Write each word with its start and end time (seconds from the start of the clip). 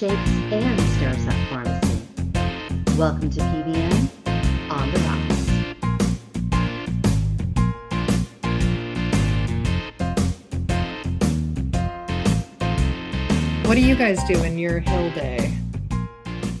shakes, 0.00 0.30
and 0.50 0.80
stirs 0.80 1.28
up 1.28 1.34
pharmacy. 1.50 2.00
Welcome 2.96 3.28
to 3.28 3.38
PBM 3.38 4.08
on 4.70 4.90
the 4.92 4.98
Rocks. 5.00 5.50
What 13.68 13.74
do 13.74 13.82
you 13.82 13.94
guys 13.94 14.24
do 14.24 14.42
in 14.42 14.58
your 14.58 14.78
Hill 14.78 15.10
Day? 15.10 15.54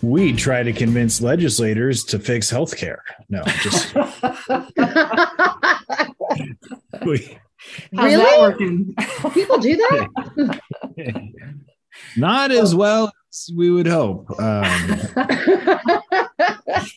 We 0.02 0.34
try 0.34 0.62
to 0.62 0.74
convince 0.74 1.22
legislators 1.22 2.04
to 2.04 2.18
fix 2.18 2.52
healthcare. 2.52 2.98
No, 3.30 3.42
just 3.62 3.94
we, 7.06 7.38
How's 7.94 8.04
Really? 8.04 8.22
that 8.22 8.38
working? 8.38 8.94
People 9.32 9.56
do 9.58 9.76
that? 9.76 10.60
not 12.16 12.50
as 12.50 12.74
well 12.74 13.06
as 13.06 13.12
we 13.56 13.70
would 13.70 13.86
hope. 13.86 14.28
Um, 14.40 14.98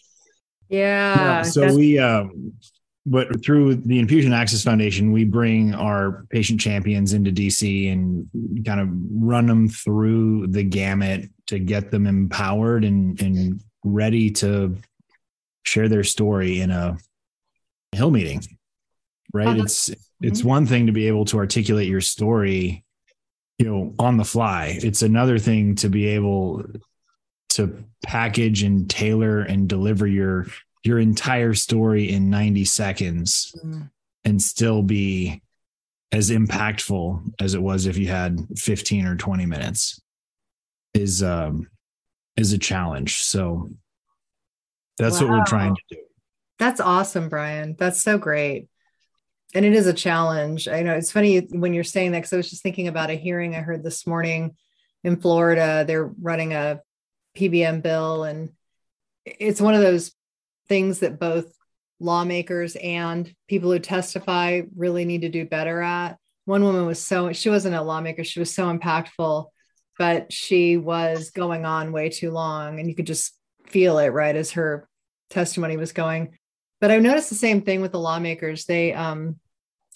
yeah. 0.69 1.41
so 1.43 1.73
we 1.75 1.99
um 1.99 2.53
but 3.05 3.43
through 3.43 3.75
the 3.75 3.99
infusion 3.99 4.31
access 4.31 4.63
foundation 4.63 5.11
we 5.11 5.25
bring 5.25 5.73
our 5.75 6.25
patient 6.29 6.59
champions 6.59 7.11
into 7.13 7.31
dc 7.31 7.91
and 7.91 8.25
kind 8.65 8.79
of 8.79 8.87
run 9.11 9.45
them 9.45 9.67
through 9.67 10.47
the 10.47 10.63
gamut 10.63 11.29
to 11.47 11.59
get 11.59 11.91
them 11.91 12.07
empowered 12.07 12.85
and 12.85 13.21
and 13.21 13.61
ready 13.84 14.29
to 14.31 14.75
share 15.63 15.89
their 15.89 16.03
story 16.03 16.61
in 16.61 16.71
a 16.71 16.97
hill 17.91 18.09
meeting 18.11 18.41
right 19.34 19.47
Uh-huh. 19.47 19.63
it's 19.63 19.91
it's 20.21 20.43
one 20.43 20.65
thing 20.65 20.85
to 20.87 20.93
be 20.93 21.07
able 21.07 21.25
to 21.25 21.37
articulate 21.37 21.90
your 21.90 21.99
story 22.01 22.82
you 23.57 23.65
know 23.65 23.93
on 23.99 24.18
the 24.18 24.23
fly 24.26 24.77
it's 24.82 25.01
another 25.01 25.37
thing 25.37 25.76
to 25.76 25.90
be 25.90 26.07
able 26.07 26.63
to 27.49 27.84
package 28.04 28.63
and 28.63 28.90
tailor 28.90 29.41
and 29.41 29.70
deliver 29.70 30.07
your 30.07 30.48
your 30.84 30.99
entire 30.99 31.54
story 31.54 32.12
in 32.12 32.29
90 32.29 32.65
seconds 32.65 33.55
Mm. 33.63 33.90
and 34.26 34.41
still 34.41 34.81
be 34.81 35.41
as 36.12 36.29
impactful 36.29 37.34
as 37.40 37.54
it 37.54 37.62
was 37.62 37.85
if 37.85 37.98
you 37.98 38.07
had 38.07 38.40
15 38.57 39.05
or 39.05 39.15
20 39.15 39.46
minutes 39.46 40.01
is 40.93 41.21
um 41.24 41.68
is 42.35 42.54
a 42.54 42.57
challenge 42.57 43.21
so 43.24 43.70
that's 44.98 45.20
what 45.20 45.29
we're 45.29 45.46
trying 45.46 45.76
to 45.76 45.81
do 45.91 45.98
That's 46.59 46.79
awesome, 46.79 47.29
Brian. 47.29 47.76
That's 47.79 48.01
so 48.04 48.18
great. 48.20 48.68
And 49.55 49.65
it 49.65 49.73
is 49.73 49.87
a 49.87 49.93
challenge. 49.93 50.68
I 50.68 50.82
know 50.82 50.96
it's 50.96 51.12
funny 51.12 51.40
when 51.40 51.73
you're 51.73 51.84
saying 51.84 52.12
that 52.12 52.20
because 52.20 52.34
I 52.34 52.37
was 52.37 52.49
just 52.49 52.63
thinking 52.63 52.87
about 52.87 53.12
a 53.12 53.15
hearing 53.15 53.55
I 53.55 53.59
heard 53.59 53.84
this 53.84 54.07
morning 54.07 54.55
in 55.04 55.18
Florida. 55.18 55.84
They're 55.85 56.05
running 56.05 56.54
a 56.54 56.82
PBM 57.37 57.84
bill, 57.84 58.24
and 58.24 58.49
it's 59.26 59.62
one 59.62 59.76
of 59.76 59.81
those 59.81 60.12
things 60.68 60.99
that 60.99 61.20
both 61.20 61.54
lawmakers 61.99 62.76
and 62.76 63.34
people 63.48 63.71
who 63.71 63.79
testify 63.79 64.62
really 64.75 65.06
need 65.06 65.22
to 65.22 65.29
do 65.29 65.46
better 65.46 65.81
at. 65.81 66.18
One 66.46 66.63
woman 66.63 66.85
was 66.85 67.00
so, 67.00 67.31
she 67.31 67.50
wasn't 67.50 67.75
a 67.75 67.81
lawmaker, 67.81 68.24
she 68.24 68.40
was 68.40 68.53
so 68.53 68.75
impactful, 68.75 69.47
but 69.97 70.34
she 70.34 70.78
was 70.78 71.29
going 71.29 71.66
on 71.66 71.91
way 71.91 72.09
too 72.09 72.31
long, 72.31 72.79
and 72.79 72.90
you 72.90 72.96
could 72.96 73.07
just 73.07 73.38
feel 73.68 74.00
it 74.00 74.09
right 74.09 74.35
as 74.35 74.51
her 74.51 74.90
testimony 75.29 75.78
was 75.78 75.94
going 75.94 76.38
but 76.84 76.91
I've 76.91 77.01
noticed 77.01 77.29
the 77.29 77.35
same 77.35 77.62
thing 77.62 77.79
with 77.79 77.94
the 77.94 78.00
lawmakers. 78.00 78.66
They 78.66 78.91
um 78.91 79.40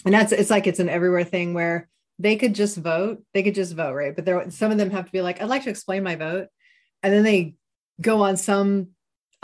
and 0.06 0.14
that's 0.14 0.32
it's 0.32 0.50
like 0.50 0.68
it's 0.68 0.80
an 0.80 0.90
everywhere 0.90 1.24
thing 1.24 1.54
where 1.54 1.88
they 2.20 2.36
could 2.36 2.56
just 2.56 2.78
vote, 2.78 3.24
they 3.34 3.44
could 3.44 3.56
just 3.56 3.76
vote, 3.76 3.94
right? 3.94 4.16
But 4.16 4.26
there 4.26 4.50
some 4.50 4.72
of 4.72 4.78
them 4.78 4.90
have 4.92 5.06
to 5.06 5.12
be 5.12 5.22
like, 5.22 5.42
I'd 5.42 5.50
like 5.50 5.64
to 5.64 5.70
explain 5.70 6.04
my 6.04 6.16
vote. 6.16 6.48
And 7.04 7.14
then 7.14 7.24
they 7.24 7.56
go 8.02 8.22
on 8.24 8.38
some 8.38 8.90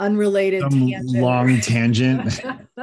unrelated 0.00 0.62
some 0.62 0.88
tangent. 0.90 1.10
long 1.22 1.60
tangent 1.60 2.40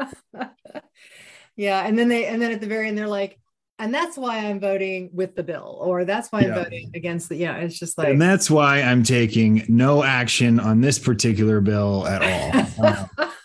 yeah. 1.56 1.86
And 1.86 1.98
then 2.00 2.08
they 2.08 2.26
and 2.26 2.42
then 2.42 2.52
at 2.52 2.62
the 2.62 2.68
very 2.68 2.88
end, 2.88 2.98
they're 2.98 3.08
like, 3.08 3.38
and 3.80 3.94
that's 3.94 4.16
why 4.18 4.38
I'm 4.38 4.60
voting 4.60 5.10
with 5.12 5.36
the 5.36 5.44
bill, 5.44 5.78
or 5.82 6.06
that's 6.06 6.32
why 6.32 6.42
I'm 6.42 6.50
Yeah. 6.50 6.64
voting 6.64 6.92
against 6.94 7.30
the, 7.30 7.36
yeah, 7.36 7.58
it's 7.58 7.78
just 7.80 7.98
like 7.98 8.10
and 8.10 8.22
that's 8.22 8.50
why 8.50 8.82
i'm 8.82 9.02
taking 9.04 9.64
no 9.68 10.04
action 10.04 10.60
on 10.60 10.82
this 10.82 11.00
particular 11.00 11.62
bill 11.62 12.06
at 12.08 12.22
all 12.22 13.10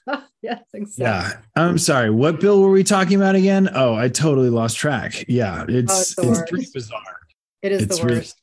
yes, 0.46 0.62
exactly. 0.72 1.04
Yeah. 1.04 1.32
I'm 1.54 1.78
sorry. 1.78 2.10
What 2.10 2.40
bill 2.40 2.60
were 2.62 2.70
we 2.70 2.84
talking 2.84 3.16
about 3.16 3.34
again? 3.34 3.68
Oh, 3.74 3.94
I 3.94 4.08
totally 4.08 4.50
lost 4.50 4.76
track. 4.76 5.24
Yeah. 5.28 5.64
It's 5.68 6.18
Oh, 6.18 6.30
it's 6.30 6.40
it's, 6.40 6.50
pretty 6.50 6.68
bizarre. 6.72 7.18
It 7.62 7.72
is 7.72 7.82
It's 7.82 7.98
the 7.98 8.04
really- 8.04 8.18
worst. 8.18 8.40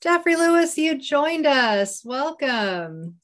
Jeffery 0.00 0.36
Lewis, 0.36 0.78
you 0.78 0.96
joined 0.96 1.44
us. 1.46 2.04
Welcome. 2.04 3.16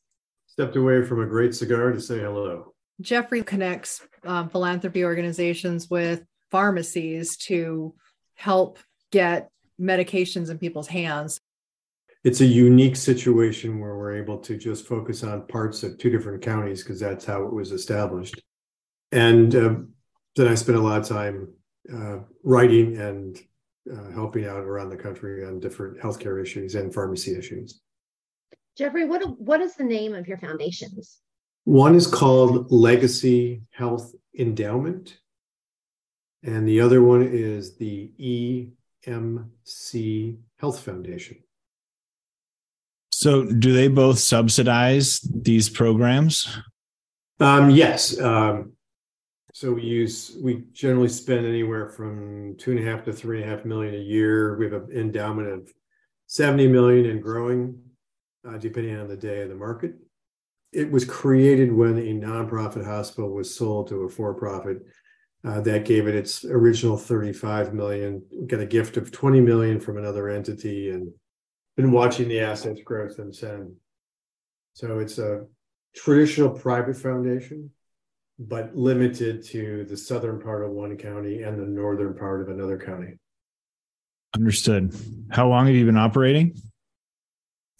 Stepped 0.48 0.74
away 0.76 1.04
from 1.04 1.22
a 1.22 1.26
great 1.26 1.54
cigar 1.54 1.92
to 1.92 2.00
say 2.00 2.18
hello. 2.18 2.74
Jeffery 3.00 3.42
connects 3.42 4.00
um, 4.24 4.48
philanthropy 4.48 5.04
organizations 5.04 5.88
with 5.88 6.24
pharmacies 6.50 7.36
to 7.36 7.94
help 8.34 8.78
get 9.12 9.50
medications 9.80 10.50
in 10.50 10.58
people's 10.58 10.88
hands. 10.88 11.40
It's 12.24 12.40
a 12.40 12.46
unique 12.46 12.96
situation 12.96 13.78
where 13.78 13.96
we're 13.96 14.16
able 14.16 14.38
to 14.38 14.56
just 14.56 14.86
focus 14.86 15.22
on 15.22 15.46
parts 15.46 15.82
of 15.82 15.98
two 15.98 16.08
different 16.08 16.42
counties 16.42 16.82
because 16.82 16.98
that's 16.98 17.26
how 17.26 17.42
it 17.42 17.52
was 17.52 17.70
established. 17.70 18.40
And 19.12 19.54
uh, 19.54 19.74
then 20.34 20.48
I 20.48 20.54
spent 20.54 20.78
a 20.78 20.80
lot 20.80 21.00
of 21.02 21.06
time 21.06 21.52
uh, 21.92 22.20
writing 22.42 22.96
and 22.96 23.38
uh, 23.92 24.10
helping 24.12 24.46
out 24.46 24.64
around 24.64 24.88
the 24.88 24.96
country 24.96 25.44
on 25.44 25.60
different 25.60 26.00
healthcare 26.00 26.40
issues 26.40 26.74
and 26.76 26.94
pharmacy 26.94 27.36
issues. 27.36 27.82
Jeffery, 28.76 29.04
what 29.04 29.38
what 29.38 29.60
is 29.60 29.76
the 29.76 29.84
name 29.84 30.14
of 30.14 30.26
your 30.26 30.38
foundations? 30.38 31.18
One 31.64 31.94
is 31.94 32.06
called 32.06 32.72
Legacy 32.72 33.62
Health 33.70 34.14
Endowment, 34.36 35.18
and 36.42 36.66
the 36.66 36.80
other 36.80 37.02
one 37.02 37.22
is 37.22 37.76
the 37.76 38.72
EMC 39.06 40.38
Health 40.58 40.80
Foundation. 40.80 41.44
So, 43.24 43.42
do 43.42 43.72
they 43.72 43.88
both 43.88 44.18
subsidize 44.18 45.20
these 45.20 45.70
programs? 45.70 46.46
Um, 47.40 47.70
yes. 47.70 48.20
Um, 48.20 48.74
so 49.50 49.72
we 49.72 49.80
use 49.80 50.36
we 50.42 50.64
generally 50.74 51.08
spend 51.08 51.46
anywhere 51.46 51.88
from 51.88 52.54
two 52.58 52.72
and 52.72 52.80
a 52.80 52.82
half 52.82 53.02
to 53.04 53.14
three 53.14 53.40
and 53.40 53.50
a 53.50 53.56
half 53.56 53.64
million 53.64 53.94
a 53.94 53.96
year. 53.96 54.58
We 54.58 54.66
have 54.66 54.74
an 54.74 54.90
endowment 54.92 55.48
of 55.48 55.72
70 56.26 56.68
million 56.68 57.06
and 57.06 57.22
growing, 57.22 57.80
uh, 58.46 58.58
depending 58.58 58.98
on 58.98 59.08
the 59.08 59.16
day 59.16 59.40
of 59.40 59.48
the 59.48 59.54
market. 59.54 59.94
It 60.74 60.92
was 60.92 61.06
created 61.06 61.72
when 61.72 61.96
a 61.96 62.12
nonprofit 62.12 62.84
hospital 62.84 63.30
was 63.30 63.56
sold 63.56 63.88
to 63.88 64.02
a 64.02 64.08
for-profit. 64.10 64.82
Uh, 65.42 65.62
that 65.62 65.86
gave 65.86 66.08
it 66.08 66.14
its 66.14 66.44
original 66.44 66.98
35 66.98 67.72
million. 67.72 68.22
Got 68.48 68.60
a 68.60 68.66
gift 68.66 68.98
of 68.98 69.10
20 69.12 69.40
million 69.40 69.80
from 69.80 69.96
another 69.96 70.28
entity, 70.28 70.90
and 70.90 71.10
been 71.76 71.92
watching 71.92 72.28
the 72.28 72.40
assets 72.40 72.80
grow 72.84 73.08
since 73.08 73.40
then. 73.40 73.76
So 74.74 74.98
it's 74.98 75.18
a 75.18 75.46
traditional 75.94 76.50
private 76.50 76.96
foundation, 76.96 77.70
but 78.38 78.76
limited 78.76 79.44
to 79.46 79.84
the 79.84 79.96
southern 79.96 80.40
part 80.40 80.64
of 80.64 80.70
one 80.70 80.96
county 80.96 81.42
and 81.42 81.58
the 81.58 81.66
northern 81.66 82.14
part 82.16 82.42
of 82.42 82.48
another 82.48 82.78
county. 82.78 83.18
Understood. 84.34 84.94
How 85.30 85.48
long 85.48 85.66
have 85.66 85.74
you 85.76 85.84
been 85.86 85.96
operating? 85.96 86.56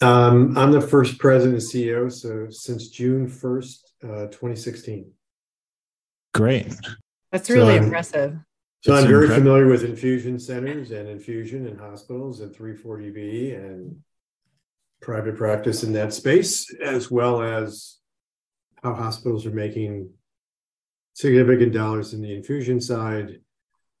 Um, 0.01 0.57
I'm 0.57 0.71
the 0.71 0.81
first 0.81 1.17
president 1.17 1.55
and 1.61 1.63
CEO, 1.63 2.11
so 2.11 2.47
since 2.49 2.89
June 2.89 3.27
1st, 3.27 3.91
uh, 4.03 4.27
2016. 4.27 5.11
Great. 6.33 6.73
That's 7.31 7.49
really 7.49 7.73
I'm- 7.73 7.85
impressive. 7.85 8.37
So 8.85 8.93
I'm 8.93 9.07
very 9.07 9.23
incredible. 9.23 9.51
familiar 9.51 9.67
with 9.67 9.83
infusion 9.83 10.37
centers 10.37 10.91
and 10.91 11.09
infusion 11.09 11.65
in 11.65 11.75
hospitals 11.75 12.41
and 12.41 12.55
340B 12.55 13.55
and 13.55 13.97
private 15.01 15.35
practice 15.35 15.81
in 15.81 15.91
that 15.93 16.13
space, 16.13 16.71
as 16.83 17.09
well 17.09 17.41
as 17.41 17.97
how 18.83 18.93
hospitals 18.93 19.47
are 19.47 19.51
making 19.51 20.11
significant 21.15 21.73
dollars 21.73 22.13
in 22.13 22.21
the 22.21 22.31
infusion 22.35 22.79
side. 22.79 23.39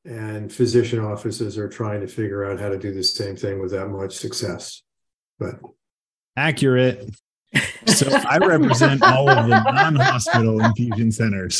And 0.05 0.53
physician 0.53 0.99
offices 0.99 1.57
are 1.57 1.67
trying 1.67 2.01
to 2.01 2.07
figure 2.07 2.45
out 2.45 2.59
how 2.59 2.69
to 2.69 2.77
do 2.77 2.93
the 2.93 3.03
same 3.03 3.35
thing 3.35 3.59
with 3.59 3.71
that 3.71 3.87
much 3.87 4.15
success. 4.15 4.83
But 5.39 5.55
Accurate. 6.37 7.09
So, 7.87 8.07
I 8.11 8.37
represent 8.37 9.01
all 9.01 9.29
of 9.29 9.47
the 9.47 9.63
non 9.63 9.95
hospital 9.95 10.63
infusion 10.63 11.11
centers, 11.11 11.59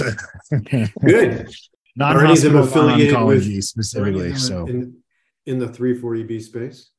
good. 1.04 1.50
Non 1.98 2.16
Are 2.16 2.26
any 2.26 2.34
of 2.34 2.42
them 2.42 2.54
hospital 2.56 2.90
affiliated 2.90 3.14
with- 3.26 3.44
oncology 3.46 3.64
specifically. 3.64 4.36
So, 4.36 4.66
in, 4.68 4.98
in 5.46 5.60
the 5.60 5.68
340B 5.68 6.42
space, 6.42 6.90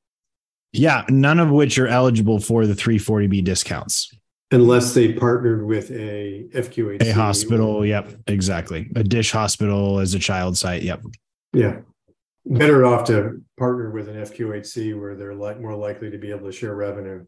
yeah, 0.72 1.04
none 1.08 1.38
of 1.40 1.50
which 1.50 1.78
are 1.78 1.87
eligible 1.87 2.38
for 2.40 2.66
the 2.66 2.75
340B 2.75 3.44
discounts. 3.44 4.10
unless 4.52 4.94
they 4.94 5.12
partnered 5.12 5.66
with 5.66 5.90
a 5.90 6.46
FQHC. 6.54 7.00
A 7.02 7.10
hospital. 7.12 7.84
Yep. 7.84 8.12
Exactly. 8.26 8.90
A 8.96 9.02
DSH 9.02 9.32
hospital 9.32 9.98
as 9.98 10.14
a 10.14 10.19
child 10.19 10.56
site. 10.56 10.82
Yep. 10.82 11.02
Yeah. 11.52 11.81
Better 12.44 12.87
off 12.87 13.06
to 13.08 13.42
partner 13.58 13.90
with 13.90 14.08
an 14.08 14.16
FQHC 14.16 14.99
where 15.00 15.16
they're 15.16 15.34
like 15.34 15.60
more 15.60 15.75
likely 15.75 16.10
to 16.10 16.19
be 16.19 16.31
able 16.31 16.46
to 16.46 16.52
share 16.52 16.75
revenue. 16.76 17.25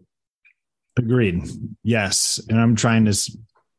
Agreed. 0.97 1.43
Yes. 1.83 2.41
And 2.49 2.61
I'm 2.61 2.77
trying 2.77 3.05
to 3.07 3.13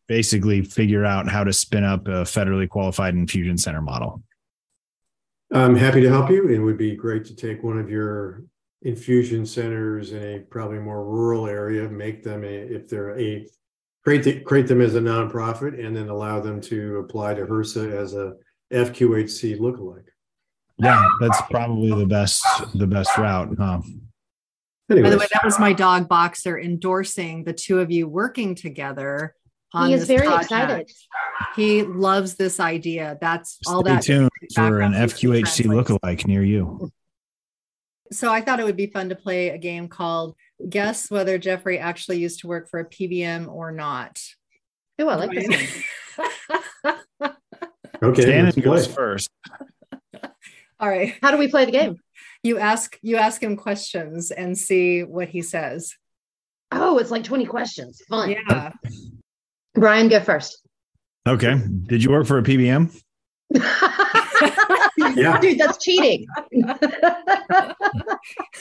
basically 0.09 0.63
figure 0.63 1.06
out 1.06 1.29
how 1.29 1.44
to 1.44 1.53
spin 1.53 1.85
up 1.85 2.07
a 2.07 2.23
federally 2.23 2.67
qualified 2.67 3.13
infusion 3.13 3.57
center 3.57 3.81
model. 3.81 4.21
I'm 5.53 5.75
happy 5.75 6.01
to 6.01 6.09
help 6.09 6.29
you. 6.29 6.50
It 6.50 6.59
would 6.59 6.77
be 6.77 6.95
great 6.95 7.23
to 7.25 7.35
take 7.35 7.63
one 7.63 7.79
of 7.79 7.89
your 7.89 8.44
infusion 8.81 9.45
centers 9.45 10.11
in 10.11 10.23
a 10.23 10.39
probably 10.39 10.79
more 10.79 11.06
rural 11.06 11.47
area, 11.47 11.88
make 11.88 12.23
them 12.23 12.44
a, 12.44 12.47
if 12.47 12.88
they're 12.89 13.17
a, 13.19 13.47
create, 14.03 14.23
the- 14.23 14.39
create 14.41 14.67
them 14.67 14.81
as 14.81 14.95
a 14.95 15.00
nonprofit 15.00 15.83
and 15.83 15.95
then 15.95 16.09
allow 16.09 16.39
them 16.39 16.59
to 16.61 16.97
apply 16.97 17.35
to 17.35 17.45
HRSA 17.45 17.94
as 17.94 18.15
a 18.15 18.33
FQHC 18.73 19.59
lookalike. 19.59 20.06
Yeah, 20.77 21.03
that's 21.19 21.41
probably 21.51 21.94
the 21.94 22.06
best 22.06 22.44
the 22.73 22.88
best 22.88 23.17
route. 23.17 23.50
Huh? 23.59 23.81
By 24.88 24.95
the 24.95 25.01
way, 25.17 25.27
that 25.33 25.44
was 25.44 25.59
my 25.59 25.73
dog 25.73 26.07
Boxer 26.07 26.57
endorsing 26.57 27.44
the 27.44 27.51
two 27.51 27.79
of 27.79 27.91
you 27.91 28.07
working 28.07 28.56
together. 28.56 29.35
On 29.74 29.88
He 29.88 29.94
is 29.94 30.07
this 30.07 30.07
very 30.18 30.27
project. 30.27 30.51
excited. 30.51 30.92
He 31.56 31.83
loves 31.83 32.36
this 32.36 32.60
idea. 32.60 33.18
That's 33.21 33.60
all 33.68 33.81
Stay 33.81 33.94
that. 33.94 34.04
tuned 34.04 34.30
for 34.56 34.80
an 34.81 34.94
FQHC 34.94 35.63
translates. 35.63 35.89
lookalike 35.89 36.25
near 36.27 36.44
you. 36.44 36.92
So 38.12 38.31
I 38.33 38.42
thought 38.42 38.60
it 38.60 38.63
would 38.63 38.75
be 38.77 38.88
fun 38.88 39.10
to 39.10 39.16
play 39.16 39.50
a 39.50 39.57
game 39.60 39.88
called 39.88 40.36
Guess 40.68 41.12
Whether 41.12 41.38
Jeffery 41.38 41.77
actually 41.77 42.18
used 42.18 42.39
to 42.39 42.48
work 42.48 42.68
for 42.68 42.80
a 42.80 42.86
PBM 42.89 43.48
or 43.48 43.71
not. 43.71 44.19
Oh, 44.98 45.07
I 45.07 45.16
like 45.16 45.31
this 45.31 45.83
one. 46.16 46.95
okay, 48.04 48.21
Shannon 48.24 48.60
goes 48.62 48.88
play. 48.88 48.95
first. 48.95 49.30
All 50.80 50.89
right. 50.89 51.13
How 51.21 51.30
do 51.31 51.38
we 51.38 51.48
play 51.50 51.66
the 51.66 51.71
game? 51.71 51.98
You 52.42 52.57
ask 52.57 52.98
you 53.01 53.18
ask 53.18 53.44
him 53.44 53.56
questions 53.57 54.31
and 54.31 54.57
see 54.57 55.04
what 55.04 55.30
he 55.30 55.42
says. 55.42 55.94
Oh, 56.71 56.98
it's 56.98 57.12
like 57.12 57.24
20 57.24 57.45
questions. 57.45 58.01
Fun. 58.10 58.31
Yeah. 58.31 58.71
Brian, 59.80 60.10
go 60.10 60.20
first. 60.20 60.68
Okay. 61.28 61.62
Did 61.88 62.04
you 62.04 62.12
work 62.12 62.28
for 62.28 62.38
a 62.38 62.44
PBM? 62.44 63.02
Yeah. 65.16 65.40
Dude, 65.40 65.60
that's 65.60 65.78
cheating. 65.84 66.26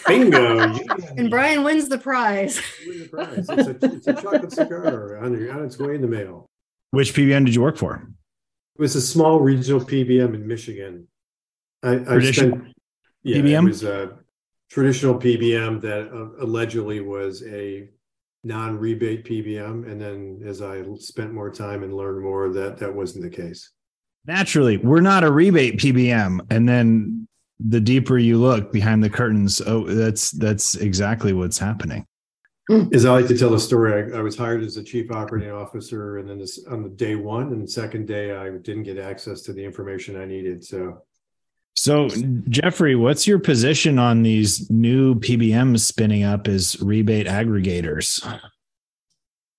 Bingo. 0.06 0.75
And 1.17 1.31
Brian 1.31 1.62
wins 1.65 1.88
the 1.88 1.99
prize. 1.99 2.61
Win 2.87 2.99
the 3.00 3.09
prize. 3.09 3.49
It's 3.49 3.69
a, 3.69 3.87
it's 3.87 4.06
a 4.06 4.15
chocolate 4.15 4.53
cigar 4.53 5.19
on, 5.19 5.50
on 5.50 5.65
its 5.65 5.79
way 5.79 5.94
in 5.94 6.00
the 6.00 6.09
mail. 6.09 6.47
Which 6.91 7.15
PBM 7.15 7.44
did 7.47 7.55
you 7.55 7.62
work 7.62 7.76
for? 7.76 7.97
It 8.76 8.81
was 8.81 8.97
a 8.97 9.00
small 9.00 9.41
regional 9.41 9.81
PBM 9.81 10.35
in 10.35 10.47
Michigan. 10.47 11.09
I, 11.82 11.94
I 11.94 11.99
Traditional 11.99 12.59
spent, 12.59 12.75
yeah, 13.23 13.37
PBM? 13.38 13.65
it 13.65 13.69
was 13.69 13.85
a 13.85 14.19
traditional 14.70 15.15
PBM 15.15 15.81
that 15.82 16.09
uh, 16.12 16.44
allegedly 16.44 17.00
was 17.00 17.43
a 17.44 17.88
non-rebate 18.44 19.25
PBM. 19.25 19.90
And 19.90 20.00
then 20.00 20.43
as 20.44 20.62
I 20.62 20.82
spent 20.96 21.32
more 21.32 21.50
time 21.50 21.82
and 21.82 21.94
learned 21.94 22.23
more, 22.23 22.49
that 22.50 22.79
that 22.79 22.94
wasn't 22.94 23.25
the 23.25 23.31
case. 23.31 23.70
Naturally, 24.26 24.76
we're 24.76 25.00
not 25.00 25.25
a 25.25 25.31
rebate 25.31 25.79
PBM. 25.79 26.40
And 26.50 26.69
then 26.69 27.26
the 27.61 27.81
deeper 27.81 28.19
you 28.19 28.38
look 28.38 28.73
behind 28.73 29.02
the 29.02 29.11
curtains, 29.11 29.61
oh, 29.67 29.85
that's 29.85 30.31
that's 30.32 30.76
exactly 30.76 31.32
what's 31.32 31.58
happening. 31.58 32.06
As 32.93 33.06
I 33.06 33.12
like 33.12 33.29
to 33.29 33.38
tell 33.38 33.49
the 33.49 33.58
story, 33.58 34.12
I, 34.12 34.19
I 34.19 34.20
was 34.20 34.37
hired 34.37 34.62
as 34.62 34.76
a 34.76 34.84
chief 34.84 35.11
operating 35.11 35.50
officer, 35.50 36.19
and 36.19 36.29
then 36.29 36.38
this, 36.38 36.67
on 36.67 36.82
the 36.82 36.91
day 36.91 37.14
one 37.14 37.50
and 37.50 37.62
the 37.62 37.70
second 37.70 38.06
day, 38.06 38.37
I 38.37 38.50
didn't 38.50 38.82
get 38.82 38.99
access 38.99 39.41
to 39.43 39.55
the 39.55 39.64
information 39.64 40.20
I 40.20 40.26
needed. 40.26 40.62
So 40.62 41.02
So, 41.78 42.08
Jeffery, 42.48 42.96
what's 42.96 43.28
your 43.28 43.38
position 43.38 44.00
on 44.00 44.25
these 44.25 44.69
new 44.69 45.14
PBMs 45.14 45.78
spinning 45.78 46.25
up 46.25 46.48
as 46.48 46.76
rebate 46.82 47.28
aggregators? 47.28 48.20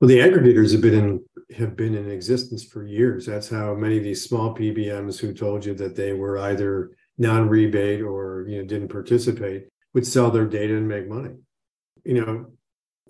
Well, 0.02 0.10
the 0.10 0.20
aggregators 0.20 0.74
have 0.74 0.82
been 0.82 0.94
in 0.96 1.26
have 1.56 1.78
been 1.78 1.96
in 1.96 2.12
existence 2.12 2.62
for 2.62 2.86
years. 2.86 3.26
That's 3.26 3.48
how 3.48 3.74
many 3.74 4.00
of 4.00 4.04
these 4.04 4.22
small 4.22 4.54
PBMs 4.54 5.18
who 5.18 5.34
told 5.34 5.66
you 5.66 5.74
that 5.76 5.96
they 5.96 6.12
were 6.12 6.38
either 6.40 6.92
non-rebate 7.18 8.02
or 8.02 8.46
you 8.50 8.58
know 8.58 8.68
didn't 8.68 8.90
participate 8.90 9.70
would 9.94 10.06
sell 10.06 10.30
their 10.30 10.46
data 10.46 10.76
and 10.76 10.90
make 10.90 11.08
money. 11.08 11.36
You 12.04 12.26
know, 12.26 12.46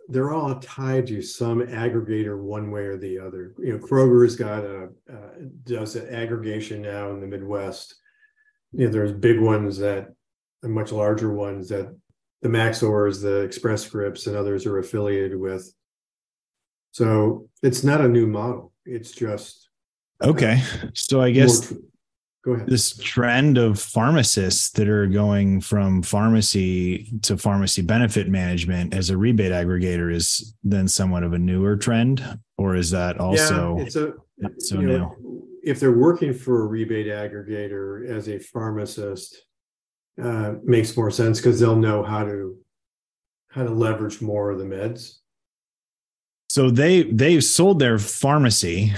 they're 0.08 0.34
all 0.34 0.60
tied 0.60 1.08
to 1.08 1.24
some 1.24 1.62
aggregator 1.62 2.40
one 2.40 2.70
way 2.70 2.82
or 2.82 2.98
the 2.98 3.18
other. 3.18 3.56
You 3.58 3.74
know, 3.74 3.80
Kroger's 3.80 4.36
got 4.36 4.64
a 4.64 4.90
uh, 5.12 5.48
does 5.64 5.96
an 5.96 6.14
aggregation 6.14 6.84
now 6.84 7.10
in 7.10 7.22
the 7.22 7.28
Midwest. 7.28 7.96
You 8.72 8.86
know, 8.86 8.92
there's 8.92 9.12
big 9.12 9.40
ones 9.40 9.78
that 9.80 10.14
are 10.64 10.70
much 10.70 10.92
larger 10.92 11.34
ones 11.34 11.70
that 11.70 11.96
the 12.42 12.50
Maxors, 12.50 13.22
the 13.22 13.42
Express 13.42 13.84
Scripts, 13.84 14.28
and 14.28 14.36
others 14.36 14.66
are 14.66 14.78
affiliated 14.78 15.40
with. 15.40 15.74
So 16.92 17.50
it's 17.62 17.84
not 17.84 18.02
a 18.02 18.08
new 18.08 18.28
model. 18.28 18.74
It's 18.86 19.12
just 19.12 19.70
Okay. 20.24 20.62
So, 20.94 21.22
I 21.22 21.32
guess 21.32 21.72
more 21.72 21.82
go 22.44 22.52
ahead. 22.54 22.68
this 22.68 22.96
trend 22.98 23.58
of 23.58 23.80
pharmacists 23.80 24.72
that 24.72 24.88
are 24.88 25.08
going 25.08 25.62
from 25.62 26.02
pharmacy 26.02 27.12
to 27.22 27.38
pharmacy 27.38 27.82
benefit 27.82 28.28
management 28.28 28.94
as 28.94 29.10
a 29.10 29.18
rebate 29.18 29.52
aggregator 29.52 30.14
is 30.14 30.56
then 30.64 30.88
somewhat 30.88 31.24
of 31.24 31.34
a 31.34 31.40
newer 31.40 31.76
trend, 31.76 32.40
or 32.58 32.76
is 32.76 32.92
that 32.92 33.20
also 33.20 33.78
yeah, 33.78 33.84
it's 33.84 33.96
a 33.96 34.14
so 34.58 34.80
you 34.80 34.88
know, 34.88 35.16
if 35.64 35.80
they're 35.80 35.92
working 35.92 36.34
for 36.34 36.64
a 36.64 36.66
rebate 36.68 37.08
aggregator 37.08 38.08
as 38.10 38.28
a 38.30 38.40
pharmacist, 38.40 39.44
uh, 40.22 40.56
makes 40.64 40.96
more 40.96 41.12
sense 41.12 41.40
because 41.40 41.60
they'll 41.60 41.76
know 41.76 42.04
how 42.04 42.24
to 42.24 42.58
how 43.50 43.64
to 43.64 43.72
leverage 43.72 44.22
more 44.22 44.52
of 44.52 44.60
the 44.60 44.66
meds. 44.66 45.20
So 46.50 46.70
they 46.70 47.04
they've 47.04 47.44
sold 47.44 47.80
their 47.80 48.00
pharmacy 48.00 48.94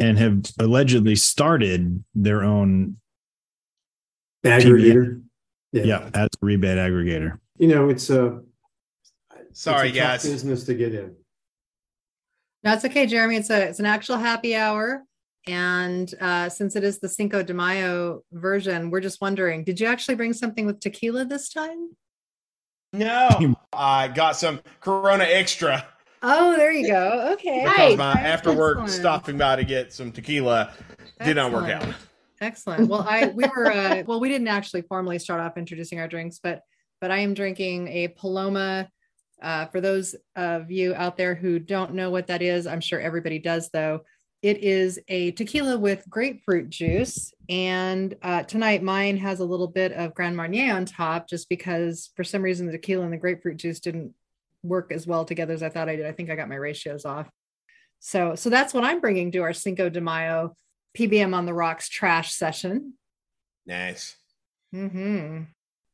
and 0.00 0.18
have 0.18 0.42
allegedly 0.58 1.16
started 1.16 2.04
their 2.14 2.42
own 2.42 2.96
Aggregator. 4.44 5.22
yeah, 5.72 6.10
as 6.14 6.28
a 6.42 6.46
rebate 6.46 6.78
aggregator. 6.78 7.38
You 7.58 7.68
know, 7.68 7.88
it's 7.88 8.08
a 8.10 8.40
Sorry, 9.52 9.88
it's 9.88 9.96
a 9.96 10.00
tough 10.00 10.08
guys. 10.08 10.22
Business 10.24 10.64
to 10.64 10.74
get 10.74 10.94
in. 10.94 11.14
That's 12.62 12.84
okay, 12.84 13.06
Jeremy. 13.06 13.36
It's 13.36 13.50
a 13.50 13.68
it's 13.68 13.80
an 13.80 13.86
actual 13.86 14.16
happy 14.16 14.54
hour. 14.54 15.04
And 15.46 16.12
uh, 16.20 16.48
since 16.48 16.76
it 16.76 16.84
is 16.84 17.00
the 17.00 17.08
Cinco 17.08 17.42
de 17.42 17.54
Mayo 17.54 18.22
version, 18.32 18.90
we're 18.90 19.00
just 19.00 19.20
wondering, 19.20 19.64
did 19.64 19.80
you 19.80 19.86
actually 19.86 20.14
bring 20.14 20.32
something 20.32 20.66
with 20.66 20.80
tequila 20.80 21.24
this 21.24 21.50
time? 21.50 21.90
No, 22.92 23.56
I 23.72 24.08
got 24.08 24.36
some 24.36 24.60
Corona 24.80 25.24
Extra 25.24 25.86
Oh, 26.22 26.56
there 26.56 26.72
you 26.72 26.88
go. 26.88 27.32
Okay. 27.32 27.62
because 27.64 27.78
Nice. 27.78 27.98
my 27.98 28.12
after 28.12 28.52
work 28.52 28.78
Excellent. 28.80 29.00
stopping 29.00 29.38
by 29.38 29.56
to 29.56 29.64
get 29.64 29.92
some 29.92 30.12
tequila 30.12 30.72
did 31.24 31.36
not 31.36 31.52
work 31.52 31.70
out. 31.70 31.82
Excellent. 31.82 31.96
Excellent. 32.42 32.88
Well, 32.88 33.06
I 33.08 33.26
we 33.28 33.44
were 33.44 33.70
uh, 33.72 34.02
well, 34.06 34.20
we 34.20 34.28
didn't 34.28 34.48
actually 34.48 34.82
formally 34.82 35.18
start 35.18 35.40
off 35.40 35.56
introducing 35.56 35.98
our 35.98 36.08
drinks, 36.08 36.40
but 36.42 36.60
but 37.00 37.10
I 37.10 37.18
am 37.18 37.34
drinking 37.34 37.88
a 37.88 38.08
Paloma. 38.08 38.88
Uh, 39.42 39.64
for 39.66 39.80
those 39.80 40.14
of 40.36 40.70
you 40.70 40.94
out 40.94 41.16
there 41.16 41.34
who 41.34 41.58
don't 41.58 41.94
know 41.94 42.10
what 42.10 42.26
that 42.26 42.42
is, 42.42 42.66
I'm 42.66 42.80
sure 42.80 43.00
everybody 43.00 43.38
does 43.38 43.70
though. 43.72 44.00
It 44.42 44.64
is 44.64 44.98
a 45.08 45.32
tequila 45.32 45.76
with 45.78 46.08
grapefruit 46.08 46.70
juice, 46.70 47.34
and 47.50 48.14
uh, 48.22 48.42
tonight 48.44 48.82
mine 48.82 49.18
has 49.18 49.40
a 49.40 49.44
little 49.44 49.68
bit 49.68 49.92
of 49.92 50.14
Grand 50.14 50.34
Marnier 50.34 50.74
on 50.74 50.86
top, 50.86 51.28
just 51.28 51.48
because 51.50 52.10
for 52.16 52.24
some 52.24 52.40
reason 52.40 52.64
the 52.64 52.72
tequila 52.72 53.04
and 53.04 53.12
the 53.12 53.18
grapefruit 53.18 53.58
juice 53.58 53.80
didn't 53.80 54.14
work 54.62 54.92
as 54.92 55.06
well 55.06 55.26
together 55.26 55.52
as 55.52 55.62
I 55.62 55.68
thought 55.68 55.90
I 55.90 55.96
did. 55.96 56.06
I 56.06 56.12
think 56.12 56.30
I 56.30 56.36
got 56.36 56.48
my 56.48 56.54
ratios 56.54 57.04
off. 57.04 57.28
So 57.98 58.34
so 58.34 58.48
that's 58.48 58.72
what 58.72 58.84
I'm 58.84 59.00
bringing 59.00 59.30
to 59.32 59.40
our 59.40 59.52
Cinco 59.52 59.90
de 59.90 60.00
Mayo 60.00 60.54
PBM 60.96 61.34
on 61.34 61.44
the 61.44 61.54
Rocks 61.54 61.88
trash 61.88 62.32
session. 62.32 62.94
Nice. 63.66 64.16
hmm 64.72 65.42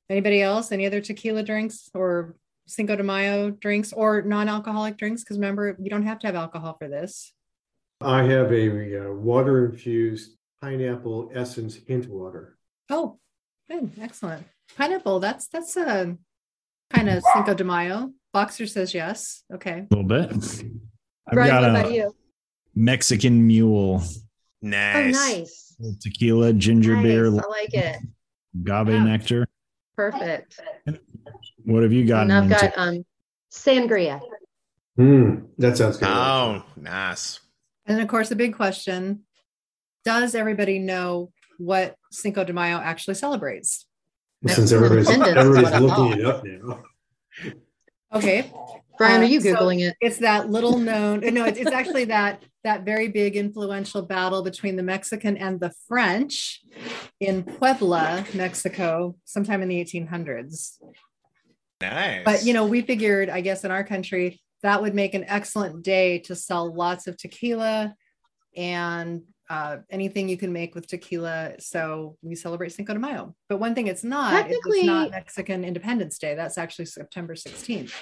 Anybody 0.08 0.40
else? 0.40 0.70
Any 0.70 0.86
other 0.86 1.00
tequila 1.00 1.42
drinks 1.42 1.90
or 1.92 2.36
Cinco 2.68 2.94
de 2.94 3.02
Mayo 3.02 3.50
drinks 3.50 3.92
or 3.92 4.22
non-alcoholic 4.22 4.96
drinks? 4.96 5.24
Because 5.24 5.36
remember, 5.36 5.76
you 5.80 5.90
don't 5.90 6.06
have 6.06 6.20
to 6.20 6.28
have 6.28 6.36
alcohol 6.36 6.76
for 6.78 6.86
this. 6.86 7.32
I 8.00 8.22
have 8.24 8.52
a 8.52 9.08
uh, 9.08 9.12
water 9.12 9.66
infused 9.66 10.32
pineapple 10.60 11.30
essence 11.34 11.76
hint 11.86 12.08
water. 12.08 12.58
Oh, 12.90 13.18
good, 13.70 13.90
excellent. 14.00 14.46
Pineapple. 14.76 15.20
That's 15.20 15.48
that's 15.48 15.76
a 15.76 16.16
kind 16.92 17.08
of 17.08 17.22
Cinco 17.32 17.54
de 17.54 17.64
Mayo. 17.64 18.12
Boxer 18.32 18.66
says 18.66 18.92
yes. 18.92 19.42
Okay. 19.52 19.86
A 19.90 19.94
little 19.94 20.04
bit. 20.04 20.30
I've 20.30 21.34
Brian, 21.34 21.50
got 21.50 21.62
what 21.62 21.70
a 21.70 21.80
about 21.80 21.92
you? 21.92 22.14
Mexican 22.74 23.46
mule 23.46 24.02
Nice. 24.62 25.14
Oh, 25.80 25.84
nice. 25.88 25.98
tequila, 26.00 26.52
ginger 26.52 26.94
Nice. 26.94 27.02
beer, 27.02 27.26
I 27.28 27.30
like 27.48 27.74
it. 27.74 27.96
agave 28.54 28.88
Yeah. 28.88 29.04
nectar. 29.04 29.46
Perfect. 29.96 30.60
What 31.64 31.82
have 31.82 31.92
you 31.92 32.04
got? 32.06 32.22
And 32.22 32.32
I've 32.32 32.50
got 32.50 32.72
um 32.76 33.04
sangria. 33.52 34.20
Hmm, 34.96 35.46
that 35.58 35.76
sounds 35.78 35.96
good. 35.96 36.08
Oh, 36.08 36.62
nice. 36.76 37.40
And 37.86 38.00
of 38.00 38.08
course, 38.08 38.28
the 38.28 38.36
big 38.36 38.54
question: 38.54 39.22
Does 40.04 40.34
everybody 40.34 40.78
know 40.78 41.32
what 41.58 41.96
Cinco 42.10 42.44
de 42.44 42.52
Mayo 42.52 42.78
actually 42.78 43.14
celebrates? 43.14 43.86
Since 44.46 44.72
everybody's 44.72 45.08
everybody's 45.08 45.80
looking 45.80 46.20
it 46.20 46.24
up 46.24 46.44
now. 46.44 46.82
Okay. 48.12 48.52
Brian, 48.98 49.20
are 49.20 49.24
you 49.24 49.38
um, 49.38 49.44
so- 49.44 49.54
Googling 49.54 49.80
it? 49.80 49.96
It's 50.00 50.18
that 50.18 50.48
little 50.48 50.78
known, 50.78 51.20
no, 51.20 51.44
it's, 51.44 51.58
it's 51.58 51.70
actually 51.70 52.04
that 52.06 52.42
that 52.64 52.84
very 52.84 53.08
big 53.08 53.36
influential 53.36 54.02
battle 54.02 54.42
between 54.42 54.74
the 54.74 54.82
Mexican 54.82 55.36
and 55.36 55.60
the 55.60 55.72
French 55.86 56.62
in 57.20 57.44
Puebla, 57.44 58.24
Mexico, 58.34 59.16
sometime 59.24 59.62
in 59.62 59.68
the 59.68 59.84
1800s. 59.84 60.78
Nice. 61.80 62.22
But 62.24 62.44
you 62.44 62.52
know, 62.52 62.66
we 62.66 62.82
figured, 62.82 63.28
I 63.28 63.40
guess, 63.40 63.64
in 63.64 63.70
our 63.70 63.84
country, 63.84 64.40
that 64.62 64.80
would 64.82 64.94
make 64.94 65.14
an 65.14 65.24
excellent 65.26 65.82
day 65.82 66.18
to 66.20 66.34
sell 66.36 66.72
lots 66.74 67.06
of 67.06 67.16
tequila 67.16 67.94
and 68.56 69.22
uh, 69.48 69.76
anything 69.90 70.28
you 70.28 70.36
can 70.36 70.52
make 70.52 70.74
with 70.74 70.86
tequila. 70.88 71.54
So 71.60 72.16
we 72.22 72.34
celebrate 72.34 72.72
Cinco 72.72 72.94
de 72.94 72.98
Mayo. 72.98 73.34
But 73.48 73.58
one 73.58 73.74
thing 73.74 73.86
it's 73.86 74.02
not, 74.04 74.32
Technically- 74.32 74.78
it's 74.78 74.86
not 74.86 75.10
Mexican 75.10 75.64
Independence 75.64 76.18
Day. 76.18 76.34
That's 76.34 76.58
actually 76.58 76.86
September 76.86 77.34
16th. 77.34 77.92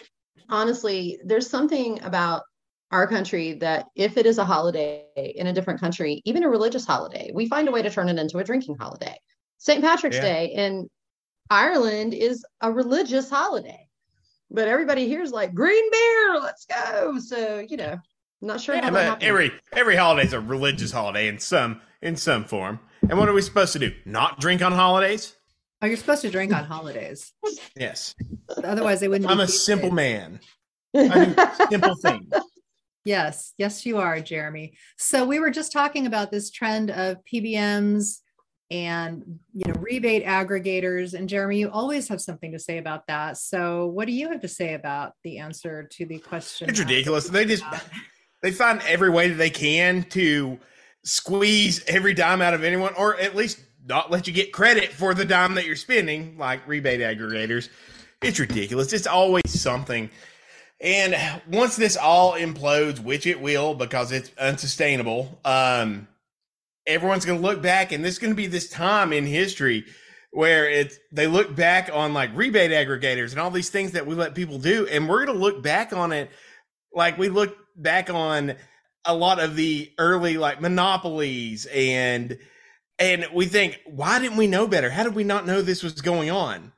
honestly, 0.48 1.18
there's 1.24 1.48
something 1.48 2.02
about 2.02 2.42
our 2.90 3.06
country 3.06 3.54
that 3.54 3.86
if 3.96 4.16
it 4.16 4.24
is 4.26 4.38
a 4.38 4.44
holiday 4.44 5.32
in 5.34 5.48
a 5.48 5.52
different 5.52 5.80
country, 5.80 6.22
even 6.24 6.44
a 6.44 6.48
religious 6.48 6.86
holiday, 6.86 7.30
we 7.34 7.48
find 7.48 7.68
a 7.68 7.72
way 7.72 7.82
to 7.82 7.90
turn 7.90 8.08
it 8.08 8.18
into 8.18 8.38
a 8.38 8.44
drinking 8.44 8.76
holiday. 8.78 9.16
St. 9.58 9.82
Patrick's 9.82 10.16
Yeah. 10.16 10.22
Day 10.22 10.46
in 10.54 10.88
Ireland 11.50 12.14
is 12.14 12.44
a 12.60 12.70
religious 12.72 13.28
holiday, 13.28 13.88
but 14.50 14.68
everybody 14.68 15.06
here 15.06 15.22
is 15.22 15.30
like 15.32 15.54
green 15.54 15.90
beer, 15.90 16.40
let's 16.40 16.66
go. 16.66 17.18
So, 17.18 17.64
you 17.68 17.76
know, 17.76 17.92
I'm 18.42 18.48
not 18.48 18.60
sure 18.60 18.74
Yeah, 18.74 18.84
how 18.84 18.90
but 18.90 19.22
every 19.22 19.52
every 19.72 19.96
holiday 19.96 20.26
is 20.26 20.32
a 20.32 20.40
religious 20.40 20.92
holiday 20.92 21.28
in 21.28 21.38
some 21.38 21.80
in 22.02 22.16
some 22.16 22.44
form. 22.44 22.80
And 23.08 23.18
what 23.18 23.28
are 23.28 23.32
we 23.32 23.42
supposed 23.42 23.72
to 23.74 23.78
do? 23.78 23.92
Not 24.04 24.40
drink 24.40 24.62
on 24.62 24.72
holidays? 24.72 25.34
Oh, 25.82 25.86
you're 25.86 25.96
supposed 25.96 26.22
to 26.22 26.30
drink 26.30 26.54
on 26.54 26.64
holidays. 26.64 27.32
Yes. 27.76 28.14
Otherwise, 28.62 29.00
they 29.00 29.08
wouldn't. 29.08 29.28
I'm 29.28 29.38
be 29.38 29.44
a 29.44 29.48
simple 29.48 29.90
feasted. 29.90 29.94
man. 29.96 30.40
I 30.94 31.24
do 31.24 31.66
simple 31.70 31.94
things. 31.96 32.28
Yes, 33.06 33.52
yes, 33.58 33.84
you 33.84 33.98
are, 33.98 34.18
Jeremy. 34.20 34.78
So 34.96 35.26
we 35.26 35.38
were 35.38 35.50
just 35.50 35.72
talking 35.72 36.06
about 36.06 36.30
this 36.30 36.50
trend 36.50 36.90
of 36.90 37.18
PBMs 37.30 38.20
and 38.74 39.38
you 39.54 39.64
know 39.66 39.74
rebate 39.80 40.24
aggregators. 40.24 41.14
And 41.14 41.28
Jeremy, 41.28 41.58
you 41.60 41.70
always 41.70 42.08
have 42.08 42.20
something 42.20 42.50
to 42.50 42.58
say 42.58 42.78
about 42.78 43.06
that. 43.06 43.38
So 43.38 43.86
what 43.86 44.06
do 44.06 44.12
you 44.12 44.28
have 44.30 44.40
to 44.40 44.48
say 44.48 44.74
about 44.74 45.12
the 45.22 45.38
answer 45.38 45.84
to 45.92 46.04
the 46.04 46.18
question? 46.18 46.68
It's 46.68 46.80
ridiculous. 46.80 47.28
They 47.28 47.44
just 47.44 47.62
they 48.42 48.50
find 48.50 48.82
every 48.88 49.10
way 49.10 49.28
that 49.28 49.36
they 49.36 49.50
can 49.50 50.02
to 50.10 50.58
squeeze 51.04 51.84
every 51.86 52.14
dime 52.14 52.42
out 52.42 52.52
of 52.52 52.64
anyone, 52.64 52.92
or 52.94 53.16
at 53.20 53.36
least 53.36 53.60
not 53.86 54.10
let 54.10 54.26
you 54.26 54.32
get 54.32 54.52
credit 54.52 54.90
for 54.90 55.14
the 55.14 55.24
dime 55.24 55.54
that 55.54 55.66
you're 55.66 55.76
spending, 55.76 56.36
like 56.36 56.66
rebate 56.66 57.00
aggregators. 57.00 57.68
It's 58.22 58.40
ridiculous. 58.40 58.92
It's 58.92 59.06
always 59.06 59.42
something. 59.46 60.10
And 60.80 61.14
once 61.48 61.76
this 61.76 61.96
all 61.96 62.32
implodes, 62.32 62.98
which 62.98 63.26
it 63.28 63.40
will 63.40 63.74
because 63.74 64.10
it's 64.10 64.32
unsustainable, 64.36 65.38
um, 65.44 66.08
everyone's 66.86 67.24
going 67.24 67.40
to 67.40 67.46
look 67.46 67.62
back, 67.62 67.92
and 67.92 68.04
this 68.04 68.14
is 68.14 68.18
going 68.18 68.32
to 68.32 68.36
be 68.36 68.46
this 68.46 68.68
time 68.68 69.12
in 69.12 69.26
history 69.26 69.84
where 70.30 70.68
it's 70.68 70.98
they 71.12 71.28
look 71.28 71.54
back 71.54 71.88
on 71.92 72.12
like 72.12 72.30
rebate 72.34 72.72
aggregators 72.72 73.30
and 73.30 73.40
all 73.40 73.52
these 73.52 73.70
things 73.70 73.92
that 73.92 74.06
we 74.06 74.14
let 74.14 74.34
people 74.34 74.58
do, 74.58 74.86
and 74.88 75.08
we're 75.08 75.24
going 75.24 75.36
to 75.36 75.42
look 75.42 75.62
back 75.62 75.92
on 75.92 76.12
it 76.12 76.30
like 76.92 77.18
we 77.18 77.28
look 77.28 77.56
back 77.76 78.10
on 78.10 78.54
a 79.04 79.14
lot 79.14 79.38
of 79.38 79.56
the 79.56 79.92
early 79.98 80.36
like 80.38 80.60
monopolies 80.60 81.66
and 81.66 82.38
and 82.98 83.26
we 83.32 83.46
think 83.46 83.80
why 83.86 84.18
didn't 84.18 84.36
we 84.36 84.46
know 84.46 84.66
better? 84.66 84.90
How 84.90 85.02
did 85.02 85.14
we 85.14 85.24
not 85.24 85.46
know 85.46 85.62
this 85.62 85.82
was 85.82 86.00
going 86.00 86.30
on? 86.30 86.72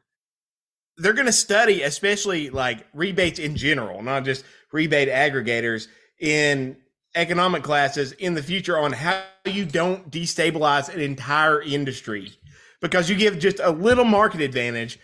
They're 0.99 1.13
going 1.13 1.27
to 1.27 1.33
study 1.33 1.83
especially 1.83 2.51
like 2.51 2.87
rebates 2.95 3.39
in 3.39 3.57
general 3.57 4.03
not 4.03 4.25
just 4.25 4.45
rebate 4.73 5.09
aggregators 5.09 5.89
in 6.21 6.77
economic 7.17 7.63
classes 7.63 8.13
in 8.13 8.35
the 8.35 8.43
future 8.43 8.79
on 8.79 8.93
how 8.93 9.23
you 9.45 9.65
don't 9.65 10.11
destabilize 10.11 10.93
an 10.93 11.01
entire 11.01 11.63
industry 11.63 12.33
because 12.81 13.11
you 13.11 13.17
give 13.17 13.39
just 13.39 13.59
a 13.61 13.71
little 13.71 14.05
market 14.05 14.41
advantage 14.41 14.99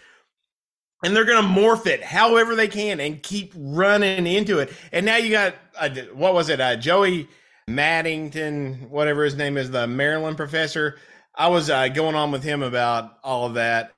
and 1.02 1.16
they're 1.16 1.25
going 1.25 1.42
to 1.42 1.49
morph 1.49 1.87
it 1.87 2.02
however 2.02 2.54
they 2.54 2.69
can 2.69 3.00
and 3.00 3.23
keep 3.23 3.52
running 3.57 4.26
into 4.26 4.61
it. 4.61 4.73
And 4.92 5.04
now 5.04 5.16
you 5.16 5.31
got 5.31 5.54
uh, 5.78 5.90
what 6.14 6.35
was 6.35 6.49
it? 6.49 6.61
Uh, 6.61 6.76
Joey 6.76 7.28
Mattingly, 7.69 8.88
whatever 8.88 9.25
his 9.25 9.35
name 9.35 9.57
is, 9.57 9.71
the 9.71 9.87
Maryland 9.87 10.37
professor. 10.37 10.99
I 11.35 11.49
was 11.49 11.71
uh, 11.71 11.88
going 11.88 12.14
on 12.14 12.31
with 12.31 12.42
him 12.42 12.62
about 12.62 13.19
all 13.25 13.47
of 13.47 13.54
that. 13.54 13.92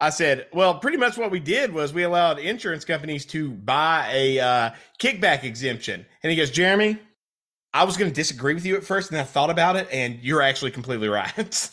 I 0.00 0.10
said, 0.10 0.48
well, 0.52 0.78
pretty 0.78 0.98
much 0.98 1.16
what 1.16 1.30
we 1.30 1.40
did 1.40 1.72
was 1.72 1.94
we 1.94 2.02
allowed 2.02 2.38
insurance 2.38 2.84
companies 2.84 3.24
to 3.26 3.50
buy 3.50 4.10
a 4.12 4.38
uh, 4.38 4.70
kickback 4.98 5.44
exemption. 5.44 6.04
And 6.22 6.30
he 6.30 6.36
goes, 6.36 6.50
Jeremy, 6.50 6.98
I 7.74 7.82
was 7.82 7.96
going 7.96 8.08
to 8.08 8.14
disagree 8.14 8.54
with 8.54 8.64
you 8.64 8.76
at 8.76 8.84
first, 8.84 9.10
and 9.10 9.18
I 9.18 9.24
thought 9.24 9.50
about 9.50 9.74
it, 9.74 9.88
and 9.90 10.20
you're 10.22 10.42
actually 10.42 10.70
completely 10.70 11.08
right. 11.08 11.70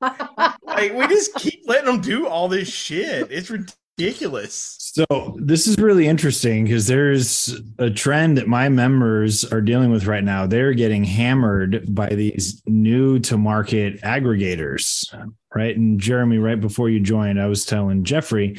like 0.00 0.94
we 0.94 1.08
just 1.08 1.34
keep 1.34 1.62
letting 1.66 1.86
them 1.86 2.00
do 2.00 2.28
all 2.28 2.46
this 2.46 2.68
shit. 2.68 3.28
It's 3.32 3.50
ridiculous. 3.50 4.76
So 4.78 5.36
this 5.40 5.66
is 5.66 5.76
really 5.78 6.06
interesting 6.06 6.62
because 6.62 6.86
there's 6.86 7.60
a 7.80 7.90
trend 7.90 8.38
that 8.38 8.46
my 8.46 8.68
members 8.68 9.44
are 9.44 9.60
dealing 9.60 9.90
with 9.90 10.06
right 10.06 10.22
now. 10.22 10.46
They're 10.46 10.74
getting 10.74 11.02
hammered 11.02 11.92
by 11.92 12.10
these 12.10 12.62
new 12.66 13.18
to 13.20 13.36
market 13.36 14.00
aggregators, 14.02 15.12
right? 15.56 15.76
And 15.76 15.98
Jeremy, 15.98 16.38
right 16.38 16.60
before 16.60 16.88
you 16.88 17.00
joined, 17.00 17.40
I 17.40 17.46
was 17.46 17.64
telling 17.64 18.04
Jeffery, 18.04 18.56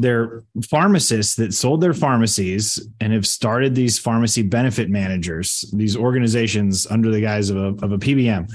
they're 0.00 0.42
pharmacists 0.68 1.34
that 1.36 1.52
sold 1.54 1.80
their 1.80 1.94
pharmacies 1.94 2.88
and 3.00 3.12
have 3.12 3.26
started 3.26 3.74
these 3.74 3.98
pharmacy 3.98 4.42
benefit 4.42 4.88
managers, 4.90 5.64
these 5.74 5.96
organizations 5.96 6.86
under 6.90 7.10
the 7.10 7.20
guise 7.20 7.50
of 7.50 7.56
a, 7.56 7.84
of 7.84 7.92
a 7.92 7.98
PBM 7.98 8.50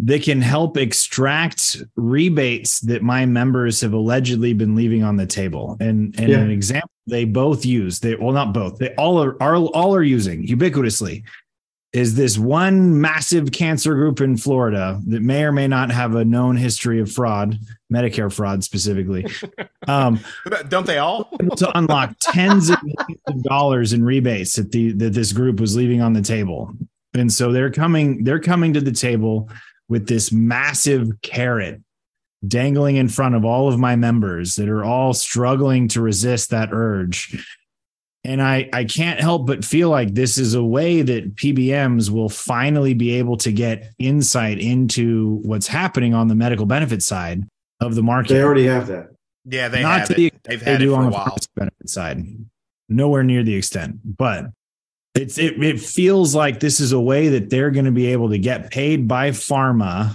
that 0.00 0.22
can 0.22 0.40
help 0.40 0.76
extract 0.76 1.82
rebates 1.96 2.78
that 2.80 3.02
my 3.02 3.26
members 3.26 3.80
have 3.80 3.92
allegedly 3.92 4.52
been 4.52 4.76
leaving 4.76 5.02
on 5.02 5.16
the 5.16 5.26
table. 5.26 5.76
And 5.80 6.14
and 6.18 6.28
Yeah. 6.30 6.38
an 6.40 6.50
example 6.50 6.90
they 7.08 7.24
both 7.24 7.64
use, 7.66 7.98
they 7.98 8.14
well 8.14 8.32
not 8.32 8.52
both, 8.54 8.78
they 8.78 8.94
all 8.94 9.22
are, 9.22 9.36
are 9.42 9.56
all 9.56 9.94
are 9.94 10.02
using 10.02 10.46
ubiquitously 10.46 11.24
is 11.92 12.14
this 12.14 12.36
one 12.36 13.00
massive 13.00 13.50
cancer 13.50 13.94
group 13.94 14.20
in 14.20 14.36
Florida 14.36 15.00
that 15.06 15.22
may 15.22 15.44
or 15.44 15.52
may 15.52 15.66
not 15.66 15.90
have 15.90 16.14
a 16.14 16.24
known 16.24 16.56
history 16.56 17.00
of 17.00 17.10
fraud, 17.10 17.58
Medicare 17.92 18.32
fraud 18.32 18.64
specifically. 18.64 19.26
Um, 19.86 20.20
Don't 20.68 20.86
they 20.86 20.98
all? 20.98 21.30
to 21.56 21.78
unlock 21.78 22.14
tens 22.20 22.68
of 22.68 22.76
millions 22.82 23.22
of 23.26 23.42
dollars 23.42 23.94
in 23.94 24.04
rebates 24.04 24.56
that 24.56 24.70
the 24.70 24.92
that 24.92 25.14
this 25.14 25.32
group 25.32 25.60
was 25.60 25.76
leaving 25.76 26.02
on 26.02 26.12
the 26.12 26.20
table. 26.20 26.74
And 27.14 27.32
so 27.32 27.52
they're 27.52 27.70
coming 27.70 28.22
they're 28.22 28.38
coming 28.38 28.74
to 28.74 28.82
the 28.82 28.92
table 28.92 29.48
with 29.88 30.06
this 30.06 30.30
massive 30.30 31.22
carrot 31.22 31.80
dangling 32.46 32.96
in 32.96 33.08
front 33.08 33.34
of 33.34 33.46
all 33.46 33.72
of 33.72 33.78
my 33.78 33.96
members 33.96 34.56
that 34.56 34.68
are 34.68 34.84
all 34.84 35.14
struggling 35.14 35.88
to 35.88 36.02
resist 36.02 36.50
that 36.50 36.68
urge. 36.70 37.57
And 38.28 38.42
I 38.42 38.68
I 38.74 38.84
can't 38.84 39.18
help 39.18 39.46
but 39.46 39.64
feel 39.64 39.88
like 39.88 40.12
this 40.12 40.36
is 40.36 40.52
a 40.52 40.62
way 40.62 41.00
that 41.00 41.34
PBMs 41.36 42.10
will 42.10 42.28
finally 42.28 42.92
be 42.92 43.14
able 43.14 43.38
to 43.38 43.50
get 43.50 43.90
insight 43.98 44.58
into 44.58 45.40
what's 45.44 45.66
happening 45.66 46.12
on 46.12 46.28
the 46.28 46.34
medical 46.34 46.66
benefit 46.66 47.02
side 47.02 47.44
of 47.80 47.94
the 47.94 48.02
market 48.02 48.34
They 48.34 48.42
already 48.42 48.66
have 48.66 48.86
that. 48.88 49.12
Yeah, 49.46 49.68
they 49.68 49.80
Not 49.82 50.00
have 50.00 50.08
to 50.08 50.14
the 50.14 50.26
it. 50.26 50.42
They've 50.44 50.62
they 50.62 50.72
had 50.72 50.82
it 50.82 50.84
do 50.84 50.90
for 50.92 50.98
on 50.98 51.04
a 51.04 51.06
the 51.06 51.12
while. 51.12 51.24
pharmacy 51.24 51.48
benefit 51.56 51.88
side. 51.88 52.22
Nowhere 52.90 53.22
near 53.22 53.42
the 53.42 53.54
extent, 53.54 53.96
but 54.04 54.50
it's 55.14 55.38
it, 55.38 55.62
it 55.62 55.80
feels 55.80 56.34
like 56.34 56.60
this 56.60 56.80
is 56.80 56.92
a 56.92 57.00
way 57.00 57.28
that 57.28 57.48
they're 57.48 57.70
going 57.70 57.86
to 57.86 57.92
be 57.92 58.08
able 58.08 58.28
to 58.28 58.38
get 58.38 58.70
paid 58.70 59.08
by 59.08 59.30
pharma 59.30 60.14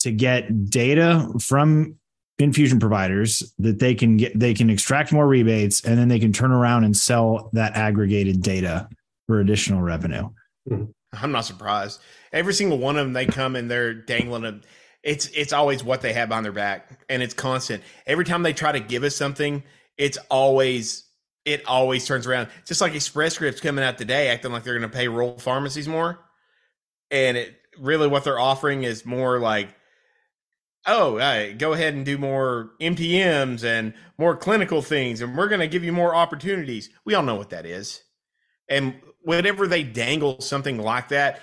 to 0.00 0.12
get 0.12 0.70
data 0.70 1.28
from 1.40 1.96
infusion 2.44 2.78
providers 2.78 3.54
that 3.58 3.78
they 3.78 3.94
can 3.94 4.16
get 4.16 4.38
they 4.38 4.54
can 4.54 4.70
extract 4.70 5.12
more 5.12 5.26
rebates 5.26 5.84
and 5.84 5.98
then 5.98 6.08
they 6.08 6.18
can 6.18 6.32
turn 6.32 6.52
around 6.52 6.84
and 6.84 6.96
sell 6.96 7.50
that 7.52 7.74
aggregated 7.76 8.42
data 8.42 8.88
for 9.26 9.40
additional 9.40 9.80
revenue. 9.80 10.28
Hmm. 10.68 10.84
I'm 11.20 11.32
not 11.32 11.44
surprised. 11.44 12.00
Every 12.32 12.54
single 12.54 12.78
one 12.78 12.96
of 12.96 13.06
them, 13.06 13.12
they 13.12 13.26
come 13.26 13.56
and 13.56 13.70
they're 13.70 13.94
dangling 13.94 14.42
them. 14.42 14.62
It's 15.02 15.26
it's 15.28 15.52
always 15.52 15.84
what 15.84 16.00
they 16.00 16.12
have 16.12 16.32
on 16.32 16.42
their 16.42 16.52
back, 16.52 16.88
and 17.08 17.22
it's 17.22 17.34
constant. 17.34 17.82
Every 18.06 18.24
time 18.24 18.42
they 18.42 18.52
try 18.52 18.72
to 18.72 18.80
give 18.80 19.04
us 19.04 19.14
something, 19.14 19.62
it's 19.98 20.18
always 20.30 21.04
it 21.44 21.66
always 21.66 22.06
turns 22.06 22.26
around. 22.26 22.48
Just 22.64 22.80
like 22.80 22.94
Express 22.94 23.34
Scripts 23.34 23.60
coming 23.60 23.84
out 23.84 23.98
today, 23.98 24.28
acting 24.28 24.52
like 24.52 24.64
they're 24.64 24.78
going 24.78 24.90
to 24.90 24.96
pay 24.96 25.08
rural 25.08 25.38
pharmacies 25.38 25.86
more, 25.86 26.18
and 27.10 27.36
it 27.36 27.54
really 27.78 28.08
what 28.08 28.24
they're 28.24 28.40
offering 28.40 28.84
is 28.84 29.04
more 29.04 29.38
like, 29.38 29.68
oh, 30.86 31.18
hey, 31.18 31.54
go 31.54 31.72
ahead 31.72 31.94
and 31.94 32.04
do 32.04 32.18
more 32.18 32.72
MTMs 32.80 33.64
and 33.64 33.94
more 34.18 34.36
clinical 34.36 34.82
things, 34.82 35.20
and 35.20 35.36
we're 35.36 35.48
going 35.48 35.60
to 35.60 35.68
give 35.68 35.84
you 35.84 35.92
more 35.92 36.14
opportunities. 36.14 36.90
We 37.04 37.14
all 37.14 37.22
know 37.22 37.36
what 37.36 37.50
that 37.50 37.66
is. 37.66 38.02
And 38.68 38.94
whenever 39.22 39.66
they 39.66 39.82
dangle 39.82 40.40
something 40.40 40.78
like 40.78 41.08
that, 41.08 41.40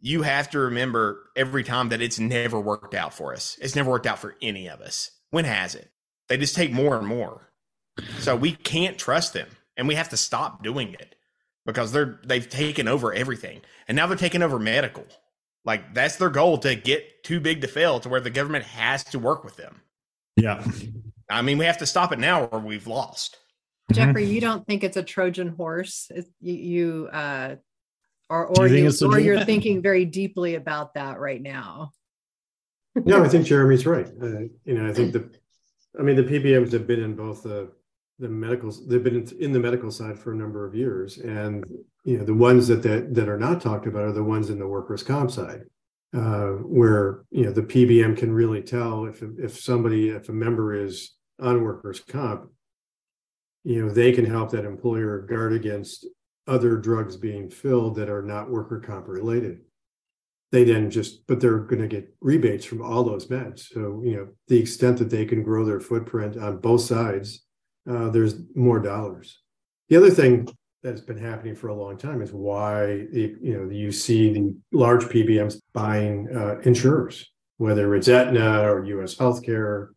you 0.00 0.22
have 0.22 0.50
to 0.50 0.58
remember 0.58 1.30
every 1.36 1.64
time 1.64 1.88
that 1.90 2.02
it's 2.02 2.18
never 2.18 2.60
worked 2.60 2.94
out 2.94 3.14
for 3.14 3.32
us. 3.32 3.58
It's 3.60 3.76
never 3.76 3.90
worked 3.90 4.06
out 4.06 4.18
for 4.18 4.36
any 4.42 4.68
of 4.68 4.80
us. 4.80 5.10
When 5.30 5.46
has 5.46 5.74
it? 5.74 5.90
They 6.28 6.36
just 6.36 6.54
take 6.54 6.72
more 6.72 6.96
and 6.96 7.06
more. 7.06 7.50
So 8.18 8.36
we 8.36 8.52
can't 8.52 8.98
trust 8.98 9.32
them. 9.32 9.48
and 9.76 9.88
we 9.88 9.94
have 9.94 10.10
to 10.10 10.16
stop 10.16 10.62
doing 10.62 10.94
it 10.94 11.14
because 11.66 11.92
they're 11.92 12.20
they've 12.24 12.48
taken 12.48 12.88
over 12.88 13.12
everything, 13.12 13.60
and 13.88 13.96
now 13.96 14.06
they're 14.06 14.16
taking 14.16 14.42
over 14.42 14.58
medical. 14.58 15.04
Like 15.64 15.94
that's 15.94 16.16
their 16.16 16.30
goal 16.30 16.58
to 16.58 16.74
get 16.74 17.24
too 17.24 17.40
big 17.40 17.62
to 17.62 17.68
fail, 17.68 18.00
to 18.00 18.08
where 18.08 18.20
the 18.20 18.30
government 18.30 18.64
has 18.64 19.04
to 19.04 19.18
work 19.18 19.44
with 19.44 19.56
them. 19.56 19.80
Yeah. 20.36 20.64
I 21.30 21.42
mean, 21.42 21.58
we 21.58 21.64
have 21.64 21.78
to 21.78 21.86
stop 21.86 22.12
it 22.12 22.18
now, 22.18 22.44
or 22.44 22.58
we've 22.58 22.86
lost. 22.86 23.38
Jeffery, 23.92 24.26
you 24.26 24.40
don't 24.40 24.66
think 24.66 24.82
it's 24.84 24.96
a 24.96 25.02
Trojan 25.02 25.48
horse? 25.48 26.10
It's, 26.14 26.28
you, 26.40 26.54
you 26.54 27.08
uh, 27.08 27.56
or 28.30 28.46
or 28.46 28.66
you 28.66 28.90
think 28.90 29.00
you, 29.00 29.12
or 29.12 29.18
you're 29.18 29.44
thinking 29.44 29.82
very 29.82 30.04
deeply 30.04 30.54
about 30.54 30.94
that 30.94 31.18
right 31.18 31.40
now. 31.40 31.92
No, 32.94 33.24
I 33.24 33.28
think 33.28 33.46
Jeremy's 33.46 33.86
right. 33.86 34.06
Uh, 34.06 34.40
you 34.64 34.74
know, 34.74 34.88
I 34.88 34.92
think 34.92 35.12
the, 35.12 35.28
I 35.98 36.02
mean, 36.02 36.16
the 36.16 36.22
PBMs 36.22 36.72
have 36.72 36.86
been 36.86 37.02
in 37.02 37.14
both 37.14 37.42
the 37.42 37.72
the 38.18 38.28
medical, 38.28 38.70
they've 38.86 39.02
been 39.02 39.26
in, 39.40 39.52
the 39.52 39.58
medical 39.58 39.90
side 39.90 40.18
for 40.18 40.32
a 40.32 40.36
number 40.36 40.66
of 40.66 40.74
years, 40.74 41.18
and 41.18 41.64
you 42.04 42.18
know, 42.18 42.24
the 42.24 42.34
ones 42.34 42.68
that 42.68 42.82
that 42.82 43.14
that 43.14 43.28
are 43.28 43.38
not 43.38 43.60
talked 43.60 43.86
about 43.86 44.04
are 44.04 44.12
the 44.12 44.22
ones 44.22 44.50
in 44.50 44.58
the 44.58 44.66
workers' 44.66 45.02
comp 45.02 45.30
side, 45.30 45.62
uh, 46.14 46.50
where 46.62 47.24
you 47.30 47.44
know 47.44 47.52
the 47.52 47.62
PBM 47.62 48.16
can 48.16 48.32
really 48.32 48.62
tell 48.62 49.06
if 49.06 49.22
if 49.38 49.58
somebody 49.58 50.10
if 50.10 50.28
a 50.28 50.32
member 50.32 50.74
is 50.74 51.14
on 51.40 51.62
workers' 51.62 52.00
comp, 52.00 52.50
you 53.64 53.84
know, 53.84 53.92
they 53.92 54.12
can 54.12 54.24
help 54.24 54.50
that 54.50 54.64
employer 54.64 55.20
guard 55.22 55.52
against 55.52 56.06
other 56.46 56.76
drugs 56.76 57.16
being 57.16 57.50
filled 57.50 57.96
that 57.96 58.10
are 58.10 58.22
not 58.22 58.50
worker 58.50 58.78
comp 58.78 59.08
related. 59.08 59.60
They 60.52 60.62
then 60.62 60.88
just 60.88 61.26
but 61.26 61.40
they're 61.40 61.58
going 61.58 61.82
to 61.82 61.88
get 61.88 62.14
rebates 62.20 62.64
from 62.64 62.80
all 62.80 63.02
those 63.02 63.26
meds. 63.26 63.72
So 63.72 64.02
you 64.04 64.16
know 64.16 64.28
the 64.46 64.60
extent 64.60 64.98
that 64.98 65.10
they 65.10 65.24
can 65.24 65.42
grow 65.42 65.64
their 65.64 65.80
footprint 65.80 66.36
on 66.36 66.58
both 66.58 66.82
sides 66.82 67.43
uh, 67.90 68.08
there's 68.10 68.36
more 68.54 68.80
dollars 68.80 69.40
the 69.88 69.96
other 69.96 70.10
thing 70.10 70.48
that's 70.82 71.00
been 71.00 71.18
happening 71.18 71.54
for 71.54 71.68
a 71.68 71.74
long 71.74 71.96
time 71.96 72.20
is 72.20 72.32
why 72.32 73.06
the, 73.12 73.34
you 73.40 73.56
know 73.56 73.70
you 73.70 73.90
see 73.90 74.32
the 74.32 74.54
large 74.72 75.04
pbms 75.04 75.60
buying 75.72 76.28
uh, 76.34 76.58
insurers 76.60 77.30
whether 77.56 77.94
it's 77.94 78.08
Aetna 78.08 78.62
or 78.62 78.84
us 79.02 79.14
healthcare 79.16 79.88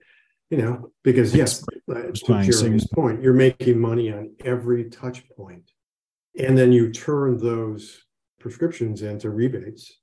you 0.50 0.58
know 0.58 0.92
because 1.04 1.36
yes 1.36 1.64
uh, 1.90 1.94
to 2.14 2.44
Jeremy's 2.44 2.88
point 2.88 3.22
you're 3.22 3.34
making 3.34 3.80
money 3.80 4.12
on 4.12 4.36
every 4.46 4.90
touch 4.90 5.28
point 5.30 5.72
and 6.38 6.58
then 6.58 6.72
you 6.72 6.92
turn 6.92 7.38
those 7.38 8.04
prescriptions 8.40 9.02
into 9.02 9.30
rebates 9.30 10.00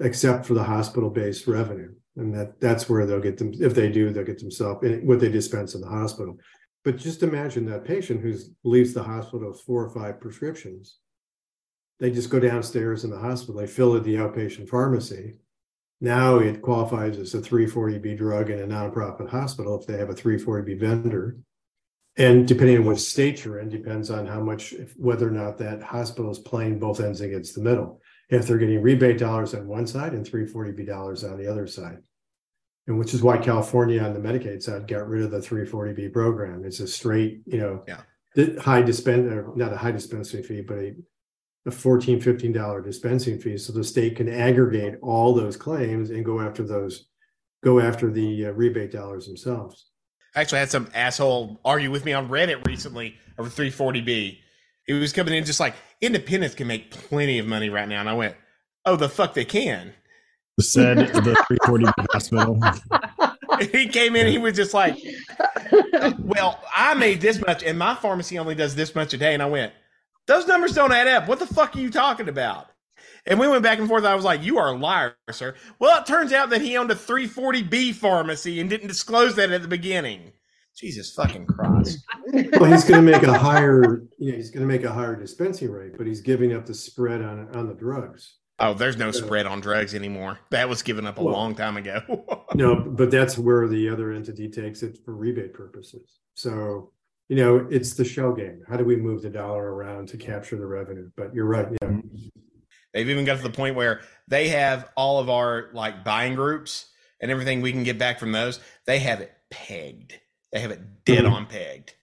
except 0.00 0.46
for 0.46 0.54
the 0.54 0.64
hospital-based 0.64 1.46
revenue. 1.46 1.92
And 2.16 2.34
that 2.34 2.60
that's 2.60 2.88
where 2.88 3.06
they'll 3.06 3.20
get 3.20 3.38
them, 3.38 3.52
if 3.60 3.74
they 3.74 3.90
do, 3.90 4.10
they'll 4.10 4.24
get 4.24 4.38
themselves 4.38 4.80
what 5.02 5.20
they 5.20 5.30
dispense 5.30 5.74
in 5.74 5.80
the 5.80 5.88
hospital. 5.88 6.36
But 6.84 6.96
just 6.96 7.22
imagine 7.22 7.66
that 7.66 7.84
patient 7.84 8.22
who 8.22 8.34
leaves 8.64 8.94
the 8.94 9.02
hospital 9.02 9.50
with 9.50 9.60
four 9.60 9.84
or 9.84 9.90
five 9.90 10.20
prescriptions. 10.20 10.96
They 11.98 12.10
just 12.10 12.30
go 12.30 12.40
downstairs 12.40 13.04
in 13.04 13.10
the 13.10 13.18
hospital, 13.18 13.60
they 13.60 13.66
fill 13.66 13.94
it 13.94 13.98
at 13.98 14.04
the 14.04 14.14
outpatient 14.14 14.68
pharmacy. 14.68 15.36
Now 16.00 16.38
it 16.38 16.62
qualifies 16.62 17.18
as 17.18 17.34
a 17.34 17.40
340B 17.40 18.16
drug 18.16 18.48
in 18.48 18.60
a 18.60 18.66
nonprofit 18.66 19.28
hospital 19.28 19.78
if 19.78 19.86
they 19.86 19.98
have 19.98 20.08
a 20.08 20.14
340B 20.14 20.80
vendor. 20.80 21.36
And 22.16 22.48
depending 22.48 22.78
on 22.78 22.84
which 22.86 23.00
state 23.00 23.44
you're 23.44 23.58
in, 23.60 23.68
depends 23.68 24.10
on 24.10 24.26
how 24.26 24.40
much, 24.40 24.74
whether 24.96 25.28
or 25.28 25.30
not 25.30 25.58
that 25.58 25.82
hospital 25.82 26.30
is 26.30 26.38
playing 26.38 26.78
both 26.78 27.00
ends 27.00 27.20
against 27.20 27.54
the 27.54 27.60
middle 27.60 28.00
if 28.30 28.46
they're 28.46 28.58
getting 28.58 28.80
rebate 28.80 29.18
dollars 29.18 29.54
on 29.54 29.66
one 29.66 29.86
side 29.86 30.14
and 30.14 30.24
340B 30.24 30.86
dollars 30.86 31.22
on 31.22 31.36
the 31.36 31.46
other 31.46 31.66
side. 31.66 31.98
And 32.90 32.98
which 32.98 33.14
is 33.14 33.22
why 33.22 33.38
California 33.38 34.02
on 34.02 34.14
the 34.14 34.18
Medicaid 34.18 34.60
side 34.64 34.88
got 34.88 35.08
rid 35.08 35.22
of 35.22 35.30
the 35.30 35.38
340B 35.38 36.12
program. 36.12 36.64
It's 36.64 36.80
a 36.80 36.88
straight, 36.88 37.40
you 37.46 37.58
know, 37.58 37.84
Yeah. 37.86 38.60
high 38.60 38.82
dispense, 38.82 39.32
not 39.54 39.72
a 39.72 39.76
high 39.76 39.92
dispensing 39.92 40.42
fee, 40.42 40.62
but 40.62 40.76
a, 40.78 40.96
a 41.66 41.70
14, 41.70 42.20
15 42.20 42.52
dollar 42.52 42.82
dispensing 42.82 43.38
fee. 43.38 43.58
So 43.58 43.72
the 43.72 43.84
state 43.84 44.16
can 44.16 44.28
aggregate 44.28 44.96
all 45.02 45.32
those 45.32 45.56
claims 45.56 46.10
and 46.10 46.24
go 46.24 46.40
after 46.40 46.64
those, 46.64 47.06
go 47.62 47.78
after 47.78 48.10
the 48.10 48.46
uh, 48.46 48.50
rebate 48.54 48.90
dollars 48.90 49.28
themselves. 49.28 49.86
I 50.34 50.40
actually 50.40 50.58
had 50.58 50.70
some 50.70 50.90
asshole 50.92 51.60
argue 51.64 51.92
with 51.92 52.04
me 52.04 52.12
on 52.12 52.28
Reddit 52.28 52.66
recently 52.66 53.14
over 53.38 53.48
340B. 53.48 54.38
He 54.88 54.92
was 54.94 55.12
coming 55.12 55.34
in 55.34 55.44
just 55.44 55.60
like 55.60 55.76
independents 56.00 56.56
can 56.56 56.66
make 56.66 56.90
plenty 56.90 57.38
of 57.38 57.46
money 57.46 57.70
right 57.70 57.88
now, 57.88 58.00
and 58.00 58.08
I 58.08 58.14
went, 58.14 58.34
"Oh, 58.84 58.96
the 58.96 59.08
fuck 59.08 59.34
they 59.34 59.44
can." 59.44 59.92
Said 60.58 60.98
the 60.98 61.22
340 61.22 61.86
hospital. 62.12 62.60
he 63.72 63.88
came 63.88 64.16
in, 64.16 64.26
he 64.26 64.38
was 64.38 64.54
just 64.54 64.74
like, 64.74 64.96
"Well, 66.18 66.62
I 66.74 66.94
made 66.94 67.20
this 67.20 67.40
much, 67.40 67.62
and 67.62 67.78
my 67.78 67.94
pharmacy 67.94 68.38
only 68.38 68.54
does 68.54 68.74
this 68.74 68.94
much 68.94 69.14
a 69.14 69.16
day," 69.16 69.34
and 69.34 69.42
I 69.42 69.46
went, 69.46 69.72
"Those 70.26 70.46
numbers 70.46 70.74
don't 70.74 70.92
add 70.92 71.08
up. 71.08 71.28
What 71.28 71.38
the 71.38 71.46
fuck 71.46 71.76
are 71.76 71.80
you 71.80 71.90
talking 71.90 72.28
about?" 72.28 72.66
And 73.26 73.38
we 73.38 73.48
went 73.48 73.62
back 73.62 73.78
and 73.78 73.88
forth. 73.88 74.04
I 74.04 74.14
was 74.14 74.24
like, 74.24 74.42
"You 74.42 74.58
are 74.58 74.68
a 74.68 74.76
liar, 74.76 75.16
sir." 75.30 75.54
Well, 75.78 76.00
it 76.00 76.06
turns 76.06 76.32
out 76.32 76.50
that 76.50 76.60
he 76.60 76.76
owned 76.76 76.90
a 76.90 76.94
340B 76.94 77.94
pharmacy 77.94 78.60
and 78.60 78.68
didn't 78.68 78.88
disclose 78.88 79.36
that 79.36 79.50
at 79.50 79.62
the 79.62 79.68
beginning. 79.68 80.32
Jesus 80.76 81.12
fucking 81.12 81.46
Christ. 81.46 81.98
Well, 82.32 82.70
he's 82.70 82.84
going 82.84 83.04
to 83.04 83.12
make 83.12 83.22
a 83.22 83.38
higher, 83.38 84.02
you 84.18 84.30
know, 84.30 84.36
he's 84.36 84.50
going 84.50 84.66
to 84.66 84.72
make 84.72 84.84
a 84.84 84.92
higher 84.92 85.14
dispensing 85.16 85.70
rate, 85.70 85.98
but 85.98 86.06
he's 86.06 86.20
giving 86.20 86.54
up 86.54 86.64
the 86.64 86.74
spread 86.74 87.22
on, 87.22 87.54
on 87.54 87.66
the 87.66 87.74
drugs. 87.74 88.36
Oh, 88.62 88.74
there's 88.74 88.96
no 88.98 89.10
spread 89.10 89.46
on 89.46 89.60
drugs 89.60 89.94
anymore. 89.94 90.38
That 90.50 90.68
was 90.68 90.82
given 90.82 91.06
up 91.06 91.18
a 91.18 91.22
Well- 91.24 91.34
long 91.34 91.54
time 91.54 91.76
ago. 91.76 92.02
No, 92.54 92.74
but 92.74 93.12
that's 93.12 93.38
where 93.38 93.68
the 93.68 93.88
other 93.88 94.10
entity 94.10 94.48
takes 94.48 94.82
it 94.82 94.98
for 95.04 95.14
rebate 95.14 95.54
purposes. 95.54 96.18
So, 96.34 96.90
you 97.28 97.36
know, 97.36 97.64
it's 97.70 97.94
the 97.94 98.04
shell 98.04 98.32
game. 98.32 98.64
How 98.68 98.76
do 98.76 98.84
we 98.84 98.96
move 98.96 99.22
the 99.22 99.30
dollar 99.30 99.72
around 99.72 100.08
to 100.08 100.16
capture 100.16 100.56
the 100.56 100.66
revenue? 100.66 101.10
But 101.16 101.32
you're 101.32 101.46
right. 101.46 101.68
Yeah. 101.80 102.00
They've 102.92 103.08
even 103.08 103.24
got 103.24 103.36
to 103.36 103.42
the 103.44 103.50
point 103.50 103.76
where 103.76 104.00
they 104.26 104.48
have 104.48 104.90
all 104.96 105.20
of 105.20 105.30
our 105.30 105.70
like 105.74 106.02
buying 106.02 106.34
groups 106.34 106.86
and 107.20 107.30
everything 107.30 107.60
we 107.60 107.70
can 107.70 107.84
get 107.84 107.98
back 107.98 108.18
from 108.18 108.32
those. 108.32 108.58
They 108.84 108.98
have 108.98 109.20
it 109.20 109.30
pegged. 109.50 110.18
They 110.50 110.58
have 110.58 110.72
it 110.72 111.04
dead 111.04 111.22
Mhm. 111.24 111.30
on 111.32 111.46
pegged. 111.46 111.94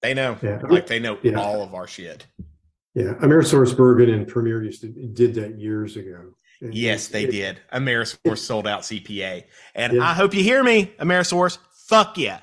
They 0.00 0.14
know, 0.14 0.38
Yeah. 0.42 0.62
like 0.70 0.86
they 0.86 1.00
know 1.00 1.18
Yeah. 1.22 1.38
all 1.38 1.60
of 1.62 1.74
our 1.74 1.86
shit. 1.86 2.26
Yeah. 2.96 3.12
Amerisource 3.20 3.76
Bergen 3.76 4.08
and 4.12 4.26
Premier 4.26 4.64
used 4.64 4.80
to 4.80 4.88
did 4.88 5.34
that 5.34 5.60
years 5.60 5.96
ago. 5.96 6.32
And 6.62 6.74
Yes, 6.74 7.08
they 7.08 7.24
it- 7.24 7.30
did. 7.30 7.58
Amerisource 7.72 8.38
sold 8.38 8.66
out 8.66 8.80
CPA, 8.84 9.44
and 9.74 9.92
Yeah. 9.92 10.02
I 10.02 10.14
hope 10.14 10.32
you 10.34 10.42
hear 10.42 10.64
me, 10.64 10.94
Amerisource. 10.98 11.58
Fuck 11.88 12.16
yeah, 12.16 12.40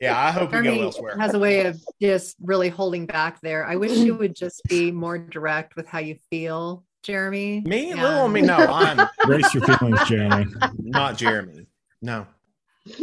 yeah. 0.00 0.16
I 0.18 0.30
hope 0.30 0.52
you 0.54 0.62
go 0.62 0.80
elsewhere. 0.82 1.18
has 1.18 1.34
a 1.34 1.38
way 1.40 1.66
of 1.66 1.80
just 2.00 2.36
really 2.40 2.68
holding 2.68 3.06
back 3.06 3.40
there. 3.40 3.66
I 3.66 3.74
wish 3.76 3.90
you 3.98 4.14
would 4.14 4.36
just 4.36 4.62
be 4.68 4.92
more 4.92 5.18
direct 5.18 5.74
with 5.74 5.86
how 5.88 5.98
you 5.98 6.16
feel, 6.30 6.84
Jeremy. 7.02 7.60
me, 7.66 7.90
And- 7.90 8.00
little 8.00 8.28
me. 8.28 8.42
No, 8.42 8.56
I'm 8.56 9.08
Brace 9.26 9.52
your 9.52 9.64
feelings, 9.64 9.98
Jeremy. 10.08 10.46
not 10.78 11.18
Jeremy. 11.18 11.66
No, 12.00 12.26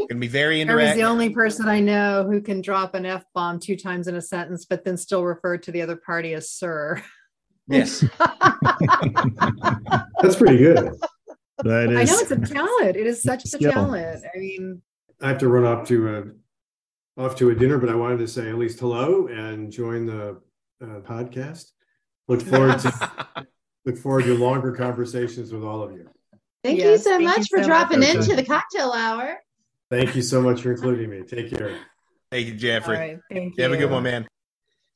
gonna 0.07 0.19
be 0.19 0.27
very 0.27 0.57
Jeremy's 0.57 0.61
indirect. 0.61 0.95
the 0.97 1.03
only 1.03 1.29
person 1.29 1.67
I 1.67 1.79
know 1.79 2.25
who 2.29 2.41
can 2.41 2.61
drop 2.61 2.95
an 2.95 3.05
F 3.05 3.23
bomb 3.33 3.59
two 3.59 3.75
times 3.75 4.07
in 4.07 4.15
a 4.15 4.21
sentence, 4.21 4.65
but 4.65 4.83
then 4.83 4.97
still 4.97 5.23
refer 5.23 5.57
to 5.57 5.71
the 5.71 5.81
other 5.81 5.95
party 5.95 6.33
as 6.33 6.49
sir. 6.51 7.01
yes, 7.67 8.03
That's 10.21 10.35
pretty 10.35 10.57
good. 10.57 10.91
That 11.63 11.89
I 11.89 12.03
know 12.03 12.19
it's 12.19 12.31
a 12.31 12.37
talent. 12.39 12.95
It 12.95 13.05
is 13.07 13.21
such 13.21 13.43
a 13.45 13.47
Skill. 13.47 13.71
talent. 13.71 14.23
I 14.33 14.37
mean, 14.37 14.81
I 15.21 15.27
have 15.27 15.37
to 15.39 15.49
run 15.49 15.65
off 15.65 15.87
to 15.89 16.15
a 16.15 17.21
off 17.21 17.35
to 17.37 17.49
a 17.49 17.55
dinner, 17.55 17.77
but 17.77 17.89
I 17.89 17.95
wanted 17.95 18.19
to 18.19 18.27
say 18.27 18.49
at 18.49 18.57
least 18.57 18.79
hello 18.79 19.27
and 19.27 19.71
join 19.71 20.05
the 20.05 20.41
uh, 20.81 20.99
podcast. 21.01 21.71
Look 22.27 22.41
forward 22.41 22.79
to 22.79 23.11
look 23.85 23.97
forward 23.97 24.23
to 24.23 24.37
longer 24.37 24.71
conversations 24.71 25.51
with 25.51 25.63
all 25.63 25.81
of 25.83 25.91
you. 25.91 26.09
Thank 26.63 26.79
you 26.79 26.97
so 26.97 27.11
thank 27.11 27.23
much 27.23 27.37
you 27.39 27.45
for 27.57 27.63
so 27.63 27.67
dropping 27.67 27.99
much. 27.99 28.15
into 28.15 28.35
the 28.35 28.43
cocktail 28.43 28.91
hour. 28.93 29.37
Thank 29.89 30.15
you 30.15 30.21
so 30.21 30.41
much 30.41 30.61
for 30.61 30.71
including 30.71 31.09
me. 31.09 31.23
Take 31.23 31.55
care. 31.55 31.75
Thank 32.31 32.47
you, 32.47 32.53
Jeffery. 32.55 32.97
right, 32.97 33.19
thank 33.31 33.57
You 33.57 33.57
you. 33.57 33.63
have 33.63 33.71
a 33.71 33.77
good 33.77 33.89
one, 33.89 34.03
man. 34.03 34.27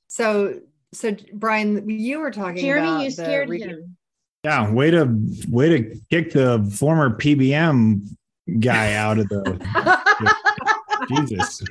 So, 0.08 0.60
so 0.94 1.16
Brian, 1.34 1.90
you 1.90 2.20
were 2.20 2.30
talking 2.30 2.62
Jeremy, 2.62 2.88
about 2.88 3.04
you 3.04 3.12
scared 3.12 3.50
re- 3.50 3.62
him. 3.62 3.98
Yeah, 4.44 4.70
way 4.72 4.92
to 4.92 5.08
way 5.50 5.70
to 5.70 5.96
kick 6.12 6.34
the 6.34 6.70
former 6.78 7.18
PBM 7.18 8.06
guy 8.60 8.94
out 8.94 9.18
of 9.18 9.30
the 9.30 9.98
Jesus. 11.10 11.64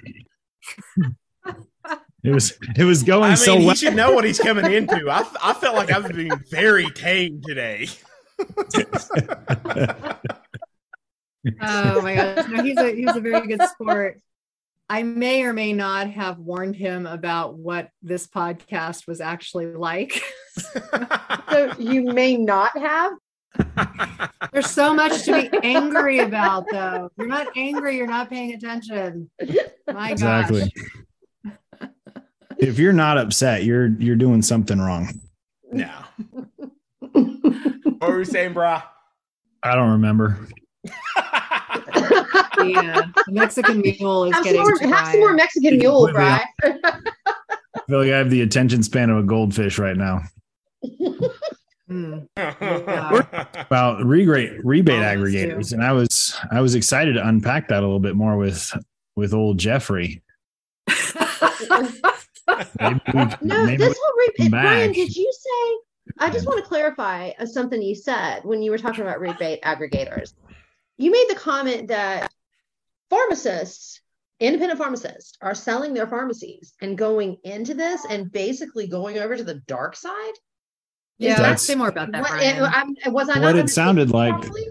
It 2.24 2.30
was 2.30 2.56
it 2.76 2.84
was 2.84 3.02
going 3.02 3.24
I 3.24 3.28
mean, 3.30 3.36
so 3.36 3.58
he 3.58 3.74
should 3.74 3.94
know 3.94 4.12
what 4.12 4.24
he's 4.24 4.38
coming 4.38 4.72
into. 4.72 5.10
I, 5.10 5.26
I 5.42 5.52
felt 5.54 5.76
like 5.76 5.92
I 5.92 5.98
was 5.98 6.12
being 6.12 6.32
very 6.50 6.86
tame 6.90 7.42
today. 7.44 7.88
Oh 11.60 12.02
my 12.02 12.14
gosh, 12.14 12.48
no, 12.48 12.62
he's 12.62 12.76
a 12.76 12.94
he's 12.94 13.16
a 13.16 13.20
very 13.20 13.46
good 13.46 13.62
sport. 13.74 14.20
I 14.88 15.02
may 15.02 15.42
or 15.44 15.52
may 15.52 15.72
not 15.72 16.10
have 16.10 16.38
warned 16.38 16.76
him 16.76 17.06
about 17.06 17.54
what 17.54 17.88
this 18.02 18.26
podcast 18.26 19.06
was 19.06 19.20
actually 19.20 19.66
like. 19.66 20.20
So 21.50 21.72
you 21.78 22.02
may 22.02 22.36
not 22.36 22.76
have. 22.78 23.12
There's 24.52 24.70
so 24.70 24.94
much 24.94 25.24
to 25.24 25.32
be 25.32 25.58
angry 25.62 26.20
about, 26.20 26.64
though. 26.70 27.10
You're 27.18 27.26
not 27.26 27.48
angry, 27.56 27.96
you're 27.96 28.06
not 28.06 28.30
paying 28.30 28.54
attention. 28.54 29.30
My 29.40 29.54
gosh. 29.86 30.10
exactly. 30.10 30.72
if 32.58 32.78
you're 32.78 32.92
not 32.92 33.18
upset, 33.18 33.64
you're 33.64 33.88
you're 33.88 34.16
doing 34.16 34.40
something 34.40 34.78
wrong. 34.78 35.20
No. 35.70 35.90
what 37.00 38.00
were 38.00 38.18
you 38.18 38.24
saying, 38.24 38.54
brah? 38.54 38.82
I 39.62 39.74
don't 39.74 39.90
remember. 39.92 40.48
Yeah, 42.64 43.02
the 43.26 43.32
Mexican 43.32 43.80
mule 43.80 44.24
is 44.24 44.34
have, 44.34 44.44
some 44.44 44.46
getting 44.52 44.60
more, 44.60 44.78
have 44.96 45.08
some 45.08 45.20
more 45.20 45.28
tired. 45.30 45.36
Mexican 45.36 45.78
mule, 45.78 46.06
Completely 46.06 46.12
Brian. 46.12 46.46
I 47.74 47.80
feel 47.88 47.98
like 47.98 48.12
I 48.12 48.18
have 48.18 48.30
the 48.30 48.42
attention 48.42 48.82
span 48.82 49.10
of 49.10 49.18
a 49.18 49.22
goldfish 49.22 49.78
right 49.78 49.96
now. 49.96 50.20
Mm. 51.90 52.26
About 52.36 54.04
rebate 54.04 54.64
rebate 54.64 54.96
Oh, 54.96 55.00
that's 55.00 55.18
aggregators, 55.20 55.72
and 55.72 55.82
I 55.82 55.92
was 55.92 56.36
I 56.50 56.60
was 56.60 56.74
excited 56.74 57.14
to 57.14 57.26
unpack 57.26 57.68
that 57.68 57.78
a 57.78 57.86
little 57.86 58.00
bit 58.00 58.14
more 58.14 58.36
with 58.36 58.72
with 59.16 59.34
old 59.34 59.58
Jeffery. 59.58 60.22
Maybe 62.80 63.00
we- 63.14 63.14
No, 63.42 63.64
maybe 63.64 63.76
this 63.78 63.98
whole 64.00 64.14
rebate. 64.28 64.50
Brian, 64.50 64.92
did 64.92 65.14
you 65.16 65.32
say? 65.32 66.12
I 66.18 66.30
just 66.30 66.46
want 66.46 66.62
to 66.62 66.68
clarify 66.68 67.30
uh, 67.38 67.46
something 67.46 67.80
you 67.82 67.94
said 67.94 68.40
when 68.44 68.62
you 68.62 68.70
were 68.70 68.78
talking 68.78 69.02
about 69.02 69.20
rebate 69.20 69.62
aggregators. 69.62 70.34
You 70.98 71.10
made 71.10 71.26
the 71.28 71.34
comment 71.34 71.88
that 71.88 72.30
pharmacists, 73.10 74.00
independent 74.40 74.78
pharmacists, 74.78 75.36
are 75.40 75.54
selling 75.54 75.94
their 75.94 76.06
pharmacies 76.06 76.74
and 76.80 76.96
going 76.96 77.36
into 77.44 77.74
this 77.74 78.04
and 78.08 78.30
basically 78.30 78.86
going 78.86 79.18
over 79.18 79.36
to 79.36 79.44
the 79.44 79.56
dark 79.66 79.96
side. 79.96 80.32
Yeah, 81.18 81.40
let's 81.40 81.64
say 81.66 81.74
more 81.74 81.88
about 81.88 82.10
that. 82.12 82.22
What, 82.22 82.30
Brian. 82.30 82.56
and 82.56 82.66
I'm- 82.66 82.94
was 83.12 83.28
I 83.28 83.38
What 83.38 83.54
not 83.54 83.56
it 83.56 83.68
sounded 83.70 84.10
like- 84.10 84.32
properly? 84.40 84.66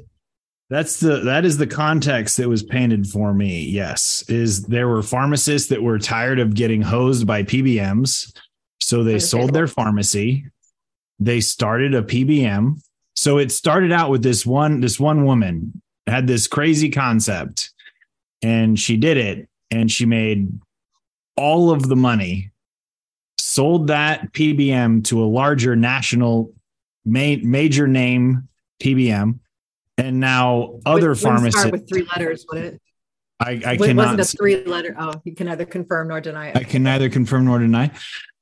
That's 0.69 1.01
the 1.01 1.19
that 1.25 1.43
is 1.43 1.57
the 1.57 1.67
context 1.67 2.37
that 2.37 2.47
was 2.47 2.63
painted 2.63 3.05
for 3.05 3.33
me. 3.33 3.65
Yes, 3.65 4.23
is 4.29 4.63
there 4.63 4.87
were 4.87 5.03
pharmacists 5.03 5.67
that 5.67 5.83
were 5.83 5.99
tired 5.99 6.39
of 6.39 6.53
getting 6.53 6.81
hosed 6.81 7.27
by 7.27 7.43
PBMs, 7.43 8.33
so 8.79 9.03
they 9.03 9.19
sold 9.19 9.53
their 9.53 9.67
pharmacy. 9.67 10.45
They 11.19 11.41
started 11.41 11.93
a 11.93 12.01
PBM. 12.01 12.81
So 13.17 13.37
it 13.37 13.51
started 13.51 13.91
out 13.91 14.09
with 14.11 14.23
this 14.23 14.45
one 14.45 14.79
this 14.79 14.97
one 14.97 15.25
woman 15.25 15.80
had 16.07 16.27
this 16.27 16.47
crazy 16.47 16.89
concept 16.89 17.71
and 18.41 18.79
she 18.79 18.97
did 18.97 19.17
it 19.17 19.47
and 19.69 19.91
she 19.91 20.05
made 20.05 20.51
all 21.35 21.71
of 21.71 21.87
the 21.87 21.95
money 21.95 22.51
sold 23.39 23.87
that 23.87 24.31
PBM 24.33 25.03
to 25.05 25.23
a 25.23 25.25
larger 25.25 25.75
national 25.75 26.53
ma- 27.05 27.37
major 27.41 27.87
name 27.87 28.47
PBM 28.81 29.39
and 29.97 30.19
now 30.19 30.79
other 30.85 31.09
Wouldn't 31.09 31.19
pharmacists 31.19 31.59
start 31.59 31.71
with 31.71 31.87
three 31.87 32.07
letters, 32.15 32.45
would 32.49 32.63
it? 32.63 32.81
I, 33.39 33.61
I 33.65 33.73
It 33.73 33.95
wasn't 33.95 34.19
a 34.19 34.25
three 34.25 34.63
letter. 34.63 34.95
Oh, 34.97 35.13
you 35.23 35.33
can 35.33 35.47
neither 35.47 35.65
confirm 35.65 36.09
nor 36.09 36.21
deny 36.21 36.49
it. 36.49 36.57
I 36.57 36.63
can 36.63 36.83
neither 36.83 37.09
confirm 37.09 37.45
nor 37.45 37.59
deny. 37.59 37.91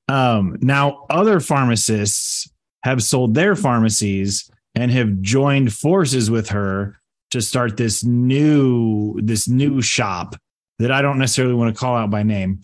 Um, 0.10 0.58
now, 0.62 1.06
other 1.10 1.40
pharmacists 1.40 2.52
have 2.84 3.02
sold 3.02 3.34
their 3.34 3.56
pharmacies 3.56 4.50
and 4.76 4.92
have 4.92 5.22
joined 5.22 5.74
forces 5.74 6.30
with 6.30 6.50
her 6.50 6.99
to 7.32 7.42
start 7.42 7.78
this 7.78 8.04
new 8.04 9.20
this 9.22 9.48
new 9.48 9.82
shop 9.82 10.36
that 10.80 10.92
I 10.92 11.02
don't 11.02 11.20
necessarily 11.20 11.54
want 11.54 11.76
to 11.76 11.80
call 11.80 11.96
out 11.96 12.10
by 12.10 12.24
name, 12.24 12.62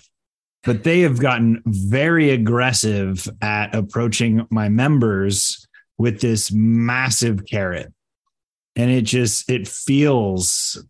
but 0.64 0.84
they 0.84 1.02
have 1.02 1.20
gotten 1.20 1.62
very 1.66 2.32
aggressive 2.32 3.28
at 3.42 3.76
approaching 3.76 4.48
my 4.50 4.70
members 4.70 5.68
with 5.98 6.22
this 6.22 6.52
massive 6.52 7.46
carrot. 7.46 7.94
And 8.76 8.92
it 8.92 9.04
just 9.04 9.50
it 9.50 9.68
feels 9.68 10.84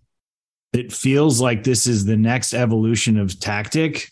it 0.74 0.92
feels 0.92 1.40
like 1.40 1.64
this 1.64 1.88
is 1.88 2.06
the 2.06 2.18
next 2.18 2.54
evolution 2.54 3.18
of 3.18 3.40
tactic 3.40 4.12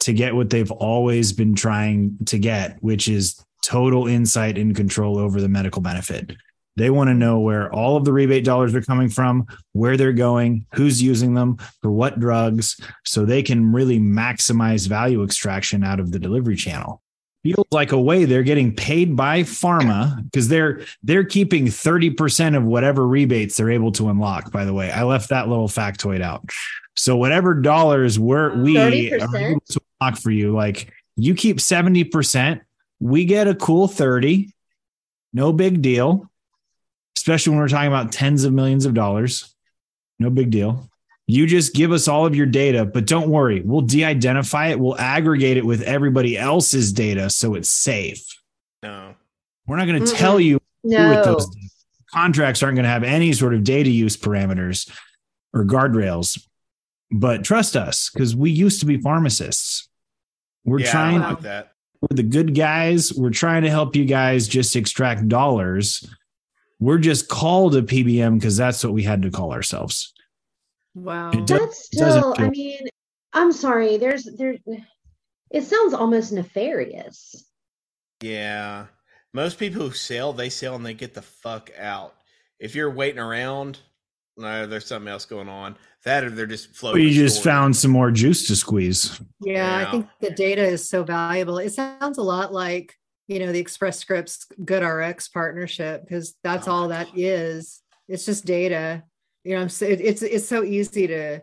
to 0.00 0.12
get 0.12 0.34
what 0.34 0.50
they've 0.50 0.70
always 0.70 1.32
been 1.32 1.54
trying 1.54 2.16
to 2.26 2.38
get, 2.38 2.78
which 2.80 3.08
is 3.08 3.42
total 3.62 4.06
insight 4.06 4.56
and 4.56 4.74
control 4.74 5.18
over 5.18 5.40
the 5.40 5.48
medical 5.48 5.82
benefit. 5.82 6.32
They 6.76 6.90
want 6.90 7.08
to 7.08 7.14
know 7.14 7.40
where 7.40 7.72
all 7.74 7.96
of 7.96 8.04
the 8.04 8.12
rebate 8.12 8.44
dollars 8.44 8.74
are 8.74 8.82
coming 8.82 9.08
from, 9.08 9.46
where 9.72 9.96
they're 9.96 10.12
going, 10.12 10.66
who's 10.74 11.02
using 11.02 11.34
them, 11.34 11.58
for 11.82 11.90
what 11.90 12.20
drugs, 12.20 12.80
so 13.04 13.24
they 13.24 13.42
can 13.42 13.72
really 13.72 13.98
maximize 13.98 14.88
value 14.88 15.22
extraction 15.22 15.84
out 15.84 16.00
of 16.00 16.12
the 16.12 16.18
delivery 16.18 16.56
channel. 16.56 17.02
Feels 17.42 17.66
like 17.70 17.92
a 17.92 18.00
way 18.00 18.24
they're 18.26 18.42
getting 18.42 18.74
paid 18.74 19.16
by 19.16 19.42
pharma 19.42 20.22
because 20.24 20.48
they're 20.48 20.82
they're 21.02 21.24
keeping 21.24 21.66
30% 21.66 22.54
of 22.54 22.64
whatever 22.64 23.06
rebates 23.06 23.56
they're 23.56 23.70
able 23.70 23.92
to 23.92 24.10
unlock. 24.10 24.52
By 24.52 24.66
the 24.66 24.74
way, 24.74 24.90
I 24.90 25.04
left 25.04 25.30
that 25.30 25.48
little 25.48 25.68
factoid 25.68 26.20
out. 26.20 26.48
So 26.96 27.16
whatever 27.16 27.54
dollars 27.54 28.18
we're 28.18 28.54
we 28.62 28.76
are 28.76 28.90
30%? 28.90 29.40
able 29.40 29.60
to 29.70 29.80
unlock 30.00 30.18
for 30.18 30.30
you, 30.30 30.52
like 30.52 30.92
you 31.16 31.34
keep 31.34 31.58
70%, 31.58 32.60
we 33.00 33.24
get 33.24 33.48
a 33.48 33.54
cool 33.54 33.88
30. 33.88 34.52
No 35.32 35.52
big 35.52 35.80
deal. 35.80 36.29
Especially 37.20 37.50
when 37.50 37.58
we're 37.58 37.68
talking 37.68 37.88
about 37.88 38.12
tens 38.12 38.44
of 38.44 38.52
millions 38.54 38.86
of 38.86 38.94
dollars. 38.94 39.54
No 40.18 40.30
big 40.30 40.50
deal. 40.50 40.88
You 41.26 41.46
just 41.46 41.74
give 41.74 41.92
us 41.92 42.08
all 42.08 42.24
of 42.24 42.34
your 42.34 42.46
data, 42.46 42.86
but 42.86 43.06
don't 43.06 43.28
worry, 43.28 43.60
we'll 43.60 43.82
de 43.82 44.04
identify 44.04 44.68
it. 44.68 44.80
We'll 44.80 44.98
aggregate 44.98 45.58
it 45.58 45.66
with 45.66 45.82
everybody 45.82 46.38
else's 46.38 46.92
data 46.94 47.28
so 47.28 47.54
it's 47.54 47.68
safe. 47.68 48.24
no. 48.82 49.14
We're 49.66 49.76
not 49.76 49.86
going 49.86 50.02
to 50.04 50.12
tell 50.12 50.40
you 50.40 50.58
who 50.82 50.90
No. 50.90 51.22
those 51.22 51.46
contracts 52.12 52.62
aren't 52.62 52.74
going 52.76 52.84
to 52.84 52.90
have 52.90 53.04
any 53.04 53.32
sort 53.34 53.54
of 53.54 53.62
data 53.62 53.90
use 53.90 54.16
parameters 54.16 54.90
or 55.54 55.64
guardrails. 55.64 56.44
But 57.12 57.44
trust 57.44 57.76
us, 57.76 58.10
because 58.12 58.34
we 58.34 58.50
used 58.50 58.80
to 58.80 58.86
be 58.86 58.96
pharmacists. 58.96 59.88
We're 60.64 60.80
yeah, 60.80 60.90
trying, 60.90 61.20
don't 61.20 61.30
like 61.30 61.40
that. 61.42 61.72
we're 62.00 62.16
the 62.16 62.22
good 62.24 62.54
guys. 62.54 63.12
We're 63.12 63.30
trying 63.30 63.62
to 63.62 63.70
help 63.70 63.94
you 63.94 64.06
guys 64.06 64.48
just 64.48 64.74
extract 64.74 65.28
dollars. 65.28 66.08
We're 66.80 66.98
just 66.98 67.28
called 67.28 67.76
a 67.76 67.82
PBM 67.82 68.38
because 68.38 68.56
that's 68.56 68.82
what 68.82 68.92
we 68.92 69.02
had 69.02 69.22
to 69.22 69.30
call 69.30 69.52
ourselves. 69.52 70.12
Wow. 70.94 71.30
It 71.30 71.46
does- 71.46 71.60
That's 71.60 71.88
doesn't 71.90 72.34
still, 72.34 72.46
I 72.46 72.50
mean, 72.50 72.88
I'm 73.32 73.52
sorry, 73.52 73.96
there's 73.98 74.24
there 74.36 74.56
it 75.52 75.62
sounds 75.64 75.94
almost 75.94 76.32
nefarious. 76.32 77.44
Yeah. 78.22 78.86
Most 79.32 79.58
people 79.58 79.82
who 79.82 79.92
sell, 79.92 80.32
they 80.32 80.48
sell 80.48 80.74
and 80.74 80.84
they 80.84 80.94
get 80.94 81.14
the 81.14 81.22
fuck 81.22 81.70
out. 81.78 82.14
If 82.58 82.74
you're 82.74 82.90
waiting 82.90 83.20
around, 83.20 83.78
no, 84.36 84.66
there's 84.66 84.86
something 84.86 85.08
else 85.08 85.24
going 85.26 85.48
on. 85.48 85.76
That 86.04 86.24
or 86.24 86.30
they're 86.30 86.46
just 86.46 86.74
floating. 86.74 87.02
We 87.02 87.08
the 87.10 87.14
just 87.14 87.40
story. 87.40 87.52
found 87.52 87.76
some 87.76 87.90
more 87.90 88.10
juice 88.10 88.46
to 88.48 88.56
squeeze. 88.56 89.20
Yeah, 89.40 89.80
Yeah. 89.80 89.88
I 89.88 89.90
think 89.90 90.06
the 90.20 90.30
data 90.30 90.62
is 90.64 90.88
so 90.88 91.04
valuable. 91.04 91.58
It 91.58 91.72
sounds 91.72 92.18
a 92.18 92.22
lot 92.22 92.52
like, 92.52 92.94
you 93.30 93.38
know, 93.38 93.52
the 93.52 93.60
Express 93.60 93.98
Scripts 94.00 94.46
Good 94.64 94.82
RX 94.82 95.28
partnership 95.28 96.02
because 96.02 96.34
that's 96.42 96.66
Oh 96.66 96.72
all 96.72 96.88
that 96.88 97.06
God. 97.06 97.14
is. 97.16 97.80
It's 98.08 98.26
just 98.26 98.44
data. 98.44 99.04
You 99.44 99.56
know, 99.56 99.68
so, 99.68 99.84
it- 99.86 100.00
it's 100.00 100.22
it's 100.22 100.48
so 100.48 100.64
easy 100.64 101.06
to 101.06 101.40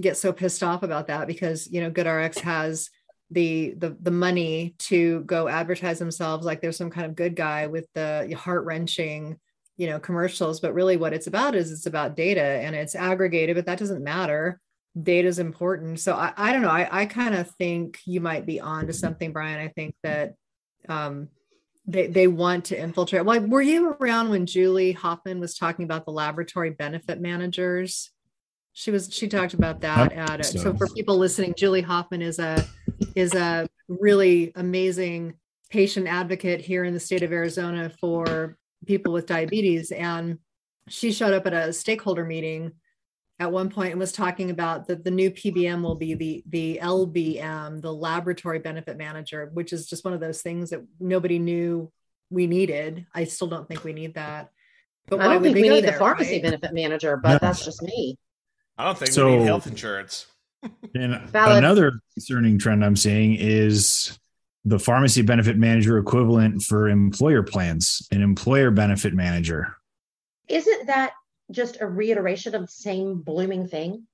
get 0.00 0.18
so 0.18 0.32
pissed 0.32 0.62
off 0.62 0.82
about 0.82 1.06
that 1.06 1.26
because, 1.26 1.70
you 1.70 1.80
know, 1.80 1.90
Good 1.90 2.06
RX 2.06 2.38
has 2.40 2.90
the 3.30 3.72
the 3.78 3.96
the 4.02 4.10
money 4.10 4.74
to 4.78 5.20
go 5.22 5.48
advertise 5.48 5.98
themselves 5.98 6.44
like 6.44 6.60
there's 6.60 6.76
some 6.76 6.90
kind 6.90 7.06
of 7.06 7.16
good 7.16 7.34
guy 7.34 7.66
with 7.66 7.86
the 7.94 8.30
heart-wrenching 8.38 9.38
you 9.78 9.86
know 9.86 9.98
commercials 9.98 10.60
but 10.60 10.74
really 10.74 10.98
what 10.98 11.14
it's 11.14 11.28
about 11.28 11.54
is 11.54 11.72
it's 11.72 11.86
about 11.86 12.14
data 12.14 12.42
and 12.42 12.76
it's 12.76 12.94
aggregated 12.94 13.56
but 13.56 13.64
that 13.64 13.78
doesn't 13.78 14.04
matter 14.04 14.60
data 15.02 15.26
is 15.26 15.38
important 15.38 15.98
so 15.98 16.12
i, 16.14 16.30
I 16.36 16.52
don't 16.52 16.60
know 16.60 16.68
i, 16.68 16.86
I 16.90 17.06
kind 17.06 17.34
of 17.34 17.50
think 17.52 18.00
you 18.04 18.20
might 18.20 18.44
be 18.44 18.60
on 18.60 18.86
to 18.88 18.92
something 18.92 19.32
brian 19.32 19.58
i 19.58 19.68
think 19.68 19.94
that 20.02 20.34
um 20.88 21.28
they, 21.84 22.06
they 22.06 22.28
want 22.28 22.66
to 22.66 22.80
infiltrate 22.80 23.24
like 23.24 23.42
were 23.42 23.62
you 23.62 23.96
around 24.00 24.30
when 24.30 24.46
julie 24.46 24.92
hoffman 24.92 25.40
was 25.40 25.56
talking 25.56 25.84
about 25.84 26.04
the 26.04 26.12
laboratory 26.12 26.70
benefit 26.70 27.20
managers 27.20 28.10
she 28.72 28.90
was 28.90 29.12
she 29.12 29.28
talked 29.28 29.54
about 29.54 29.80
that 29.80 30.12
at 30.12 30.40
it. 30.40 30.44
so 30.44 30.58
so. 30.58 30.74
for 30.74 30.88
people 30.88 31.18
listening 31.18 31.54
julie 31.56 31.80
hoffman 31.80 32.22
is 32.22 32.38
a 32.38 32.64
is 33.16 33.34
a 33.34 33.68
really 33.88 34.52
amazing 34.54 35.34
patient 35.70 36.06
advocate 36.06 36.60
here 36.60 36.84
in 36.84 36.94
the 36.94 37.00
state 37.00 37.22
of 37.22 37.32
arizona 37.32 37.90
for 38.00 38.56
people 38.86 39.12
with 39.12 39.26
diabetes 39.26 39.90
and 39.90 40.38
she 40.88 41.12
showed 41.12 41.34
up 41.34 41.46
at 41.46 41.52
a 41.52 41.72
stakeholder 41.72 42.24
meeting 42.24 42.72
at 43.42 43.50
one 43.50 43.68
point 43.68 43.90
and 43.90 43.98
was 43.98 44.12
talking 44.12 44.50
about 44.50 44.86
that 44.86 45.02
the 45.02 45.10
new 45.10 45.28
PBM 45.30 45.82
will 45.82 45.96
be 45.96 46.14
the 46.14 46.44
the 46.48 46.78
LBM, 46.80 47.82
the 47.82 47.92
laboratory 47.92 48.60
benefit 48.60 48.96
manager, 48.96 49.50
which 49.52 49.72
is 49.72 49.86
just 49.88 50.04
one 50.04 50.14
of 50.14 50.20
those 50.20 50.42
things 50.42 50.70
that 50.70 50.80
nobody 51.00 51.40
knew 51.40 51.90
we 52.30 52.46
needed. 52.46 53.04
I 53.12 53.24
still 53.24 53.48
don't 53.48 53.66
think 53.66 53.82
we 53.82 53.92
need 53.92 54.14
that. 54.14 54.50
But 55.08 55.20
I 55.20 55.24
don't 55.24 55.42
would 55.42 55.52
think 55.54 55.56
we 55.56 55.68
go 55.68 55.74
need 55.74 55.84
the 55.84 55.92
pharmacy 55.94 56.34
right? 56.34 56.42
benefit 56.44 56.72
manager, 56.72 57.16
but 57.16 57.32
No. 57.32 57.38
that's 57.40 57.64
just 57.64 57.82
me. 57.82 58.16
I 58.78 58.84
don't 58.84 58.96
think 58.96 59.08
we 59.08 59.12
So- 59.14 59.36
need 59.38 59.44
health 59.44 59.66
insurance. 59.66 60.26
And 60.94 61.20
Valid. 61.30 61.58
another 61.58 62.00
concerning 62.14 62.56
trend 62.56 62.84
I'm 62.84 62.94
seeing 62.94 63.34
is 63.34 64.16
the 64.64 64.78
pharmacy 64.78 65.22
benefit 65.22 65.56
manager 65.56 65.98
equivalent 65.98 66.62
for 66.62 66.88
employer 66.88 67.42
plans, 67.42 68.06
an 68.12 68.22
employer 68.22 68.70
benefit 68.70 69.12
manager. 69.14 69.74
Isn't 70.46 70.86
that 70.86 71.14
just 71.52 71.80
a 71.80 71.86
reiteration 71.86 72.54
of 72.54 72.62
the 72.62 72.68
same 72.72 73.20
blooming 73.22 73.66
thing? 73.68 74.06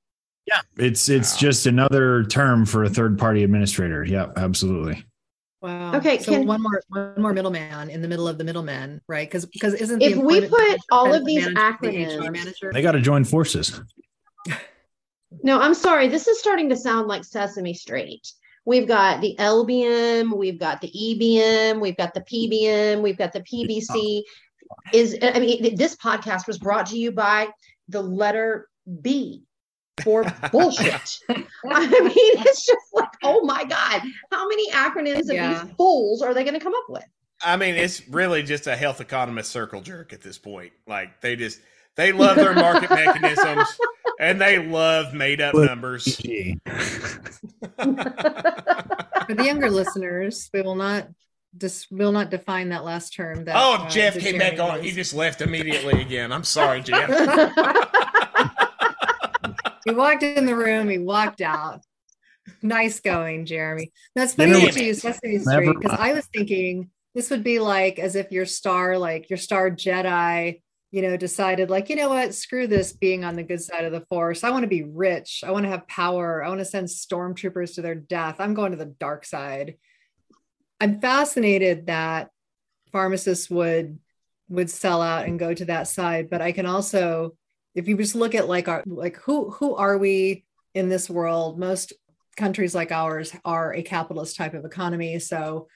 Yeah, 0.46 0.60
it's 0.76 1.08
it's 1.08 1.34
Wow. 1.34 1.38
just 1.40 1.66
another 1.66 2.24
term 2.24 2.64
for 2.66 2.84
a 2.84 2.88
third 2.88 3.18
party 3.18 3.44
administrator. 3.44 4.04
Yeah, 4.04 4.28
absolutely. 4.36 5.04
Wow. 5.60 5.96
Okay, 5.96 6.18
So 6.18 6.32
can- 6.32 6.46
one 6.46 6.62
more 6.62 6.80
one 6.88 7.14
more 7.20 7.32
middleman 7.34 7.90
in 7.90 8.00
the 8.00 8.08
middle 8.08 8.28
of 8.28 8.38
the 8.38 8.44
middlemen, 8.44 9.00
right? 9.08 9.28
Because 9.28 9.44
because 9.46 9.74
isn't 9.74 9.98
the 9.98 10.06
If 10.06 10.16
we 10.16 10.46
put 10.48 10.78
all 10.90 11.12
of 11.12 11.24
these 11.24 11.48
manager 11.50 11.76
the 11.82 12.26
HR 12.26 12.30
manager? 12.30 12.70
They 12.72 12.80
got 12.82 12.92
to 12.92 13.00
join 13.00 13.24
forces. 13.24 13.80
No, 15.42 15.60
I'm 15.60 15.74
sorry. 15.74 16.08
This 16.08 16.26
is 16.26 16.38
starting 16.40 16.70
to 16.70 16.76
sound 16.76 17.06
like 17.06 17.22
Sesame 17.22 17.74
Street. 17.74 18.26
We've 18.64 18.88
got 18.88 19.20
the 19.20 19.36
LBM, 19.38 20.34
we've 20.36 20.58
got 20.58 20.80
the 20.80 20.88
EBM, 20.90 21.80
we've 21.80 21.96
got 21.96 22.14
the 22.14 22.20
PBM, 22.22 23.02
we've 23.02 23.16
got 23.18 23.32
the 23.34 23.40
PBC. 23.40 24.22
Is 24.92 25.16
I 25.22 25.38
mean, 25.38 25.76
this 25.76 25.96
podcast 25.96 26.46
was 26.46 26.58
brought 26.58 26.86
to 26.86 26.98
you 26.98 27.12
by 27.12 27.48
the 27.88 28.02
letter 28.02 28.68
B 29.00 29.44
for 30.02 30.24
bullshit. 30.52 31.18
I 31.28 31.34
mean, 31.86 32.12
it's 32.14 32.64
just 32.64 32.86
like, 32.92 33.08
oh 33.22 33.44
my 33.44 33.64
God, 33.64 34.02
how 34.30 34.48
many 34.48 34.70
acronyms 34.70 35.20
of 35.20 35.28
these 35.28 35.74
fools 35.76 36.22
are 36.22 36.34
they 36.34 36.44
going 36.44 36.54
to 36.54 36.60
come 36.60 36.74
up 36.74 36.86
with? 36.88 37.04
I 37.40 37.56
mean, 37.56 37.74
it's 37.76 38.06
really 38.08 38.42
just 38.42 38.66
a 38.66 38.76
health 38.76 39.00
economist 39.00 39.50
circle 39.50 39.80
jerk 39.80 40.12
at 40.12 40.22
this 40.22 40.38
point. 40.38 40.72
Like 40.86 41.20
they 41.20 41.36
just 41.36 41.60
they 41.96 42.12
love 42.12 42.36
their 42.36 42.54
market 42.54 42.90
mechanisms 42.94 43.68
and 44.18 44.40
they 44.40 44.64
love 44.64 45.14
made 45.14 45.40
up 45.40 45.54
numbers. 45.54 46.16
For 46.16 46.22
the 49.34 49.44
younger 49.44 49.70
listeners, 49.70 50.50
we 50.52 50.62
will 50.62 50.74
not 50.74 51.08
dis- 51.56 51.86
will 51.90 52.12
not 52.12 52.30
define 52.30 52.70
that 52.70 52.84
last 52.84 53.14
term. 53.14 53.44
That 53.44 53.56
Oh, 53.56 53.84
uh, 53.84 53.88
Jeff 53.88 54.14
that 54.14 54.22
came 54.22 54.38
Jeremy 54.38 54.56
back 54.56 54.60
on. 54.60 54.82
He 54.82 54.92
just 54.92 55.14
left 55.14 55.40
immediately 55.40 56.00
again. 56.00 56.32
I'm 56.32 56.44
sorry, 56.44 56.80
Jeff. 56.82 57.08
He 59.88 59.94
walked 59.94 60.22
in 60.22 60.44
the 60.44 60.54
room. 60.54 60.90
He 60.90 60.98
walked 60.98 61.40
out. 61.40 61.80
Nice 62.60 63.00
going, 63.00 63.46
Jeremy. 63.46 63.90
That's 64.14 64.34
funny 64.34 64.52
mind. 64.52 64.66
that 64.66 64.76
you 64.76 64.86
use 64.88 65.00
Sesame 65.00 65.38
Never 65.38 65.62
Street 65.62 65.76
because. 65.80 65.98
I 65.98 66.12
was 66.12 66.26
thinking 66.26 66.90
this 67.14 67.30
would 67.30 67.42
be 67.42 67.58
like 67.58 67.98
as 67.98 68.14
if 68.14 68.30
your 68.30 68.44
star, 68.44 68.98
like 68.98 69.30
your 69.30 69.38
star 69.38 69.70
Jedi, 69.70 70.60
you 70.90 71.02
know, 71.02 71.16
decided 71.16 71.70
like, 71.70 71.88
you 71.88 71.96
know 71.96 72.10
what, 72.10 72.34
screw 72.34 72.66
this 72.66 72.92
being 72.92 73.24
on 73.24 73.34
the 73.34 73.42
good 73.42 73.62
side 73.62 73.86
of 73.86 73.92
the 73.92 74.02
Force. 74.02 74.44
I 74.44 74.50
want 74.50 74.64
to 74.64 74.68
be 74.68 74.82
rich. 74.82 75.42
I 75.46 75.52
want 75.52 75.64
to 75.64 75.70
have 75.70 75.88
power. 75.88 76.44
I 76.44 76.48
want 76.48 76.60
to 76.60 76.66
send 76.66 76.88
stormtroopers 76.88 77.76
to 77.76 77.82
their 77.82 77.94
death. 77.94 78.36
I'm 78.40 78.52
going 78.52 78.72
to 78.72 78.78
the 78.78 78.94
dark 79.00 79.24
side. 79.24 79.76
I'm 80.80 81.00
fascinated 81.00 81.86
that 81.86 82.30
pharmacists 82.92 83.50
would 83.50 83.98
would 84.48 84.70
sell 84.70 85.02
out 85.02 85.26
and 85.26 85.38
go 85.38 85.52
to 85.52 85.66
that 85.66 85.88
side, 85.88 86.30
but 86.30 86.40
I 86.40 86.52
can 86.52 86.66
also 86.66 87.36
if 87.74 87.86
you 87.86 87.96
just 87.96 88.14
look 88.14 88.34
at 88.34 88.48
like 88.48 88.68
our 88.68 88.82
like 88.86 89.16
who 89.18 89.50
who 89.50 89.74
are 89.74 89.98
we 89.98 90.44
in 90.74 90.88
this 90.88 91.10
world? 91.10 91.58
Most 91.58 91.92
countries 92.36 92.74
like 92.74 92.92
ours 92.92 93.34
are 93.44 93.74
a 93.74 93.82
capitalist 93.82 94.36
type 94.36 94.54
of 94.54 94.64
economy. 94.64 95.18
So 95.18 95.68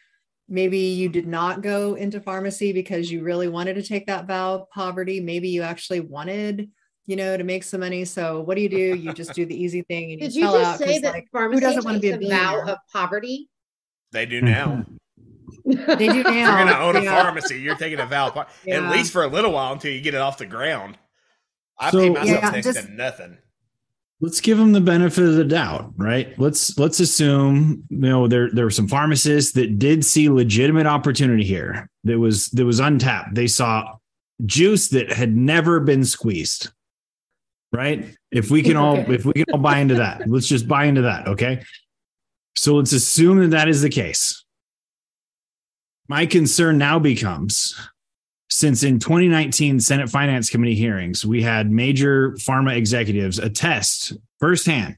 maybe 0.48 0.78
you 0.78 1.08
did 1.08 1.26
not 1.26 1.62
go 1.62 1.94
into 1.94 2.20
pharmacy 2.20 2.72
because 2.72 3.10
you 3.10 3.22
really 3.22 3.48
wanted 3.48 3.74
to 3.74 3.82
take 3.82 4.06
that 4.06 4.26
vow 4.26 4.54
of 4.54 4.70
poverty. 4.70 5.20
Maybe 5.20 5.48
you 5.48 5.62
actually 5.62 6.00
wanted 6.00 6.70
you 7.06 7.16
know 7.16 7.36
to 7.36 7.44
make 7.44 7.64
some 7.64 7.80
money. 7.80 8.04
So 8.04 8.40
what 8.42 8.54
do 8.54 8.62
you 8.62 8.68
do? 8.68 8.94
You 8.94 9.12
just 9.12 9.34
do 9.34 9.44
the 9.44 9.60
easy 9.60 9.82
thing 9.82 10.12
and 10.12 10.20
you 10.20 10.28
Did 10.28 10.34
you 10.34 10.42
sell 10.42 10.56
out 10.56 10.78
just 10.78 10.84
say 10.84 10.98
that 11.00 11.12
like, 11.12 11.28
pharmacy 11.32 11.60
doesn't 11.60 11.84
wanna 11.84 11.98
be 11.98 12.10
a 12.10 12.18
a 12.18 12.28
vow 12.28 12.62
of 12.66 12.78
poverty? 12.92 13.48
They 14.12 14.26
do 14.26 14.40
now. 14.42 14.84
Mm-hmm. 15.66 15.96
they 15.98 16.08
do 16.08 16.22
now. 16.22 16.30
you're 16.30 16.66
gonna 16.66 16.78
own 16.78 16.96
a 16.96 17.02
yeah. 17.02 17.22
pharmacy, 17.22 17.60
you're 17.60 17.76
taking 17.76 17.98
a 18.00 18.06
vow. 18.06 18.46
Yeah. 18.64 18.76
At 18.84 18.90
least 18.92 19.12
for 19.12 19.22
a 19.24 19.28
little 19.28 19.52
while 19.52 19.72
until 19.72 19.92
you 19.92 20.00
get 20.00 20.14
it 20.14 20.20
off 20.20 20.38
the 20.38 20.46
ground. 20.46 20.98
I 21.78 21.90
So- 21.90 21.98
pay 21.98 22.08
myself 22.10 22.28
Yeah, 22.42 22.50
next 22.50 22.66
just- 22.66 22.86
to 22.86 22.92
nothing. 22.92 23.38
let's 24.20 24.40
give 24.40 24.56
them 24.58 24.72
the 24.72 24.80
benefit 24.80 25.24
of 25.24 25.34
the 25.34 25.44
doubt, 25.44 25.92
right? 25.96 26.38
Let's 26.38 26.78
let's 26.78 27.00
assume 27.00 27.84
you 27.90 27.98
know 27.98 28.28
there 28.28 28.50
there 28.52 28.64
were 28.64 28.70
some 28.70 28.86
pharmacists 28.88 29.52
that 29.52 29.78
did 29.78 30.04
see 30.04 30.28
legitimate 30.28 30.86
opportunity 30.86 31.44
here. 31.44 31.88
That 32.04 32.18
was 32.18 32.48
that 32.50 32.64
was 32.64 32.78
untapped. 32.80 33.34
They 33.34 33.46
saw 33.48 33.96
juice 34.44 34.88
that 34.88 35.12
had 35.12 35.34
never 35.36 35.80
been 35.80 36.04
squeezed. 36.04 36.70
Right? 37.72 38.14
If 38.30 38.50
we 38.50 38.62
can 38.62 38.76
all 38.82 38.96
if 39.10 39.24
we 39.24 39.32
can 39.32 39.44
all 39.52 39.58
buy 39.58 39.78
into 39.78 39.94
that. 39.94 40.28
Let's 40.28 40.46
just 40.46 40.68
buy 40.68 40.84
into 40.84 41.02
that, 41.02 41.26
okay? 41.28 41.62
So 42.56 42.76
let's 42.76 42.92
assume 42.92 43.40
that 43.40 43.50
that 43.50 43.68
is 43.68 43.82
the 43.82 43.88
case. 43.88 44.44
My 46.08 46.26
concern 46.26 46.78
now 46.78 46.98
becomes 46.98 47.74
since 48.50 48.82
in 48.82 48.98
2019 48.98 49.80
Senate 49.80 50.10
Finance 50.10 50.50
Committee 50.50 50.74
hearings, 50.74 51.24
we 51.24 51.42
had 51.42 51.70
major 51.70 52.32
pharma 52.32 52.76
executives 52.76 53.38
attest 53.38 54.12
firsthand 54.38 54.96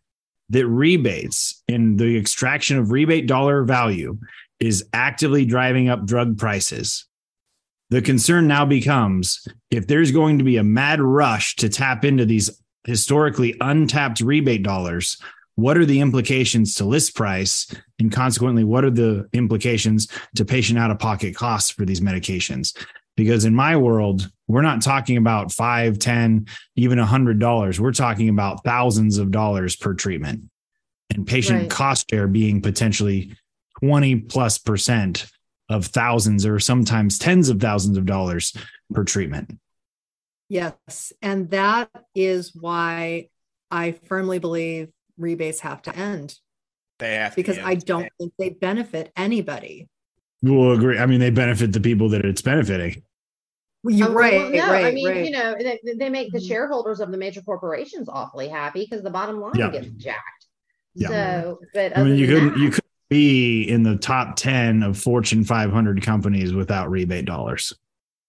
that 0.48 0.66
rebates 0.66 1.62
and 1.68 1.96
the 1.96 2.16
extraction 2.16 2.78
of 2.78 2.90
rebate 2.90 3.28
dollar 3.28 3.62
value 3.62 4.18
is 4.58 4.84
actively 4.92 5.44
driving 5.44 5.88
up 5.88 6.04
drug 6.04 6.36
prices. 6.36 7.06
The 7.90 8.02
concern 8.02 8.48
now 8.48 8.64
becomes 8.64 9.46
if 9.70 9.86
there's 9.86 10.10
going 10.10 10.38
to 10.38 10.44
be 10.44 10.56
a 10.56 10.64
mad 10.64 11.00
rush 11.00 11.54
to 11.56 11.68
tap 11.68 12.04
into 12.04 12.26
these 12.26 12.50
historically 12.84 13.54
untapped 13.60 14.20
rebate 14.20 14.64
dollars, 14.64 15.16
what 15.56 15.78
are 15.78 15.86
the 15.86 16.00
implications 16.00 16.74
to 16.76 16.84
list 16.84 17.14
price? 17.14 17.72
And 17.98 18.10
consequently, 18.10 18.64
what 18.64 18.84
are 18.84 18.90
the 18.90 19.28
implications 19.32 20.08
to 20.36 20.44
patient 20.44 20.78
out 20.78 20.90
of 20.90 20.98
pocket 20.98 21.34
costs 21.36 21.70
for 21.70 21.84
these 21.84 22.00
medications? 22.00 22.76
because 23.16 23.44
in 23.44 23.54
my 23.54 23.76
world 23.76 24.28
we're 24.48 24.60
not 24.60 24.82
talking 24.82 25.16
about 25.16 25.52
five, 25.52 26.00
ten, 26.00 26.46
even 26.74 26.98
a 26.98 27.06
hundred 27.06 27.38
dollars 27.38 27.80
we're 27.80 27.92
talking 27.92 28.28
about 28.28 28.64
thousands 28.64 29.18
of 29.18 29.30
dollars 29.30 29.76
per 29.76 29.94
treatment 29.94 30.50
and 31.14 31.24
patient 31.24 31.60
Right. 31.60 31.70
cost 31.70 32.10
share 32.10 32.26
being 32.26 32.60
potentially 32.60 33.32
20 33.78 34.16
plus 34.16 34.58
percent 34.58 35.26
of 35.68 35.86
thousands 35.86 36.44
or 36.44 36.58
sometimes 36.58 37.16
tens 37.16 37.48
of 37.50 37.60
thousands 37.60 37.96
of 37.96 38.04
dollars 38.04 38.52
per 38.92 39.04
treatment 39.04 39.60
Yes. 40.48 41.12
And 41.22 41.50
that 41.50 41.90
is 42.16 42.52
why 42.54 43.28
I 43.70 43.92
firmly 43.92 44.40
believe 44.40 44.88
rebates 45.18 45.60
have 45.60 45.82
to 45.82 45.96
end 45.96 46.38
They 46.98 47.14
have 47.14 47.32
to 47.32 47.36
because 47.36 47.58
end. 47.58 47.66
I 47.66 47.74
don't 47.76 48.08
think 48.18 48.32
they 48.38 48.50
benefit 48.50 49.12
anybody. 49.16 49.88
we'll 50.42 50.72
agree 50.72 50.98
i 50.98 51.06
mean 51.06 51.20
they 51.20 51.30
benefit 51.30 51.72
the 51.72 51.80
people 51.80 52.08
that 52.10 52.24
it's 52.24 52.42
benefiting 52.42 53.02
Well, 53.82 53.94
You're 53.94 54.08
Oh, 54.08 54.12
right. 54.12 54.32
well, 54.40 54.50
no, 54.50 54.66
right. 54.72 54.84
I 54.86 54.90
mean, 54.92 55.06
right. 55.06 55.24
you 55.26 55.30
know, 55.30 55.54
they, 55.58 55.78
they 55.98 56.08
make 56.08 56.32
the 56.32 56.38
Mhm. 56.38 56.48
shareholders 56.48 57.00
of 57.00 57.10
the 57.10 57.18
major 57.18 57.42
corporations 57.42 58.08
awfully 58.08 58.48
happy 58.48 58.86
because 58.88 59.02
the 59.02 59.10
bottom 59.10 59.40
line 59.40 59.52
Yeah. 59.56 59.70
gets 59.70 59.88
jacked. 59.88 60.46
Yeah. 60.94 61.08
So, 61.08 61.60
but 61.74 61.96
i 61.98 62.02
mean 62.02 62.16
you 62.16 62.26
couldn't 62.26 62.48
that- 62.54 62.58
you 62.58 62.70
couldn't 62.70 62.84
be 63.10 63.64
in 63.68 63.82
the 63.82 63.96
top 63.96 64.36
10 64.36 64.82
of 64.82 64.96
fortune 64.98 65.44
500 65.44 66.00
companies 66.02 66.54
without 66.54 66.90
rebate 66.90 67.26
dollars 67.26 67.74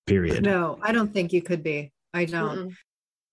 period 0.07 0.43
no, 0.43 0.77
I 0.81 0.91
don't 0.91 1.11
think 1.13 1.31
you 1.33 1.41
could 1.41 1.63
be. 1.63 1.91
I 2.13 2.25
don't. 2.25 2.57
Mm-mm. 2.69 2.75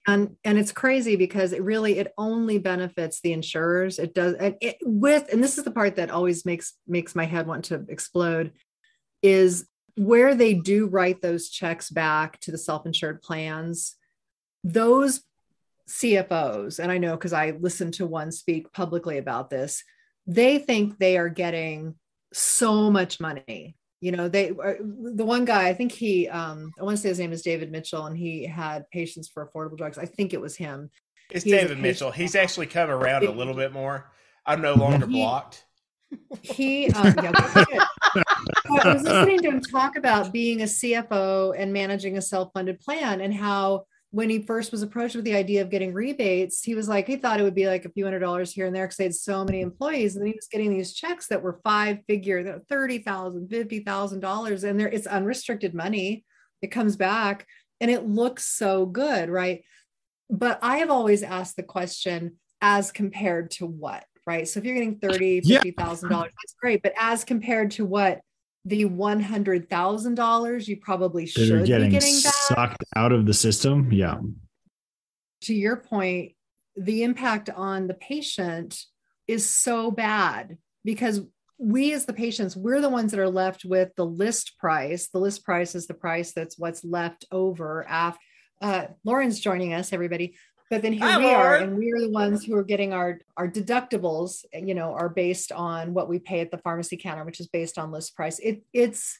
And 0.06 0.36
and 0.44 0.58
it's 0.58 0.72
crazy 0.72 1.16
because 1.16 1.52
it 1.52 1.62
really 1.62 1.98
it 1.98 2.12
only 2.18 2.58
benefits 2.58 3.20
the 3.20 3.32
insurers. 3.32 3.98
It 3.98 4.14
does 4.14 4.34
and 4.34 4.56
it 4.60 4.76
with 4.82 5.32
and 5.32 5.42
this 5.42 5.58
is 5.58 5.64
the 5.64 5.70
part 5.70 5.96
that 5.96 6.10
always 6.10 6.44
makes 6.44 6.74
makes 6.86 7.14
my 7.14 7.24
head 7.24 7.46
want 7.46 7.66
to 7.66 7.84
explode 7.88 8.52
is 9.22 9.66
where 9.96 10.34
they 10.34 10.54
do 10.54 10.86
write 10.86 11.20
those 11.20 11.48
checks 11.48 11.90
back 11.90 12.40
to 12.40 12.50
the 12.50 12.58
self-insured 12.58 13.22
plans 13.22 13.96
those 14.64 15.22
cfos 15.88 16.78
and 16.78 16.90
i 16.90 16.98
know 16.98 17.12
because 17.12 17.32
i 17.32 17.50
listened 17.60 17.92
to 17.92 18.06
one 18.06 18.32
speak 18.32 18.72
publicly 18.72 19.18
about 19.18 19.50
this 19.50 19.84
they 20.26 20.58
think 20.58 20.98
they 20.98 21.18
are 21.18 21.28
getting 21.28 21.94
so 22.32 22.90
much 22.90 23.20
money 23.20 23.76
you 24.02 24.10
know 24.12 24.28
they 24.28 24.50
uh, 24.50 24.74
the 25.14 25.24
one 25.24 25.44
guy 25.46 25.68
i 25.68 25.72
think 25.72 25.92
he 25.92 26.28
um 26.28 26.70
i 26.78 26.82
want 26.82 26.96
to 26.96 27.00
say 27.02 27.08
his 27.08 27.18
name 27.20 27.32
is 27.32 27.40
david 27.40 27.70
mitchell 27.70 28.04
and 28.06 28.18
he 28.18 28.44
had 28.44 28.84
patients 28.90 29.28
for 29.28 29.46
affordable 29.48 29.76
drugs 29.78 29.96
i 29.96 30.04
think 30.04 30.34
it 30.34 30.40
was 30.40 30.56
him 30.56 30.90
It's 31.30 31.44
David 31.44 31.78
Mitchell. 31.78 32.10
He's 32.10 32.34
actually 32.34 32.66
come 32.66 32.90
around 32.90 33.24
a 33.24 33.30
little 33.30 33.54
bit 33.54 33.72
more. 33.72 34.10
I'm 34.44 34.60
no 34.60 34.74
longer 34.74 35.06
He- 35.06 35.12
blocked. 35.22 35.64
he 36.42 36.90
um, 36.90 37.14
yeah, 37.22 37.30
but 37.32 37.68
he- 37.70 37.78
but 38.68 38.86
i 38.86 38.92
was 38.94 39.02
listening 39.04 39.38
to 39.42 39.48
him 39.50 39.60
talk 39.62 39.96
about 39.96 40.30
being 40.32 40.60
a 40.60 40.66
cfo 40.66 41.54
and 41.56 41.72
managing 41.72 42.18
a 42.18 42.22
self-funded 42.22 42.78
plan 42.80 43.22
and 43.22 43.32
how 43.32 43.84
when 44.12 44.28
he 44.28 44.42
first 44.42 44.70
was 44.70 44.82
approached 44.82 45.16
with 45.16 45.24
the 45.24 45.34
idea 45.34 45.62
of 45.62 45.70
getting 45.70 45.92
rebates 45.92 46.62
he 46.62 46.74
was 46.74 46.86
like 46.86 47.06
he 47.06 47.16
thought 47.16 47.40
it 47.40 47.42
would 47.42 47.54
be 47.54 47.66
like 47.66 47.86
a 47.86 47.90
few 47.90 48.04
hundred 48.04 48.20
dollars 48.20 48.52
here 48.52 48.66
and 48.66 48.76
there 48.76 48.84
because 48.84 48.98
they 48.98 49.04
had 49.04 49.14
so 49.14 49.42
many 49.44 49.60
employees. 49.62 50.14
And 50.14 50.22
then 50.22 50.28
he 50.28 50.36
was 50.36 50.48
getting 50.52 50.70
these 50.70 50.92
checks 50.92 51.26
that 51.28 51.42
were 51.42 51.60
five 51.64 51.98
figure 52.06 52.42
that 52.44 52.68
thirty 52.68 52.98
thousand 52.98 53.48
fifty 53.48 53.80
thousand 53.80 54.20
dollars 54.20 54.64
and 54.64 54.78
there 54.78 54.88
it's 54.88 55.06
unrestricted 55.06 55.74
money. 55.74 56.24
It 56.60 56.68
comes 56.68 56.96
back 56.96 57.46
and 57.80 57.90
it 57.90 58.06
looks 58.06 58.44
so 58.44 58.86
good 58.86 59.28
right? 59.30 59.64
But 60.30 60.58
i 60.62 60.76
have 60.78 60.90
always 60.90 61.22
asked 61.22 61.56
the 61.56 61.62
question 61.62 62.36
as 62.60 62.92
compared 62.92 63.50
to 63.52 63.66
what 63.66 64.04
right? 64.26 64.46
So 64.46 64.60
if 64.60 64.66
you're 64.66 64.74
getting 64.74 64.98
30 64.98 65.40
Yeah. 65.44 65.56
50 65.56 65.70
thousand 65.72 66.10
dollars 66.10 66.30
that's 66.40 66.54
great. 66.60 66.82
But 66.82 66.92
as 66.98 67.24
compared 67.24 67.72
to 67.72 67.84
what 67.86 68.20
the 68.64 68.84
one 68.84 69.20
hundred 69.20 69.68
thousand 69.68 70.14
dollars 70.14 70.68
you 70.68 70.76
probably 70.76 71.26
should 71.26 71.50
are 71.50 71.60
be 71.60 71.66
getting 71.66 71.90
getting 71.90 72.20
back. 72.22 72.32
sucked 72.32 72.84
out 72.94 73.12
of 73.12 73.26
the 73.26 73.34
system? 73.34 73.92
Yeah. 73.92 74.18
To 75.42 75.54
your 75.54 75.76
point 75.76 76.32
the 76.76 77.02
impact 77.02 77.50
on 77.50 77.86
the 77.86 77.94
patient 77.94 78.80
is 79.28 79.48
so 79.48 79.90
bad 79.90 80.56
because 80.84 81.20
we 81.58 81.92
as 81.92 82.06
the 82.06 82.12
patients 82.12 82.56
we're 82.56 82.80
the 82.80 82.88
ones 82.88 83.10
that 83.10 83.20
are 83.20 83.28
left 83.28 83.64
with 83.64 83.90
the 83.96 84.06
list 84.06 84.58
price. 84.58 85.08
The 85.08 85.18
list 85.18 85.44
price 85.44 85.74
is 85.74 85.86
the 85.86 85.94
price 85.94 86.32
that's 86.32 86.58
what's 86.58 86.84
left 86.84 87.24
over 87.30 87.84
after 87.88 88.20
uh, 88.60 88.86
lauren's 89.04 89.40
joining 89.40 89.74
us 89.74 89.92
everybody 89.92 90.36
but 90.72 90.80
then 90.80 90.94
here 90.94 91.06
Hi, 91.06 91.18
we 91.18 91.26
are 91.26 91.44
Lauren. 91.50 91.62
and 91.64 91.76
we 91.76 91.92
are 91.92 92.00
the 92.00 92.08
ones 92.08 92.42
who 92.44 92.56
are 92.56 92.64
getting 92.64 92.94
our 92.94 93.18
our 93.36 93.46
deductibles 93.46 94.42
you 94.54 94.74
know 94.74 94.94
are 94.94 95.10
based 95.10 95.52
on 95.52 95.92
what 95.92 96.08
we 96.08 96.18
pay 96.18 96.40
at 96.40 96.50
the 96.50 96.56
pharmacy 96.56 96.96
counter 96.96 97.24
which 97.24 97.40
is 97.40 97.46
based 97.48 97.76
on 97.78 97.92
list 97.92 98.16
price 98.16 98.38
it 98.38 98.62
it's 98.72 99.18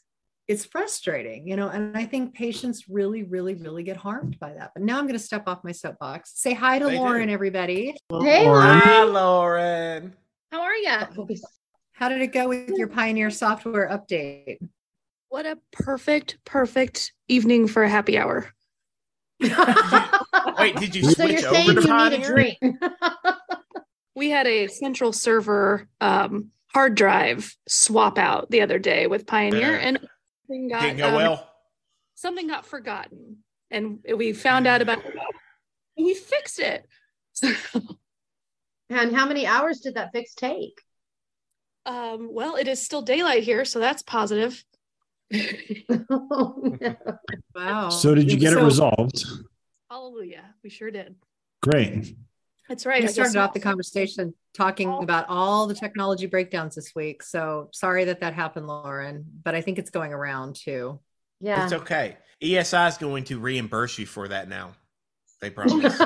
it's 0.48 0.64
frustrating 0.64 1.46
you 1.46 1.54
know 1.54 1.68
and 1.68 1.94
i 1.96 2.06
think 2.06 2.32
patients 2.34 2.88
really 2.88 3.22
really 3.24 3.54
really 3.54 3.82
get 3.82 3.98
harmed 3.98 4.38
by 4.40 4.50
that 4.54 4.70
but 4.74 4.82
now 4.82 4.96
i'm 4.98 5.04
going 5.04 5.12
to 5.12 5.26
step 5.30 5.44
off 5.46 5.62
my 5.62 5.72
soapbox 5.72 6.32
say 6.40 6.54
hi 6.54 6.78
to 6.78 6.86
They 6.86 6.92
do. 6.96 7.02
lauren 7.02 7.28
everybody 7.28 7.94
Hey, 8.08 8.44
Lauren. 8.46 8.80
Hi, 8.80 9.04
Lauren. 9.04 10.14
How 10.50 10.62
are 10.62 10.74
ya? 10.76 11.06
how 11.92 12.08
did 12.08 12.22
it 12.22 12.32
go 12.32 12.48
with 12.48 12.70
your 12.70 12.88
pioneer 12.88 13.30
software 13.30 13.88
update 13.90 14.58
What 15.28 15.44
a 15.44 15.58
perfect, 15.70 16.38
perfect 16.46 17.12
evening 17.28 17.68
for 17.68 17.82
a 17.84 17.88
happy 17.90 18.16
hour. 18.18 18.50
Wait, 20.58 20.76
did 20.76 20.94
you 20.94 21.02
so 21.04 21.10
switch 21.10 21.40
you're 21.42 21.50
over 21.50 21.58
to 21.62 21.62
you 21.70 21.74
need 21.74 21.78
a 21.78 21.88
Pioneer? 21.88 22.26
drink. 22.26 22.58
We 24.14 24.28
had 24.28 24.46
a 24.46 24.66
central 24.68 25.12
server 25.14 25.88
um, 26.02 26.50
hard 26.74 26.94
drive 26.96 27.56
swap 27.66 28.18
out 28.18 28.50
the 28.50 28.60
other 28.60 28.78
day 28.78 29.06
with 29.06 29.26
Pioneer, 29.26 29.76
Uh, 29.76 29.80
and 29.80 29.98
something 30.46 30.68
got, 30.68 30.82
Didn't 30.82 30.98
go 30.98 31.08
um, 31.08 31.14
well. 31.14 31.50
something 32.14 32.46
got 32.46 32.66
forgotten, 32.66 33.38
and 33.70 34.00
we 34.16 34.34
found 34.34 34.66
out 34.66 34.82
about 34.82 34.98
it. 35.04 35.14
We 35.96 36.12
fixed 36.14 36.58
it. 36.60 36.86
And 38.90 39.16
how 39.16 39.26
many 39.26 39.46
hours 39.46 39.80
did 39.80 39.94
that 39.94 40.10
fix 40.12 40.34
take? 40.34 40.78
um, 41.86 42.28
well, 42.30 42.56
it 42.56 42.68
is 42.68 42.82
still 42.82 43.00
daylight 43.00 43.42
here, 43.42 43.64
so 43.64 43.78
that's 43.78 44.02
positive. 44.02 44.62
Oh, 46.10 46.76
no. 46.80 46.96
wow 47.54 47.88
So 47.88 48.14
did 48.14 48.30
you 48.30 48.38
get 48.38 48.52
it 48.52 48.62
resolved? 48.62 49.24
Hallelujah, 49.90 50.54
we 50.62 50.70
sure 50.70 50.90
did. 50.90 51.14
Great. 51.62 52.16
That's 52.68 52.86
right. 52.86 53.02
I 53.02 53.06
I 53.06 53.08
started 53.08 53.36
off 53.36 53.52
the 53.52 53.60
conversation 53.60 54.34
talking 54.54 54.88
about 54.88 55.26
all 55.28 55.66
the 55.66 55.74
technology 55.74 56.26
breakdowns 56.26 56.74
this 56.74 56.92
week. 56.94 57.22
So 57.22 57.68
sorry 57.72 58.04
that 58.04 58.20
that 58.20 58.34
happened, 58.34 58.66
Lauren, 58.66 59.24
but 59.44 59.54
I 59.54 59.60
think 59.60 59.78
it's 59.78 59.90
going 59.90 60.12
around 60.12 60.56
too. 60.56 61.00
yeah. 61.40 61.64
It's 61.64 61.72
okay. 61.72 62.16
ESI 62.42 62.88
is 62.88 62.98
going 62.98 63.24
to 63.24 63.38
reimburse 63.38 63.98
you 63.98 64.06
for 64.06 64.28
that 64.28 64.48
now. 64.48 64.72
They 65.40 65.50
promise. 65.50 65.96
for 65.96 66.04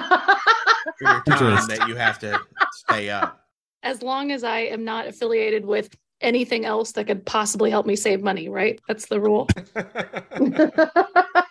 your 1.03 1.23
time 1.25 1.67
that 1.69 1.85
you 1.89 1.95
have 1.97 2.19
to 2.21 2.39
stay 2.73 3.11
up. 3.11 3.41
as 3.83 4.03
long 4.03 4.33
as 4.33 4.43
I 4.45 4.61
am 4.61 4.85
not 4.85 5.07
affiliated 5.07 5.65
with 5.65 5.95
anything 6.21 6.65
else 6.65 6.93
that 6.93 7.07
could 7.07 7.25
possibly 7.27 7.71
help 7.71 7.87
me 7.87 7.97
save 7.97 8.23
money, 8.23 8.49
right? 8.49 8.81
That's 8.89 9.07
the 9.07 9.21
rule. 9.21 9.49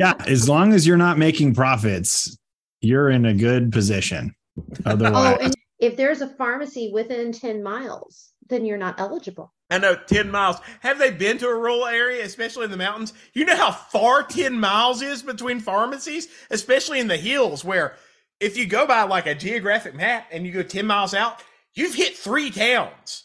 Yeah, 0.00 0.14
as 0.26 0.48
long 0.48 0.72
as 0.72 0.86
you're 0.86 0.96
not 0.96 1.18
making 1.18 1.54
profits, 1.54 2.36
you're 2.80 3.10
in 3.10 3.24
a 3.24 3.34
good 3.34 3.72
position. 3.72 4.34
oh, 4.58 4.64
Otherwise, 4.86 5.38
and 5.40 5.54
if 5.78 5.96
there's 5.96 6.20
a 6.20 6.28
pharmacy 6.28 6.90
within 6.92 7.32
10 7.32 7.62
miles, 7.62 8.32
then 8.48 8.64
you're 8.64 8.78
not 8.78 8.98
eligible. 9.00 9.52
I 9.70 9.78
know 9.78 9.96
10 9.96 10.30
miles. 10.30 10.56
Have 10.80 10.98
they 10.98 11.10
been 11.10 11.38
to 11.38 11.48
a 11.48 11.54
rural 11.54 11.86
area, 11.86 12.24
especially 12.24 12.64
in 12.64 12.70
the 12.70 12.76
mountains? 12.76 13.12
You 13.32 13.44
know 13.44 13.56
how 13.56 13.72
far 13.72 14.22
10 14.22 14.58
miles 14.58 15.02
is 15.02 15.22
between 15.22 15.60
pharmacies, 15.60 16.28
especially 16.50 17.00
in 17.00 17.08
the 17.08 17.16
hills, 17.16 17.64
where 17.64 17.96
if 18.40 18.56
you 18.56 18.66
go 18.66 18.86
by 18.86 19.02
like 19.04 19.26
a 19.26 19.34
geographic 19.34 19.94
map 19.94 20.26
and 20.30 20.46
you 20.46 20.52
go 20.52 20.62
10 20.62 20.86
miles 20.86 21.14
out, 21.14 21.42
you've 21.74 21.94
hit 21.94 22.16
three 22.16 22.50
towns. 22.50 23.24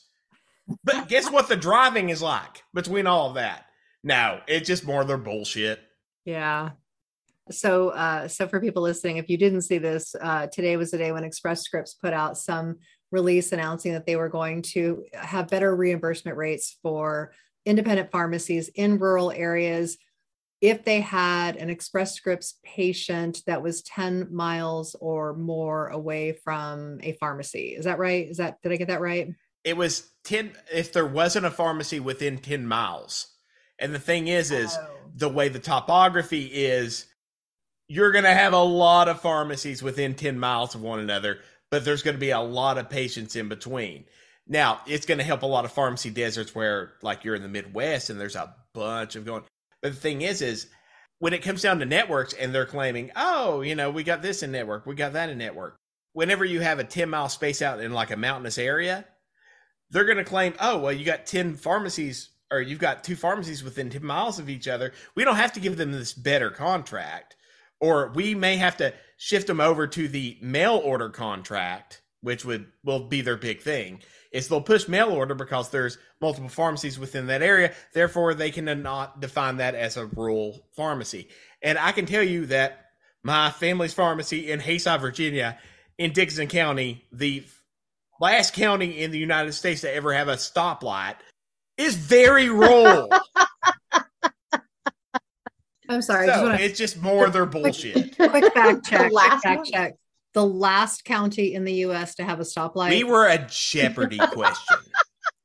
But 0.83 1.07
guess 1.07 1.29
what 1.29 1.47
the 1.47 1.55
driving 1.55 2.09
is 2.09 2.21
like 2.21 2.63
between 2.73 3.07
all 3.07 3.29
of 3.29 3.35
that? 3.35 3.65
No, 4.03 4.41
it's 4.47 4.67
just 4.67 4.85
more 4.85 5.01
of 5.01 5.07
their 5.07 5.17
bullshit. 5.17 5.79
Yeah. 6.25 6.71
So, 7.51 7.89
uh, 7.89 8.27
so 8.27 8.47
for 8.47 8.61
people 8.61 8.83
listening, 8.83 9.17
if 9.17 9.29
you 9.29 9.37
didn't 9.37 9.63
see 9.63 9.79
this, 9.79 10.15
uh, 10.21 10.47
today 10.47 10.77
was 10.77 10.91
the 10.91 10.97
day 10.97 11.11
when 11.11 11.23
Express 11.23 11.63
Scripts 11.63 11.95
put 11.95 12.13
out 12.13 12.37
some 12.37 12.77
release 13.11 13.51
announcing 13.51 13.93
that 13.93 14.05
they 14.05 14.15
were 14.15 14.29
going 14.29 14.61
to 14.61 15.03
have 15.13 15.47
better 15.47 15.75
reimbursement 15.75 16.37
rates 16.37 16.77
for 16.83 17.33
independent 17.65 18.11
pharmacies 18.11 18.69
in 18.69 18.99
rural 18.99 19.31
areas 19.31 19.97
if 20.61 20.83
they 20.83 20.99
had 20.99 21.55
an 21.55 21.69
Express 21.69 22.13
Scripts 22.15 22.59
patient 22.63 23.41
that 23.47 23.63
was 23.63 23.81
10 23.83 24.27
miles 24.31 24.95
or 24.99 25.33
more 25.33 25.87
away 25.87 26.33
from 26.43 26.99
a 27.01 27.13
pharmacy. 27.13 27.69
Is 27.69 27.85
that 27.85 27.97
right? 27.97 28.27
Is 28.27 28.37
that, 28.37 28.61
did 28.61 28.71
I 28.73 28.75
get 28.75 28.89
that 28.89 29.01
right? 29.01 29.29
It 29.63 29.77
was 29.77 30.09
10 30.25 30.51
if 30.73 30.93
there 30.93 31.05
wasn't 31.05 31.45
a 31.45 31.51
pharmacy 31.51 31.99
within 31.99 32.37
10 32.37 32.65
miles. 32.67 33.27
And 33.77 33.93
the 33.93 33.99
thing 33.99 34.27
is 34.27 34.51
is 34.51 34.75
Oh. 34.77 34.87
the 35.15 35.29
way 35.29 35.49
the 35.49 35.59
topography 35.59 36.45
is, 36.45 37.05
you're 37.87 38.11
going 38.11 38.23
to 38.25 38.33
have 38.33 38.53
a 38.53 38.63
lot 38.63 39.07
of 39.07 39.21
pharmacies 39.21 39.81
within 39.81 40.13
10 40.15 40.37
miles 40.39 40.75
of 40.75 40.81
one 40.81 40.99
another, 40.99 41.39
but 41.71 41.83
there's 41.85 42.03
going 42.03 42.15
to 42.15 42.19
be 42.19 42.29
a 42.31 42.39
lot 42.39 42.77
of 42.77 42.89
patients 42.89 43.35
in 43.35 43.49
between. 43.49 44.05
Now, 44.47 44.81
it's 44.87 45.05
going 45.05 45.17
to 45.19 45.23
help 45.23 45.43
a 45.43 45.47
lot 45.47 45.65
of 45.65 45.71
pharmacy 45.71 46.09
deserts 46.09 46.53
where, 46.55 46.93
like, 47.01 47.23
you're 47.23 47.35
in 47.35 47.41
the 47.41 47.47
Midwest 47.47 48.09
and 48.09 48.19
there's 48.19 48.35
a 48.35 48.53
bunch 48.73 49.15
of 49.15 49.25
going. 49.25 49.43
But 49.81 49.93
the 49.93 49.99
thing 49.99 50.21
is, 50.21 50.41
is 50.41 50.67
when 51.19 51.33
it 51.33 51.43
comes 51.43 51.61
down 51.61 51.79
to 51.79 51.85
networks 51.85 52.33
and 52.33 52.53
they're 52.53 52.65
claiming, 52.65 53.11
oh, 53.15 53.61
you 53.61 53.75
know, 53.75 53.91
we 53.91 54.03
got 54.03 54.21
this 54.21 54.43
in 54.43 54.51
network, 54.51 54.85
we 54.85 54.95
got 54.95 55.13
that 55.13 55.29
in 55.29 55.37
network. 55.37 55.75
Whenever 56.13 56.43
you 56.45 56.59
have 56.61 56.79
a 56.79 56.83
10 56.83 57.09
mile 57.09 57.29
space 57.29 57.61
out 57.61 57.79
in 57.79 57.93
like 57.93 58.11
a 58.11 58.17
mountainous 58.17 58.57
area, 58.57 59.05
they're 59.91 60.05
going 60.05 60.17
to 60.17 60.23
claim, 60.23 60.53
oh, 60.59 60.77
well, 60.79 60.93
you 60.93 61.05
got 61.05 61.25
10 61.25 61.55
pharmacies 61.55 62.29
or 62.51 62.61
you've 62.61 62.79
got 62.79 63.03
two 63.03 63.15
pharmacies 63.15 63.63
within 63.63 63.89
10 63.89 64.03
miles 64.03 64.39
of 64.39 64.49
each 64.49 64.67
other. 64.67 64.93
We 65.15 65.23
don't 65.23 65.35
have 65.35 65.53
to 65.53 65.59
give 65.59 65.77
them 65.77 65.91
this 65.91 66.13
better 66.13 66.49
contract. 66.49 67.35
Or 67.79 68.11
we 68.13 68.35
may 68.35 68.57
have 68.57 68.77
to 68.77 68.93
shift 69.17 69.47
them 69.47 69.61
over 69.61 69.87
to 69.87 70.07
the 70.07 70.37
mail 70.41 70.81
order 70.83 71.09
contract, 71.09 72.01
which 72.21 72.43
would 72.43 72.67
will 72.83 73.07
be 73.07 73.21
their 73.21 73.37
big 73.37 73.61
thing. 73.61 74.01
Is 74.31 74.47
they'll 74.47 74.61
push 74.61 74.87
mail 74.87 75.09
order 75.09 75.33
because 75.33 75.69
there's 75.69 75.97
multiple 76.21 76.49
pharmacies 76.49 76.99
within 76.99 77.27
that 77.27 77.41
area, 77.41 77.73
therefore 77.93 78.33
they 78.33 78.51
can 78.51 78.65
not 78.83 79.21
define 79.21 79.57
that 79.57 79.75
as 79.75 79.95
a 79.95 80.05
rural 80.05 80.67
pharmacy. 80.75 81.29
And 81.61 81.77
I 81.77 81.93
can 81.93 82.05
tell 82.05 82.23
you 82.23 82.47
that 82.47 82.87
my 83.23 83.49
family's 83.49 83.93
pharmacy 83.93 84.51
in 84.51 84.59
Haysi, 84.59 84.99
Virginia, 84.99 85.57
in 85.97 86.11
Dickenson 86.11 86.47
County, 86.47 87.05
the 87.11 87.43
last 88.19 88.53
county 88.53 88.99
in 88.99 89.11
the 89.11 89.17
United 89.17 89.53
States 89.53 89.81
to 89.81 89.93
ever 89.93 90.13
have 90.13 90.27
a 90.27 90.35
stoplight, 90.35 91.15
is 91.77 91.95
very 91.95 92.49
rural. 92.49 93.09
I'm 95.89 96.01
sorry. 96.03 96.25
I 96.25 96.27
just 96.27 96.39
so 96.39 96.45
want 96.45 96.59
to 96.59 96.63
it's 96.63 96.77
just 96.77 97.01
more 97.01 97.29
their 97.29 97.45
bullshit. 97.47 98.15
quick 98.17 98.53
fact 98.53 98.85
check. 98.85 98.99
quick 98.99 99.11
last 99.11 99.41
fact 99.43 99.65
check. 99.65 99.95
The 100.33 100.45
last 100.45 101.03
county 101.05 101.55
in 101.55 101.63
the 101.63 101.73
U.S. 101.73 102.13
to 102.15 102.23
have 102.23 102.39
a 102.39 102.43
stoplight. 102.43 102.89
We 102.89 103.03
were 103.03 103.27
a 103.27 103.47
Jeopardy 103.49 104.17
question. 104.31 104.77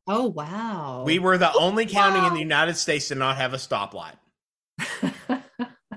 oh 0.07 0.27
wow. 0.29 1.05
We 1.07 1.19
were 1.19 1.39
the 1.39 1.53
only 1.55 1.87
county 1.87 2.27
in 2.27 2.35
the 2.35 2.41
United 2.41 2.77
States 2.77 3.09
to 3.09 3.15
not 3.15 3.37
have 3.39 3.55
a 3.55 3.57
stoplight. 3.57 4.17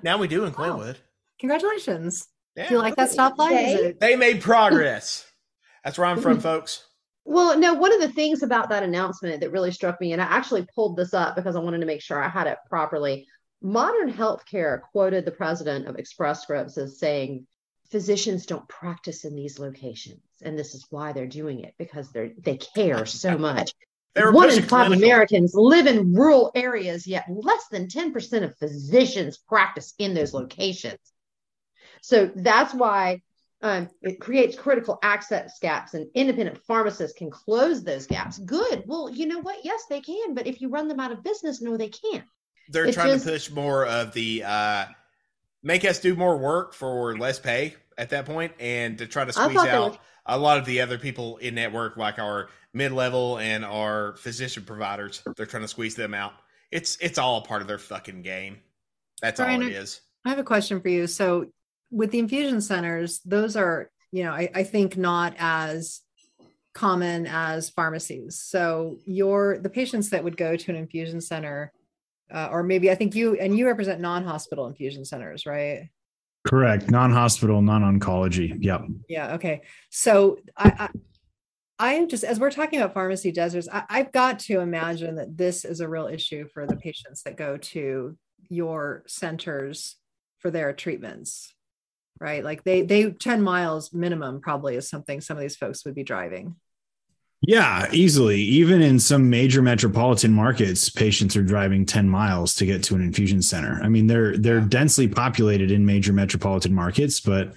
Now 0.04 0.18
we 0.18 0.28
do 0.28 0.46
in 0.46 0.54
Clintwood. 0.54 0.96
Congratulations. 1.40 2.28
Yeah. 2.56 2.70
Do 2.70 2.76
you 2.76 2.80
like 2.80 2.96
that 2.96 3.10
stoplight? 3.10 3.52
Okay. 3.52 3.74
it 3.74 4.00
They 4.00 4.16
made 4.16 4.42
progress. 4.42 5.27
That's 5.84 5.98
where 5.98 6.08
I'm 6.08 6.22
from, 6.22 6.40
folks. 6.40 6.86
Well, 7.26 7.60
no, 7.60 7.74
one 7.74 7.94
of 7.94 8.00
the 8.00 8.12
things 8.12 8.42
about 8.42 8.70
that 8.70 8.84
announcement 8.84 9.42
that 9.42 9.52
really 9.52 9.72
struck 9.72 10.00
me, 10.00 10.14
and 10.14 10.22
I 10.22 10.26
actually 10.26 10.66
pulled 10.74 10.96
this 10.96 11.14
up 11.14 11.36
because 11.36 11.56
I 11.56 11.60
wanted 11.60 11.80
to 11.80 11.86
make 11.86 12.02
sure 12.02 12.22
I 12.22 12.30
had 12.30 12.48
it 12.48 12.58
properly. 12.70 13.28
Modern 13.62 14.12
Healthcare 14.12 14.82
quoted 14.82 15.26
the 15.26 15.32
president 15.32 15.88
of 15.88 15.98
Express 15.98 16.44
Scripts 16.44 16.78
as 16.78 17.00
saying, 17.00 17.46
physicians 17.90 18.46
don't 18.46 18.68
practice 18.68 19.26
in 19.26 19.36
these 19.36 19.60
locations. 19.60 20.22
And 20.42 20.58
this 20.58 20.76
is 20.76 20.86
why 20.90 21.14
they're 21.14 21.28
doing 21.28 21.62
it 21.62 21.74
because 21.78 22.12
they're 22.12 22.32
they 22.38 22.58
care 22.58 23.06
so 23.06 23.38
much. 23.38 23.74
One 24.16 24.50
in 24.50 24.64
five 24.64 24.88
clinical. 24.88 25.04
Americans 25.04 25.54
live 25.54 25.86
in 25.86 26.14
rural 26.14 26.52
areas, 26.56 27.06
yet 27.06 27.26
less 27.30 27.68
than 27.70 27.88
10% 27.88 28.44
of 28.44 28.58
physicians 28.58 29.38
practice 29.38 29.94
in 30.00 30.14
those 30.16 30.34
locations. 30.34 31.00
So 32.02 32.32
that's 32.36 32.74
why 32.74 33.22
um, 33.62 33.90
it 34.02 34.20
creates 34.20 34.56
critical 34.56 35.00
access 35.02 35.58
gaps, 35.60 35.94
and 35.94 36.08
independent 36.14 36.60
pharmacists 36.66 37.18
can 37.18 37.30
close 37.32 37.84
those 37.84 38.06
gaps. 38.06 38.38
Good. 38.38 38.84
Well, 38.86 39.10
you 39.10 39.26
know 39.26 39.40
what? 39.40 39.64
Yes, 39.64 39.84
they 39.90 40.02
can. 40.02 40.34
But 40.36 40.46
if 40.48 40.62
you 40.62 40.70
run 40.70 40.88
them 40.88 41.00
out 41.00 41.12
of 41.12 41.24
business, 41.24 41.62
no, 41.62 41.76
they 41.78 41.90
can't. 41.90 42.26
They're 42.70 42.86
It 42.86 42.94
trying 42.94 43.14
just- 43.14 43.26
to 43.26 43.32
push 43.32 43.50
more 43.50 43.86
of 43.86 44.14
the 44.14 44.44
uh, 44.44 44.86
make 45.64 45.86
us 45.86 46.00
do 46.00 46.16
more 46.16 46.38
work 46.38 46.74
for 46.74 47.18
less 47.18 47.40
pay 47.40 47.76
at 47.98 48.10
that 48.12 48.26
point, 48.26 48.52
and 48.60 48.98
to 49.00 49.08
try 49.08 49.26
to 49.26 49.34
squeeze 49.34 49.58
out 49.58 49.94
were- 49.94 49.98
a 50.28 50.38
lot 50.38 50.58
of 50.60 50.66
the 50.66 50.82
other 50.82 50.98
people 51.00 51.38
in 51.38 51.56
network, 51.56 51.98
like 51.98 52.20
our 52.20 52.50
mid 52.74 52.92
level 52.92 53.40
and 53.40 53.66
our 53.66 54.18
physician 54.18 54.64
providers. 54.66 55.24
They're 55.36 55.46
trying 55.46 55.64
to 55.64 55.68
squeeze 55.70 55.96
them 55.96 56.14
out. 56.14 56.34
It's 56.70 56.98
it's 56.98 57.18
all 57.18 57.38
a 57.38 57.42
part 57.42 57.62
of 57.62 57.68
their 57.68 57.80
fucking 57.80 58.22
game. 58.22 58.58
That's 59.22 59.40
Brian, 59.40 59.62
all 59.64 59.68
it 59.68 59.74
is. 59.74 60.02
I 60.26 60.30
have 60.30 60.40
a 60.40 60.44
question 60.44 60.82
for 60.82 60.90
you. 60.90 61.08
So 61.08 61.48
with 61.90 62.12
the 62.12 62.20
infusion 62.20 62.62
centers, 62.62 63.20
those 63.26 63.56
are 63.56 63.90
you 64.12 64.24
know, 64.24 64.32
I, 64.32 64.50
I 64.56 64.64
think 64.64 64.98
not 64.98 65.36
as 65.38 66.02
common 66.74 67.28
as 67.28 67.70
pharmacies. 67.70 68.40
So 68.40 68.98
your 69.06 69.58
the 69.58 69.70
patients 69.70 70.10
that 70.12 70.24
would 70.24 70.38
go 70.38 70.56
to 70.56 70.72
an 70.72 70.78
infusion 70.78 71.22
center, 71.22 71.74
uh, 72.32 72.50
or 72.52 72.64
maybe 72.64 72.92
I 72.92 72.96
think 72.96 73.16
you 73.16 73.36
and 73.36 73.58
you 73.58 73.68
represent 73.68 74.00
non-hospital 74.00 74.68
infusion 74.68 75.04
centers, 75.04 75.46
right? 75.46 75.90
Correct. 76.48 76.90
Non-hospital, 76.90 77.62
non-oncology. 77.62 78.58
Yep. 78.64 78.86
Yeah. 79.10 79.34
Okay. 79.34 79.64
So 79.90 80.38
I, 80.56 80.90
I, 81.80 82.00
I 82.00 82.06
just 82.06 82.24
as 82.24 82.40
we're 82.40 82.52
talking 82.52 82.80
about 82.80 82.94
pharmacy 82.94 83.32
deserts, 83.32 83.68
I, 83.72 83.84
I've 83.90 84.12
got 84.12 84.40
to 84.40 84.62
imagine 84.62 85.16
that 85.16 85.36
this 85.36 85.66
is 85.66 85.82
a 85.82 85.90
real 85.90 86.08
issue 86.08 86.48
for 86.54 86.66
the 86.66 86.78
patients 86.78 87.24
that 87.24 87.38
go 87.38 87.58
to 87.58 88.18
your 88.50 89.04
centers 89.08 89.98
for 90.40 90.52
their 90.52 90.72
treatments 90.72 91.54
right 92.20 92.44
like 92.44 92.64
they 92.64 92.82
they 92.82 93.12
10 93.12 93.42
miles 93.42 93.94
minimum 93.94 94.42
probably 94.42 94.76
is 94.76 94.90
something 94.90 95.22
some 95.22 95.38
of 95.38 95.42
these 95.42 95.56
folks 95.56 95.86
would 95.86 95.96
be 95.96 96.04
driving 96.04 96.56
yeah, 97.42 97.88
easily. 97.92 98.42
Even 98.42 98.82
in 98.82 99.00
some 99.00 99.30
major 99.30 99.62
metropolitan 99.62 100.34
markets, 100.34 100.90
patients 100.90 101.38
are 101.38 101.44
driving 101.44 101.86
10 101.86 102.10
miles 102.10 102.56
to 102.56 102.66
get 102.66 102.82
to 102.84 102.96
an 102.96 103.02
infusion 103.02 103.44
center. 103.44 103.80
I 103.84 103.90
mean, 103.90 104.08
they're 104.08 104.36
they're 104.38 104.60
densely 104.60 105.08
populated 105.08 105.70
in 105.70 105.86
major 105.86 106.14
metropolitan 106.14 106.74
markets, 106.74 107.20
but 107.20 107.54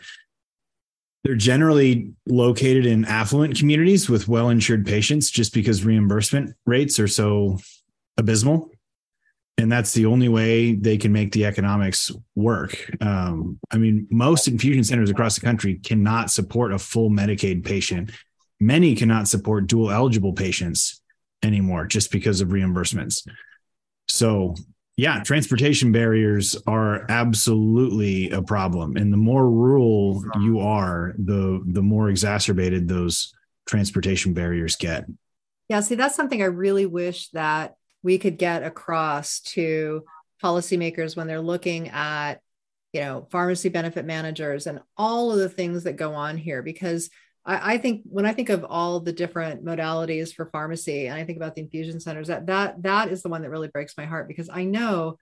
they're 1.25 1.35
generally 1.35 2.13
located 2.27 2.87
in 2.87 3.05
affluent 3.05 3.59
communities 3.59 4.09
with 4.09 4.29
well-insured 4.29 4.87
patients 4.87 5.31
just 5.31 5.53
because 5.53 5.85
reimbursement 5.85 6.57
rates 6.67 6.99
are 6.99 7.09
so 7.09 7.59
abysmal. 8.17 8.71
And 9.61 9.71
that's 9.71 9.93
the 9.93 10.07
only 10.07 10.29
way 10.29 10.75
they 10.75 10.97
can 10.97 11.13
make 11.13 11.33
the 11.33 11.45
economics 11.45 12.11
work. 12.35 12.91
Um, 13.01 13.59
I 13.71 13.77
mean, 13.77 14.07
most 14.11 14.49
infusion 14.49 14.85
centers 14.85 15.11
across 15.11 15.35
the 15.35 15.43
country 15.43 15.75
cannot 15.77 16.31
support 16.31 16.73
a 16.73 16.79
full 16.79 17.11
Medicaid 17.11 17.65
patient 17.65 18.11
many 18.61 18.95
cannot 18.95 19.27
support 19.27 19.67
dual 19.67 19.91
eligible 19.91 20.35
patients 20.35 21.01
anymore 21.43 21.87
just 21.87 22.13
because 22.13 22.41
of 22.41 22.49
reimbursements. 22.49 23.27
So, 24.09 24.55
yeah, 24.97 25.23
transportation 25.23 25.93
barriers 25.93 26.57
are 26.67 27.07
absolutely 27.09 28.31
a 28.31 28.43
problem. 28.43 28.97
And 28.97 29.11
the 29.13 29.17
more 29.17 29.51
rural 29.51 30.23
you 30.41 30.61
are, 30.61 31.15
the 31.17 31.63
the 31.67 31.83
more 31.83 32.11
exacerbated 32.11 32.87
those 32.87 33.33
transportation 33.67 34.35
barriers 34.35 34.77
get. 34.77 35.07
Yeah, 35.69 35.81
see, 35.81 35.95
that's 35.95 36.17
something 36.17 36.43
I 36.43 36.47
really 36.47 36.87
wish 36.87 37.31
that 37.31 37.77
we 38.03 38.19
could 38.19 38.39
get 38.39 38.63
across 38.63 39.41
to 39.41 40.05
policymakers 40.43 41.17
when 41.17 41.27
they're 41.27 41.41
looking 41.41 41.89
at, 41.89 42.41
you 42.93 43.01
know, 43.01 43.27
pharmacy 43.31 43.69
benefit 43.69 44.05
managers 44.05 44.67
and 44.67 44.81
all 44.97 45.33
of 45.33 45.39
the 45.39 45.49
things 45.49 45.85
that 45.85 45.97
go 45.97 46.15
on 46.15 46.37
here 46.37 46.63
because 46.63 47.11
I, 47.45 47.75
I, 47.75 47.79
think 47.79 48.03
when 48.05 48.27
I 48.27 48.33
think 48.33 48.49
of 48.49 48.65
all 48.65 49.01
the 49.01 49.13
different 49.13 49.65
modalities 49.65 50.35
for 50.35 50.47
pharmacy, 50.47 51.07
and 51.07 51.19
I 51.19 51.25
think 51.25 51.37
about 51.37 51.55
the 51.55 51.63
infusion 51.63 52.01
centers, 52.01 52.29
that 52.29 52.47
that 52.47 52.83
that 52.83 53.09
is 53.11 53.23
the 53.23 53.29
one 53.29 53.43
that 53.43 53.51
really 53.51 53.69
breaks 53.69 53.97
my 53.97 54.05
heart 54.05 54.29
because 54.29 54.49
I 54.51 54.65
know 54.65 55.19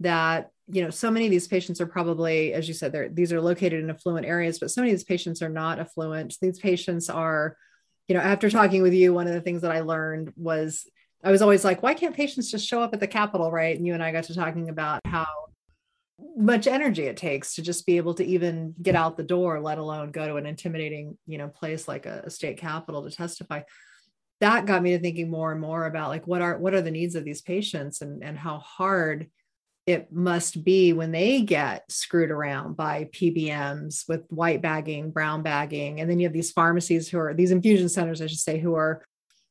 that 0.00 0.50
you 0.68 0.82
know 0.82 0.90
so 0.90 1.10
many 1.10 1.26
of 1.26 1.30
these 1.30 1.48
patients 1.48 1.80
are 1.80 1.86
probably, 1.86 2.52
as 2.52 2.68
you 2.68 2.74
said, 2.74 2.92
they're 2.92 3.08
these 3.08 3.32
are 3.32 3.40
located 3.40 3.82
in 3.82 3.90
affluent 3.90 4.26
areas, 4.26 4.58
but 4.58 4.70
so 4.70 4.80
many 4.80 4.92
of 4.92 4.98
these 4.98 5.04
patients 5.04 5.42
are 5.42 5.48
not 5.48 5.78
affluent. 5.78 6.36
These 6.40 6.58
patients 6.58 7.10
are, 7.10 7.56
you 8.06 8.14
know, 8.14 8.22
after 8.22 8.48
talking 8.48 8.82
with 8.82 8.94
you, 8.94 9.12
one 9.12 9.26
of 9.26 9.34
the 9.34 9.40
things 9.40 9.62
that 9.62 9.72
I 9.72 9.80
learned 9.80 10.32
was 10.36 10.86
I 11.22 11.30
was 11.30 11.42
always 11.42 11.64
like, 11.64 11.82
why 11.82 11.94
can't 11.94 12.14
patients 12.14 12.50
just 12.50 12.66
show 12.66 12.80
up 12.80 12.94
at 12.94 13.00
the 13.00 13.06
Capitol, 13.06 13.50
right? 13.50 13.76
And 13.76 13.86
you 13.86 13.94
and 13.94 14.02
I 14.02 14.12
got 14.12 14.24
to 14.24 14.34
talking 14.34 14.68
about 14.68 15.00
how 15.04 15.26
much 16.36 16.66
energy 16.66 17.04
it 17.04 17.16
takes 17.16 17.54
to 17.54 17.62
just 17.62 17.86
be 17.86 17.96
able 17.96 18.14
to 18.14 18.24
even 18.24 18.74
get 18.82 18.96
out 18.96 19.16
the 19.16 19.22
door 19.22 19.60
let 19.60 19.78
alone 19.78 20.10
go 20.10 20.26
to 20.26 20.34
an 20.34 20.46
intimidating 20.46 21.16
you 21.26 21.38
know 21.38 21.46
place 21.46 21.86
like 21.86 22.06
a, 22.06 22.22
a, 22.24 22.30
state 22.30 22.56
capitol 22.58 23.04
to 23.04 23.10
testify 23.16 23.60
that 24.40 24.66
got 24.66 24.82
me 24.82 24.92
to 24.92 24.98
thinking 24.98 25.30
more 25.30 25.52
and 25.52 25.60
more 25.60 25.86
about 25.86 26.08
like 26.08 26.26
what 26.26 26.42
are 26.42 26.58
what 26.58 26.74
are 26.74 26.82
the 26.82 26.90
needs 26.90 27.14
of 27.14 27.24
these 27.24 27.40
patients 27.40 28.02
and 28.02 28.24
and 28.24 28.36
how 28.36 28.58
hard 28.58 29.28
it 29.88 30.12
must 30.12 30.62
be 30.64 30.92
when 30.92 31.12
they 31.12 31.40
get 31.40 31.90
screwed 31.90 32.30
around 32.30 32.76
by 32.76 33.04
PBMs 33.04 34.06
with 34.06 34.20
white 34.28 34.60
bagging, 34.60 35.10
brown 35.10 35.42
bagging, 35.42 35.98
and 35.98 36.10
then 36.10 36.20
you 36.20 36.26
have 36.26 36.34
these 36.34 36.52
pharmacies 36.52 37.08
who 37.08 37.18
are 37.18 37.32
these 37.32 37.52
infusion 37.52 37.88
centers, 37.88 38.20
I 38.20 38.26
should 38.26 38.38
say, 38.38 38.58
who 38.58 38.74
are, 38.74 39.02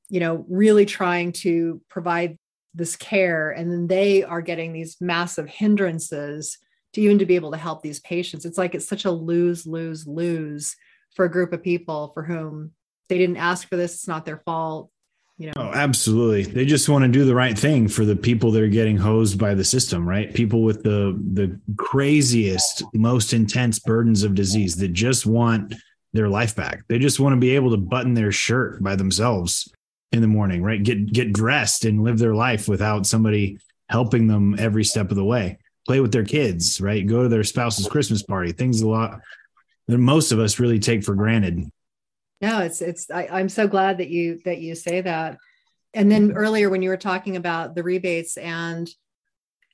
you 0.10 0.20
know, 0.20 0.46
really 0.50 0.86
trying 0.86 1.32
to 1.32 1.82
provide 1.90 2.38
this 2.74 2.96
care. 2.96 3.52
And 3.52 3.72
then 3.72 3.88
they 3.88 4.24
are 4.24 4.42
getting 4.42 4.74
these 4.74 4.98
massive 5.02 5.48
hindrances 5.50 6.58
to 6.94 7.02
even 7.02 7.20
to 7.20 7.26
be 7.26 7.36
able 7.36 7.52
to 7.52 7.58
help 7.58 7.82
these 7.82 8.00
patients. 8.00 8.46
It's 8.46 8.58
like 8.58 8.76
it's 8.76 8.88
such 8.88 9.06
a 9.06 9.12
lose 9.12 9.66
lose 9.66 10.08
lose 10.08 10.76
for 11.16 11.26
a 11.26 11.32
group 11.32 11.54
of 11.54 11.64
people 11.64 12.12
for 12.14 12.24
whom 12.24 12.72
they 13.10 13.18
didn't 13.18 13.38
ask 13.38 13.68
for 13.68 13.76
this. 13.76 13.96
It's 13.96 14.08
not 14.08 14.26
their 14.26 14.42
fault 14.46 14.90
you 15.38 15.48
know? 15.48 15.54
Oh 15.56 15.72
absolutely. 15.74 16.44
They 16.44 16.66
just 16.66 16.90
want 16.90 17.04
to 17.04 17.08
do 17.08 17.24
the 17.24 17.36
right 17.36 17.58
thing 17.58 17.88
for 17.88 18.06
the 18.06 18.16
people 18.16 18.52
that 18.52 18.64
are 18.64 18.68
getting 18.68 18.98
hosed 18.98 19.38
by 19.38 19.54
the 19.54 19.64
system 19.64 20.08
right? 20.08 20.34
People 20.34 20.64
with 20.64 20.84
the 20.84 21.18
the 21.34 21.60
craziest 21.78 22.84
most 22.94 23.34
intense 23.34 23.80
burdens 23.80 24.24
of 24.24 24.36
disease 24.36 24.76
that 24.78 24.94
just 24.94 25.26
want 25.26 25.76
their 26.14 26.30
life 26.30 26.56
back. 26.56 26.84
They 26.88 26.98
just 26.98 27.20
want 27.20 27.34
to 27.34 27.40
be 27.40 27.56
able 27.56 27.72
to 27.72 27.78
button 27.78 28.14
their 28.14 28.32
shirt 28.32 28.82
by 28.82 28.96
themselves 28.96 29.72
in 30.12 30.22
the 30.22 30.28
morning, 30.28 30.64
right? 30.64 30.82
Get 30.82 31.12
get 31.12 31.34
dressed 31.34 31.86
and 31.86 32.04
live 32.04 32.18
their 32.18 32.36
life 32.36 32.68
without 32.68 33.06
somebody 33.06 33.60
helping 33.90 34.28
them 34.28 34.56
every 34.60 34.84
step 34.84 35.10
of 35.10 35.16
the 35.16 35.24
way. 35.24 35.60
Play 35.86 36.00
with 36.00 36.12
their 36.12 36.26
kids, 36.26 36.82
right? 36.82 37.06
Go 37.06 37.24
to 37.24 37.30
their 37.30 37.44
spouse's 37.44 37.88
Christmas 37.88 38.24
party. 38.24 38.52
Things 38.52 38.82
a 38.82 38.88
lot 38.88 39.22
that 39.88 39.98
most 39.98 40.32
of 40.32 40.40
us 40.40 40.60
really 40.60 40.80
take 40.80 41.04
for 41.04 41.16
granted. 41.16 41.70
No, 42.42 42.60
it's 42.60 42.82
it's 42.82 43.10
I, 43.10 43.28
I'm 43.32 43.50
so 43.50 43.68
glad 43.68 43.98
that 43.98 44.10
you 44.10 44.40
that 44.46 44.60
you 44.60 44.76
say 44.76 45.02
that. 45.02 45.38
And 45.94 46.12
then 46.12 46.34
earlier 46.34 46.70
when 46.70 46.82
you 46.82 46.90
were 46.90 46.98
talking 46.98 47.36
about 47.36 47.74
the 47.76 47.84
rebates 47.84 48.38
and 48.38 48.90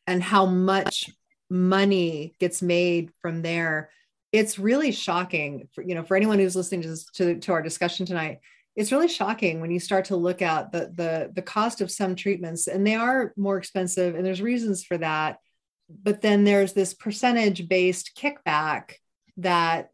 and 0.08 0.22
how 0.22 0.46
much 0.46 1.10
money 1.50 2.36
gets 2.40 2.62
made 2.62 3.12
from 3.22 3.42
there, 3.42 3.90
it's 4.32 4.58
really 4.58 4.92
shocking 4.92 5.68
for 5.74 5.84
you 5.84 5.96
know 5.96 6.04
for 6.04 6.16
anyone 6.16 6.40
who's 6.40 6.56
listening 6.56 6.82
to 6.84 6.90
this, 6.90 7.06
to, 7.16 7.40
to 7.40 7.52
our 7.52 7.62
discussion 7.62 8.06
tonight 8.06 8.40
it's 8.76 8.92
really 8.92 9.08
shocking 9.08 9.62
when 9.62 9.72
you 9.72 9.80
start 9.80 10.06
to 10.06 10.16
look 10.16 10.42
at 10.42 10.72
the 10.72 10.92
the 10.94 11.32
the 11.34 11.42
cost 11.42 11.82
of 11.82 11.92
some 11.92 12.16
treatments 12.16 12.68
and 12.68 12.86
they 12.86 12.96
are 12.96 13.34
more 13.38 13.58
expensive 13.58 14.16
and 14.16 14.26
there's 14.26 14.42
reasons 14.42 14.84
for 14.84 14.98
that. 14.98 15.38
But 15.90 16.22
then 16.22 16.44
there's 16.44 16.74
this 16.74 16.94
percentage 16.94 17.68
based 17.68 18.12
kickback 18.18 18.94
that 19.38 19.92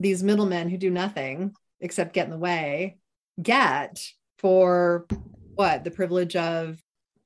these 0.00 0.22
middlemen 0.22 0.68
who 0.68 0.78
do 0.78 0.90
nothing 0.90 1.54
except 1.80 2.14
get 2.14 2.26
in 2.26 2.30
the 2.30 2.38
way 2.38 2.98
get 3.40 4.02
for 4.38 5.06
what? 5.54 5.84
The 5.84 5.90
privilege 5.90 6.36
of 6.36 6.82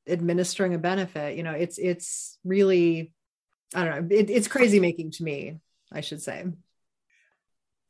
administering 0.09 0.75
a 0.75 0.79
benefit. 0.79 1.37
You 1.37 1.45
know 1.45 1.53
it's 1.53 1.79
it's 1.79 2.39
really 2.45 3.13
i 3.75 3.85
don't 3.85 4.09
know 4.09 4.17
it, 4.17 4.29
it's 4.29 4.49
crazy 4.49 4.81
making 4.81 5.13
to 5.13 5.23
me 5.23 5.59
i 5.93 6.01
should 6.01 6.21
say. 6.21 6.45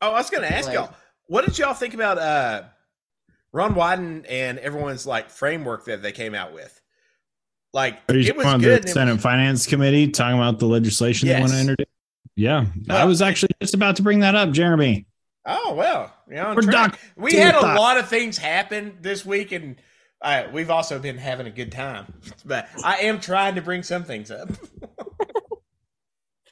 Oh 0.03 0.11
i 0.11 0.19
was 0.19 0.31
gonna 0.31 0.47
ask 0.47 0.71
y'all 0.73 0.95
what 1.27 1.47
did 1.47 1.59
y'all 1.59 1.75
think 1.75 1.95
about 1.95 2.19
uh 2.19 2.65
Ron 3.53 3.75
Wyden 3.75 4.25
and 4.29 4.59
everyone's 4.59 5.07
like 5.07 5.31
framework 5.31 5.85
that 5.87 6.03
they 6.03 6.13
came 6.13 6.35
out 6.35 6.53
with. 6.53 6.81
Like 7.73 7.99
it 8.09 8.37
was 8.37 8.47
on 8.47 8.61
good. 8.61 8.83
The 8.83 8.89
Senate 8.89 9.15
was, 9.15 9.23
Finance 9.23 9.67
Committee 9.67 10.09
talking 10.09 10.37
about 10.37 10.59
the 10.59 10.67
legislation 10.67 11.29
yes. 11.29 11.37
they 11.37 11.41
want 11.41 11.53
to 11.53 11.61
introduce. 11.61 11.87
Yeah, 12.35 12.67
well, 12.89 12.99
I 12.99 13.05
was 13.05 13.21
actually 13.21 13.53
just 13.61 13.75
about 13.75 13.97
to 13.97 14.03
bring 14.03 14.21
that 14.21 14.35
up, 14.35 14.51
Jeremy. 14.51 15.07
Oh 15.47 15.75
well, 15.75 16.13
you 16.29 16.37
know, 16.37 16.55
we 17.17 17.35
had 17.35 17.55
a 17.55 17.61
lot 17.61 17.99
of 17.99 18.09
things 18.09 18.39
happen 18.39 18.99
this 19.01 19.25
week, 19.25 19.53
and 19.53 19.77
uh, 20.21 20.45
we've 20.53 20.71
also 20.71 20.99
been 20.99 21.19
having 21.19 21.47
a 21.47 21.51
good 21.51 21.73
time. 21.73 22.13
But 22.45 22.69
I 22.85 22.99
am 22.99 23.21
trying 23.21 23.55
to 23.57 23.63
bring 23.63 23.83
some 23.83 24.05
things 24.05 24.31
up. 24.31 24.51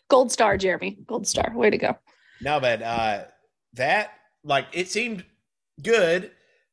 Gold 0.09 0.33
star, 0.33 0.57
Jeremy. 0.57 0.99
Gold 1.07 1.27
star. 1.27 1.53
Way 1.55 1.71
to 1.71 1.79
go. 1.79 1.97
No, 2.43 2.61
but 2.61 2.83
uh, 2.83 3.25
that 3.75 4.13
like 4.43 4.67
it 4.73 4.89
seemed 4.89 5.25
good 5.83 6.31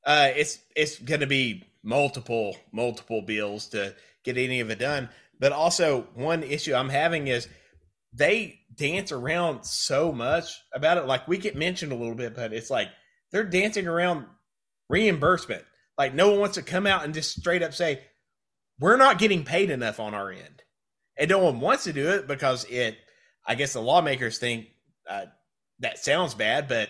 uh, 0.08 0.30
it's 0.36 0.60
it's 0.76 0.98
going 0.98 1.20
to 1.20 1.28
be 1.28 1.64
multiple 1.84 2.56
multiple 2.72 3.22
bills 3.22 3.68
to 3.68 3.94
get 4.24 4.38
any 4.38 4.62
of 4.62 4.72
it 4.72 4.80
done. 4.80 5.10
But 5.40 5.52
also, 5.52 6.08
one 6.16 6.42
issue 6.42 6.74
I'm 6.74 6.90
having 6.90 7.28
is 7.28 7.48
they 8.14 8.62
dance 8.74 9.12
around 9.12 9.66
so 9.66 10.12
much 10.12 10.60
about 10.74 10.98
it. 10.98 11.06
Like 11.06 11.28
we 11.28 11.38
get 11.38 11.56
mentioned 11.58 11.92
a 11.92 11.96
little 11.96 12.16
bit, 12.16 12.36
but 12.36 12.54
it's 12.54 12.70
like 12.72 12.88
they're 13.32 13.44
dancing 13.44 13.86
around 13.86 14.26
reimbursement. 14.90 15.66
Like 15.98 16.16
no 16.16 16.32
one 16.32 16.40
wants 16.40 16.56
to 16.56 16.64
come 16.64 16.88
out 16.88 17.04
and 17.04 17.14
just 17.14 17.38
straight 17.38 17.62
up 17.62 17.74
say, 17.74 18.02
"We're 18.80 18.98
not 18.98 19.20
getting 19.20 19.44
paid 19.44 19.70
enough 19.70 20.00
on 20.00 20.14
our 20.14 20.32
end," 20.32 20.64
and 21.18 21.30
no 21.30 21.40
one 21.40 21.60
wants 21.60 21.84
to 21.84 21.94
do 21.94 22.12
it 22.12 22.28
because 22.28 22.64
it. 22.66 22.98
I 23.46 23.56
guess 23.56 23.74
the 23.74 23.82
lawmakers 23.82 24.40
think 24.40 24.68
uh, 25.10 25.26
that 25.80 26.00
sounds 26.00 26.34
bad, 26.34 26.68
but 26.68 26.90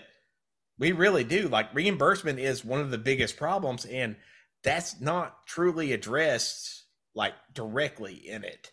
we 0.80 0.92
really 0.92 1.24
do. 1.24 1.48
Like 1.48 1.74
reimbursement 1.74 2.40
is 2.40 2.64
one 2.64 2.80
of 2.80 2.92
the 2.92 2.98
biggest 2.98 3.38
problems, 3.38 3.86
and 3.86 4.16
that's 4.64 5.00
not 5.00 5.46
truly 5.48 5.94
addressed 5.94 6.84
like 7.16 7.34
directly 7.54 8.14
in 8.14 8.44
it. 8.44 8.72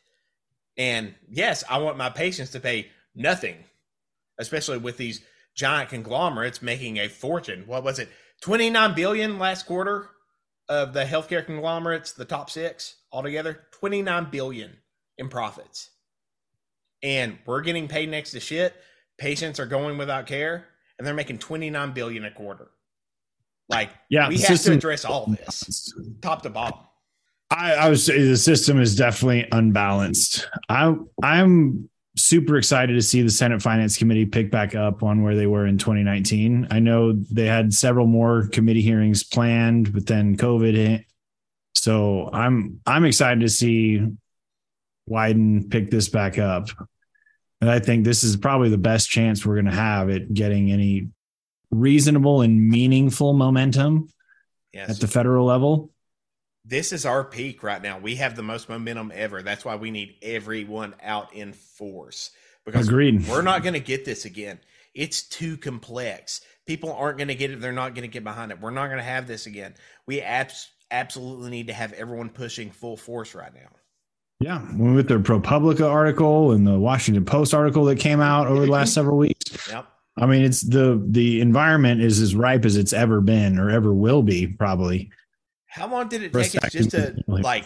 And 0.76 1.14
yes, 1.30 1.64
I 1.68 1.78
want 1.78 1.96
my 1.96 2.10
patients 2.10 2.50
to 2.50 2.60
pay 2.60 2.88
nothing, 3.14 3.56
especially 4.38 4.78
with 4.78 4.96
these 4.96 5.22
giant 5.54 5.88
conglomerates 5.88 6.60
making 6.60 6.98
a 6.98 7.08
fortune. 7.08 7.64
What 7.66 7.84
was 7.84 7.98
it? 7.98 8.08
29 8.42 8.94
billion 8.94 9.38
last 9.38 9.66
quarter 9.66 10.10
of 10.68 10.92
the 10.92 11.04
healthcare 11.04 11.44
conglomerates, 11.46 12.12
the 12.12 12.24
top 12.24 12.50
six 12.50 12.96
altogether, 13.12 13.66
29 13.72 14.28
billion 14.30 14.76
in 15.16 15.28
profits. 15.28 15.90
And 17.02 17.38
we're 17.46 17.60
getting 17.60 17.86
paid 17.86 18.10
next 18.10 18.32
to 18.32 18.40
shit. 18.40 18.74
Patients 19.16 19.60
are 19.60 19.66
going 19.66 19.96
without 19.96 20.26
care 20.26 20.66
and 20.98 21.06
they're 21.06 21.14
making 21.14 21.38
29 21.38 21.92
billion 21.92 22.24
a 22.24 22.30
quarter. 22.30 22.70
Like, 23.68 23.90
Yeah, 24.08 24.28
we 24.28 24.38
have 24.38 24.60
to 24.62 24.72
address 24.72 25.04
all 25.04 25.26
this 25.26 25.92
top 26.20 26.42
to 26.42 26.50
bottom. 26.50 26.78
I, 27.50 27.74
I 27.74 27.88
would 27.88 28.00
say 28.00 28.22
the 28.22 28.36
system 28.36 28.80
is 28.80 28.96
definitely 28.96 29.46
unbalanced. 29.52 30.48
I 30.68 30.94
I'm 31.22 31.88
super 32.16 32.56
excited 32.56 32.94
to 32.94 33.02
see 33.02 33.22
the 33.22 33.30
Senate 33.30 33.60
Finance 33.60 33.96
Committee 33.96 34.26
pick 34.26 34.50
back 34.50 34.74
up 34.74 35.02
on 35.02 35.22
where 35.22 35.34
they 35.34 35.46
were 35.46 35.66
in 35.66 35.78
2019. 35.78 36.68
I 36.70 36.78
know 36.78 37.12
they 37.12 37.46
had 37.46 37.72
several 37.72 38.06
more 38.06 38.48
committee 38.48 38.82
hearings 38.82 39.24
planned, 39.24 39.92
but 39.92 40.06
then 40.06 40.36
COVID 40.36 40.74
hit. 40.74 41.04
So 41.74 42.30
I'm 42.32 42.80
I'm 42.86 43.04
excited 43.04 43.40
to 43.40 43.48
see 43.48 44.00
Wyden 45.08 45.70
pick 45.70 45.90
this 45.90 46.08
back 46.08 46.38
up. 46.38 46.68
And 47.64 47.70
I 47.72 47.78
think 47.78 48.04
this 48.04 48.22
is 48.22 48.36
probably 48.36 48.68
the 48.68 48.76
best 48.76 49.08
chance 49.08 49.46
we're 49.46 49.54
going 49.54 49.64
to 49.64 49.70
have 49.72 50.10
at 50.10 50.34
getting 50.34 50.70
any 50.70 51.08
reasonable 51.70 52.42
and 52.42 52.68
meaningful 52.68 53.32
momentum 53.32 54.10
Yes. 54.74 54.90
at 54.90 55.00
the 55.00 55.08
federal 55.08 55.46
level. 55.46 55.90
this 56.66 56.92
is 56.92 57.06
our 57.06 57.24
peak 57.24 57.62
right 57.62 57.80
now. 57.80 57.98
We 57.98 58.16
have 58.16 58.36
the 58.36 58.42
most 58.42 58.68
momentum 58.68 59.10
ever. 59.14 59.40
That's 59.40 59.64
why 59.64 59.76
we 59.76 59.90
need 59.90 60.16
everyone 60.20 60.94
out 61.02 61.32
in 61.34 61.54
force 61.54 62.32
because 62.66 62.86
Agreed. 62.88 63.26
we're 63.28 63.40
not 63.40 63.62
going 63.62 63.72
to 63.72 63.80
get 63.80 64.04
this 64.04 64.26
again. 64.26 64.58
It's 64.92 65.22
too 65.26 65.56
complex. 65.56 66.42
People 66.66 66.92
aren't 66.92 67.16
going 67.16 67.28
to 67.28 67.34
get 67.34 67.50
it. 67.50 67.62
They're 67.62 67.72
not 67.72 67.94
going 67.94 68.02
to 68.02 68.12
get 68.12 68.24
behind 68.24 68.52
it. 68.52 68.60
We're 68.60 68.72
not 68.72 68.88
going 68.88 68.98
to 68.98 69.04
have 69.04 69.26
this 69.26 69.46
again. 69.46 69.72
We 70.06 70.20
abs- 70.20 70.68
absolutely 70.90 71.48
need 71.50 71.68
to 71.68 71.72
have 71.72 71.94
everyone 71.94 72.28
pushing 72.28 72.70
full 72.72 72.98
force 72.98 73.34
right 73.34 73.54
now. 73.54 73.70
Yeah, 74.40 74.62
with 74.76 75.08
the 75.08 75.18
ProPublica 75.18 75.88
article 75.88 76.52
and 76.52 76.66
the 76.66 76.78
Washington 76.78 77.24
Post 77.24 77.54
article 77.54 77.84
that 77.86 77.98
came 77.98 78.20
out 78.20 78.46
over 78.46 78.66
the 78.66 78.70
last 78.72 78.92
several 78.94 79.16
weeks. 79.16 79.68
Yep. 79.70 79.86
I 80.16 80.26
mean, 80.26 80.42
it's 80.42 80.60
the 80.60 81.02
the 81.08 81.40
environment 81.40 82.00
is 82.00 82.20
as 82.20 82.34
ripe 82.34 82.64
as 82.64 82.76
it's 82.76 82.92
ever 82.92 83.20
been 83.20 83.58
or 83.58 83.70
ever 83.70 83.92
will 83.92 84.22
be, 84.22 84.46
probably. 84.46 85.10
How 85.66 85.88
long 85.88 86.08
did 86.08 86.22
it 86.22 86.32
take 86.32 86.54
us 86.62 86.72
just 86.72 86.90
to 86.92 87.16
like 87.26 87.64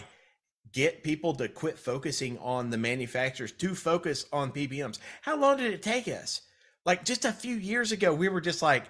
get 0.71 1.03
people 1.03 1.33
to 1.35 1.47
quit 1.47 1.77
focusing 1.77 2.37
on 2.39 2.69
the 2.69 2.77
manufacturers 2.77 3.51
to 3.53 3.75
focus 3.75 4.25
on 4.33 4.51
PBMs? 4.51 4.99
How 5.21 5.37
long 5.37 5.57
did 5.57 5.73
it 5.73 5.83
take 5.83 6.07
us? 6.07 6.41
Like 6.85 7.05
just 7.05 7.25
a 7.25 7.31
few 7.31 7.55
years 7.55 7.91
ago, 7.91 8.13
we 8.13 8.29
were 8.29 8.41
just 8.41 8.61
like, 8.61 8.85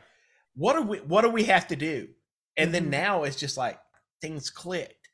what 0.55 0.73
do 0.75 0.83
we 0.83 0.97
what 0.99 1.21
do 1.21 1.29
we 1.29 1.43
have 1.45 1.67
to 1.67 1.75
do? 1.75 2.07
And 2.55 2.73
then 2.73 2.85
Mhm. 2.85 2.91
now 2.91 3.23
it's 3.23 3.35
just 3.37 3.57
like 3.57 3.79
things 4.21 4.49
clicked. 4.49 5.09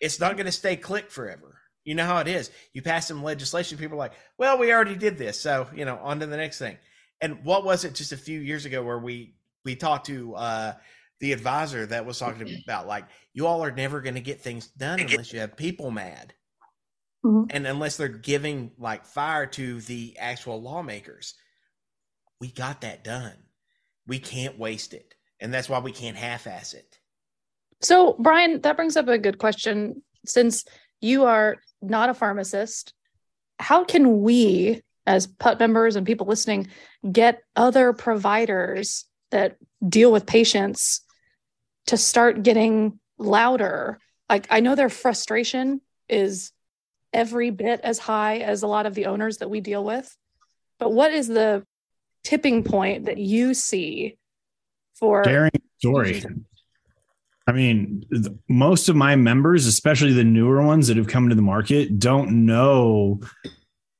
It's 0.00 0.18
not 0.20 0.36
going 0.36 0.46
to 0.46 0.52
stay 0.52 0.76
clicked 0.76 1.12
forever. 1.12 1.55
You 1.86 1.94
know 1.94 2.04
how 2.04 2.18
it 2.18 2.26
is. 2.28 2.50
You 2.72 2.82
pass 2.82 3.06
some 3.06 3.22
legislation, 3.22 3.78
people 3.78 3.94
are 3.94 3.98
like, 3.98 4.12
well, 4.36 4.58
we 4.58 4.72
already 4.72 4.96
did 4.96 5.16
this, 5.16 5.40
so 5.40 5.68
you 5.74 5.84
know, 5.84 5.96
on 6.02 6.18
to 6.20 6.26
the 6.26 6.36
next 6.36 6.58
thing. 6.58 6.76
And 7.20 7.44
what 7.44 7.64
was 7.64 7.84
it 7.84 7.94
just 7.94 8.12
a 8.12 8.16
few 8.16 8.40
years 8.40 8.66
ago 8.66 8.82
where 8.82 8.98
we 8.98 9.36
we 9.64 9.76
talked 9.76 10.06
to 10.06 10.34
uh 10.34 10.74
the 11.20 11.32
advisor 11.32 11.86
that 11.86 12.04
was 12.04 12.18
talking 12.18 12.62
about 12.64 12.86
like 12.86 13.04
you 13.32 13.46
all 13.46 13.64
are 13.64 13.70
never 13.70 14.00
going 14.02 14.16
to 14.16 14.20
get 14.20 14.40
things 14.40 14.66
done 14.66 15.00
unless 15.00 15.32
you 15.32 15.40
have 15.40 15.56
people 15.56 15.90
mad 15.90 16.34
Mhm. 17.24 17.46
and 17.50 17.66
unless 17.66 17.96
they're 17.96 18.08
giving 18.08 18.72
like 18.78 19.06
fire 19.06 19.46
to 19.46 19.80
the 19.80 20.14
actual 20.18 20.60
lawmakers 20.60 21.34
we 22.38 22.48
got 22.48 22.82
that 22.82 23.02
done 23.02 23.32
we 24.06 24.18
can't 24.18 24.58
waste 24.58 24.92
it 24.92 25.14
and 25.40 25.54
that's 25.54 25.68
why 25.70 25.78
we 25.78 25.90
can't 25.90 26.16
half-ass 26.18 26.74
it 26.74 26.98
So, 27.80 28.14
Brian, 28.18 28.60
that 28.60 28.76
brings 28.76 28.96
up 28.96 29.08
a 29.08 29.18
good 29.18 29.38
question. 29.38 30.02
Since 30.26 30.66
you 31.00 31.24
are 31.24 31.56
not 31.90 32.10
a 32.10 32.14
pharmacist, 32.14 32.92
how 33.58 33.84
can 33.84 34.22
we, 34.22 34.82
as 35.06 35.26
PUTT 35.26 35.60
members 35.60 35.96
and 35.96 36.06
people 36.06 36.26
listening, 36.26 36.68
get 37.10 37.42
other 37.54 37.92
providers 37.92 39.04
that 39.30 39.56
deal 39.86 40.12
with 40.12 40.26
patients 40.26 41.00
to 41.86 41.96
start 41.96 42.42
getting 42.42 42.98
louder? 43.18 43.98
Like, 44.28 44.46
I 44.50 44.60
know 44.60 44.74
their 44.74 44.88
frustration 44.88 45.80
is 46.08 46.52
every 47.12 47.50
bit 47.50 47.80
as 47.82 47.98
high 47.98 48.38
as 48.38 48.62
a 48.62 48.66
lot 48.66 48.86
of 48.86 48.94
the 48.94 49.06
owners 49.06 49.38
that 49.38 49.50
we 49.50 49.60
deal 49.60 49.84
with. 49.84 50.14
But 50.78 50.92
what 50.92 51.12
is 51.12 51.28
the 51.28 51.64
tipping 52.26 52.64
point 52.64 53.06
that 53.06 53.18
you 53.18 53.54
see 53.54 54.18
for 54.96 55.22
Daring 55.22 55.50
story. 55.78 56.24
I 57.48 57.52
mean, 57.52 58.04
th- 58.12 58.26
most 58.48 58.88
of 58.88 58.96
my 58.96 59.14
members, 59.16 59.66
especially 59.66 60.12
the 60.12 60.24
newer 60.24 60.62
ones 60.62 60.88
that 60.88 60.96
have 60.96 61.06
come 61.06 61.28
to 61.28 61.34
the 61.34 61.42
market, 61.42 61.98
don't 61.98 62.44
know 62.46 63.20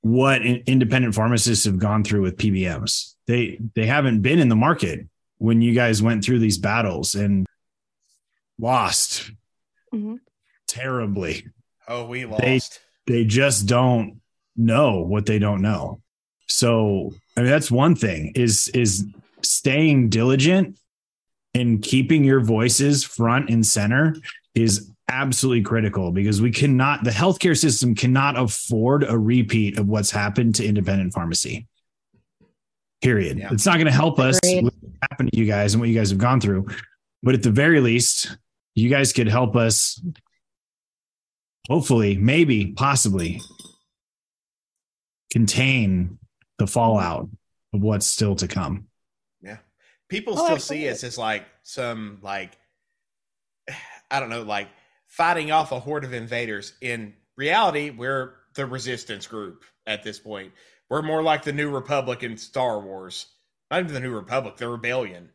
what 0.00 0.42
in- 0.44 0.62
independent 0.66 1.14
pharmacists 1.14 1.64
have 1.64 1.78
gone 1.78 2.02
through 2.04 2.22
with 2.22 2.36
PBMs. 2.38 3.14
They 3.26 3.58
they 3.74 3.86
haven't 3.86 4.20
been 4.22 4.38
in 4.38 4.48
the 4.48 4.56
market 4.56 5.06
when 5.38 5.60
you 5.62 5.74
guys 5.74 6.02
went 6.02 6.24
through 6.24 6.38
these 6.40 6.58
battles 6.58 7.14
and 7.14 7.46
lost 8.58 9.30
Mhm. 9.92 10.18
terribly. 10.66 11.46
oh 11.88 12.04
we 12.06 12.24
They- 12.24 12.54
lost 12.54 12.80
they 13.06 13.24
just 13.24 13.66
don't 13.66 14.20
know 14.56 15.02
what 15.02 15.26
they 15.26 15.38
don't 15.38 15.62
know. 15.62 16.00
So 16.48 17.12
I 17.36 17.40
mean 17.42 17.50
that's 17.50 17.70
one 17.70 17.94
thing 17.94 18.32
is 18.34 18.68
is 18.68 19.04
staying 19.42 20.08
diligent 20.08 20.78
and 21.56 21.80
keeping 21.80 22.22
your 22.22 22.40
voices 22.40 23.02
front 23.02 23.48
and 23.48 23.64
center 23.64 24.14
is 24.54 24.92
absolutely 25.08 25.62
critical 25.62 26.12
because 26.12 26.42
we 26.42 26.50
cannot 26.50 27.02
the 27.02 27.10
healthcare 27.10 27.56
system 27.56 27.94
cannot 27.94 28.38
afford 28.38 29.04
a 29.04 29.18
repeat 29.18 29.78
of 29.78 29.86
what's 29.88 30.10
happened 30.10 30.54
to 30.56 30.66
independent 30.66 31.14
pharmacy. 31.14 31.66
Period. 33.00 33.38
Yeah. 33.38 33.48
It's 33.52 33.64
not 33.64 33.74
going 33.74 33.86
to 33.86 33.92
help 33.92 34.18
us 34.18 34.38
Agreed. 34.44 34.64
what 34.64 34.74
happened 35.10 35.30
to 35.32 35.38
you 35.38 35.46
guys 35.46 35.72
and 35.72 35.80
what 35.80 35.88
you 35.88 35.94
guys 35.94 36.10
have 36.10 36.18
gone 36.18 36.40
through. 36.40 36.66
But 37.22 37.34
at 37.34 37.42
the 37.42 37.50
very 37.50 37.80
least, 37.80 38.36
you 38.74 38.90
guys 38.90 39.12
could 39.14 39.28
help 39.28 39.56
us 39.56 40.00
hopefully, 41.68 42.16
maybe, 42.16 42.72
possibly 42.72 43.40
contain 45.30 46.18
the 46.58 46.66
fallout 46.66 47.28
of 47.72 47.80
what's 47.82 48.06
still 48.06 48.36
to 48.36 48.48
come. 48.48 48.88
People 50.08 50.34
Oh, 50.38 50.44
still 50.44 50.58
see 50.58 50.88
us 50.88 51.04
as 51.04 51.18
like 51.18 51.46
some 51.62 52.18
like 52.22 52.58
I 54.10 54.20
don't 54.20 54.30
know, 54.30 54.42
like 54.42 54.68
fighting 55.08 55.50
off 55.50 55.72
a 55.72 55.80
horde 55.80 56.04
of 56.04 56.12
invaders. 56.12 56.74
In 56.80 57.14
reality, 57.36 57.90
we're 57.90 58.34
the 58.54 58.66
resistance 58.66 59.26
group 59.26 59.64
at 59.86 60.02
this 60.02 60.18
point. 60.18 60.52
We're 60.88 61.02
more 61.02 61.22
like 61.22 61.42
the 61.42 61.52
New 61.52 61.70
Republic 61.70 62.22
in 62.22 62.36
Star 62.36 62.80
Wars. 62.80 63.26
Not 63.70 63.80
even 63.80 63.94
the 63.94 64.00
New 64.00 64.14
Republic, 64.14 64.56
the 64.56 64.68
rebellion. 64.68 65.30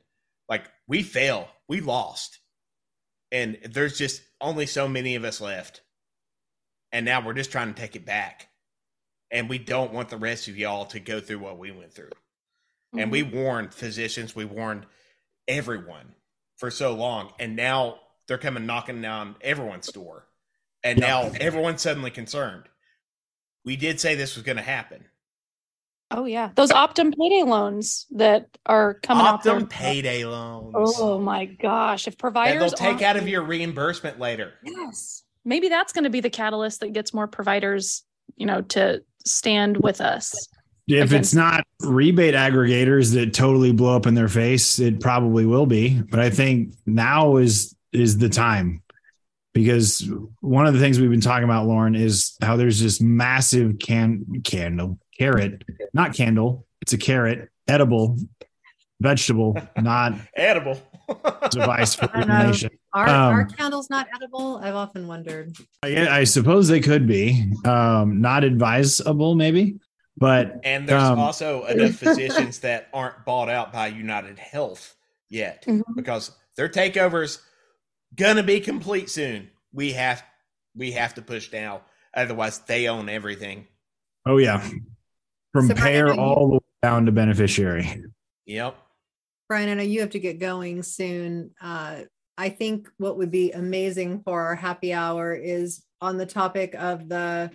Like 0.48 0.70
we 0.88 1.04
fail. 1.04 1.50
We 1.68 1.82
lost. 1.82 2.40
And 3.32 3.58
there's 3.70 3.98
just 3.98 4.22
only 4.40 4.66
so 4.66 4.88
many 4.88 5.16
of 5.16 5.24
us 5.24 5.42
left. 5.42 5.82
And 6.92 7.06
now 7.06 7.26
we're 7.26 7.34
just 7.34 7.52
trying 7.52 7.74
to 7.74 7.80
take 7.80 7.96
it 7.96 8.06
back. 8.06 8.50
And 9.32 9.50
we 9.50 9.58
don't 9.58 9.94
want 9.94 10.10
the 10.10 10.18
rest 10.18 10.50
of 10.50 10.58
y'all 10.58 10.86
to 10.88 11.00
go 11.00 11.22
through 11.22 11.40
what 11.40 11.58
we 11.58 11.72
went 11.72 11.94
through. 11.94 12.10
And 12.98 13.12
we 13.12 13.24
mm-hmm. 13.24 13.38
warned 13.38 13.74
physicians, 13.74 14.36
we 14.36 14.46
warned 14.46 14.86
everyone 15.48 16.16
for 16.58 16.70
so 16.70 16.94
long. 16.94 17.32
And 17.40 17.56
now 17.56 18.00
they're 18.28 18.38
coming 18.38 18.66
knocking 18.66 19.02
down 19.02 19.36
everyone's 19.42 19.92
door. 19.92 20.28
And 20.84 21.00
Yeah. 21.00 21.08
now 21.08 21.32
everyone's 21.40 21.82
suddenly 21.82 22.12
concerned. 22.12 22.64
We 23.64 23.76
did 23.76 24.00
say 24.00 24.16
this 24.16 24.36
was 24.36 24.44
going 24.44 24.58
to 24.58 24.64
happen. 24.64 25.06
Oh 26.14 26.26
yeah, 26.26 26.50
those 26.56 26.72
Optum 26.72 27.14
payday 27.18 27.44
loans 27.44 28.06
that 28.12 28.58
are 28.66 28.96
coming 28.96 29.26
out. 29.26 29.44
Optum 29.44 29.70
payday 29.70 30.26
loans. 30.26 30.74
Oh 31.00 31.18
my 31.18 31.46
gosh! 31.46 32.06
If 32.06 32.18
providers 32.18 32.60
they'll 32.60 32.70
take 32.72 32.88
aren't- 32.88 33.02
out 33.04 33.16
of 33.16 33.30
your 33.30 33.44
reimbursement 33.44 34.20
later. 34.20 34.54
yes, 34.62 35.24
maybe 35.46 35.70
that's 35.70 35.94
going 35.94 36.04
to 36.04 36.10
be 36.10 36.20
the 36.20 36.30
catalyst 36.30 36.82
that 36.82 36.92
gets 36.92 37.14
more 37.14 37.28
providers, 37.28 38.04
you 38.36 38.46
know, 38.46 38.62
to 38.62 39.02
stand 39.26 39.78
with 39.78 40.02
us. 40.02 40.34
If 40.88 41.06
Again. 41.10 41.20
it's 41.20 41.34
not 41.34 41.64
rebate 41.82 42.34
aggregators 42.34 43.14
that 43.14 43.34
totally 43.34 43.72
blow 43.72 43.96
up 43.96 44.08
in 44.08 44.14
their 44.14 44.28
face, 44.28 44.80
it 44.80 45.00
probably 45.00 45.46
will 45.46 45.66
be. 45.66 46.02
But 46.02 46.20
I 46.20 46.30
think 46.30 46.74
now 46.86 47.38
is 47.38 47.76
is 47.94 48.18
the 48.18 48.30
time 48.30 48.82
because 49.54 50.10
one 50.40 50.66
of 50.66 50.74
the 50.74 50.80
things 50.80 51.00
we've 51.00 51.10
been 51.12 51.22
talking 51.22 51.44
about, 51.44 51.68
Lauren, 51.68 51.96
is 51.96 52.36
how 52.42 52.56
there's 52.58 52.80
this 52.82 53.00
massive 53.02 53.80
can 53.80 54.26
candle 54.44 54.98
carrot, 55.18 55.64
not 55.94 56.14
candle. 56.16 56.66
It's 56.82 56.94
a 56.94 56.98
carrot, 56.98 57.50
edible 57.68 58.18
vegetable, 59.00 59.58
not 59.82 60.14
Edible. 60.36 60.80
device 61.50 61.96
for 61.96 62.10
I 62.14 62.24
know. 62.24 62.36
elimination. 62.36 62.70
Are, 62.94 63.10
Um, 63.10 63.36
are 63.36 63.46
candles 63.46 63.90
not 63.90 64.08
edible? 64.16 64.58
I've 64.64 64.76
often 64.76 65.08
wondered. 65.08 65.56
I, 65.84 66.08
I 66.20 66.24
suppose 66.24 66.68
they 66.68 66.80
could 66.80 67.08
be 67.08 67.52
um, 67.66 68.22
not 68.22 68.44
advisable, 68.44 69.36
maybe. 69.36 69.76
But 70.18 70.60
And 70.64 70.88
there's 70.88 71.02
Um, 71.02 71.20
also 71.20 71.66
enough 71.66 71.96
physicians 71.96 72.60
that 72.60 72.90
aren't 72.94 73.26
bought 73.26 73.50
out 73.50 73.72
by 73.72 73.88
United 73.88 74.38
Health 74.38 74.96
yet 75.30 75.64
Mhm. 75.66 75.84
because 75.96 76.32
their 76.58 76.68
takeovers 76.70 77.40
gonna 78.16 78.44
be 78.44 78.60
complete 78.60 79.10
soon. 79.10 79.50
We 79.74 79.94
have 79.94 80.24
we 80.76 80.92
have 80.94 81.14
to 81.16 81.22
push 81.22 81.52
now, 81.52 81.82
otherwise 82.14 82.60
they 82.60 82.88
own 82.88 83.10
everything. 83.10 83.68
oh 84.26 84.38
yeah, 84.38 84.60
from 85.52 85.68
So, 85.68 85.74
Brian, 85.74 85.78
payer 85.78 86.08
are 86.08 86.20
all 86.20 86.48
the 86.48 86.54
way 86.56 86.60
down 86.84 87.06
to 87.08 87.12
beneficiary. 87.12 88.04
Yep. 88.46 88.76
Brian, 89.50 89.70
I 89.70 89.74
know 89.76 89.84
you 89.84 90.02
have 90.02 90.12
to 90.12 90.20
get 90.20 90.40
going 90.40 90.84
soon. 90.84 91.52
Uh, 91.62 92.04
I 92.38 92.50
think 92.50 92.90
what 92.98 93.18
would 93.18 93.32
be 93.32 93.52
amazing 93.52 94.22
for 94.24 94.42
our 94.42 94.56
happy 94.56 94.94
hour 94.94 95.34
is 95.34 95.84
on 96.00 96.18
the 96.18 96.26
topic 96.26 96.74
of 96.76 97.08
the, 97.10 97.52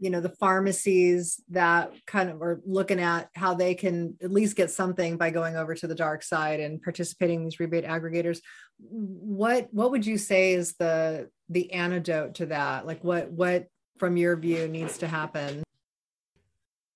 you 0.00 0.10
know, 0.10 0.20
the 0.20 0.28
pharmacies 0.28 1.40
that 1.50 1.92
kind 2.06 2.28
of 2.30 2.42
are 2.42 2.60
looking 2.66 3.00
at 3.00 3.28
how 3.34 3.54
they 3.54 3.74
can 3.74 4.16
at 4.22 4.32
least 4.32 4.56
get 4.56 4.70
something 4.70 5.16
by 5.16 5.30
going 5.30 5.56
over 5.56 5.74
to 5.74 5.86
the 5.86 5.94
dark 5.94 6.22
side 6.22 6.60
and 6.60 6.82
participating 6.82 7.40
in 7.40 7.44
these 7.44 7.60
rebate 7.60 7.84
aggregators. 7.84 8.40
What 8.78 9.68
what 9.72 9.92
would 9.92 10.04
you 10.04 10.18
say 10.18 10.54
is 10.54 10.74
the 10.74 11.30
the 11.48 11.72
antidote 11.72 12.36
to 12.36 12.46
that? 12.46 12.86
Like 12.86 13.04
what 13.04 13.30
what 13.30 13.66
from 13.98 14.16
your 14.16 14.36
view 14.36 14.66
needs 14.66 14.98
to 14.98 15.06
happen? 15.06 15.62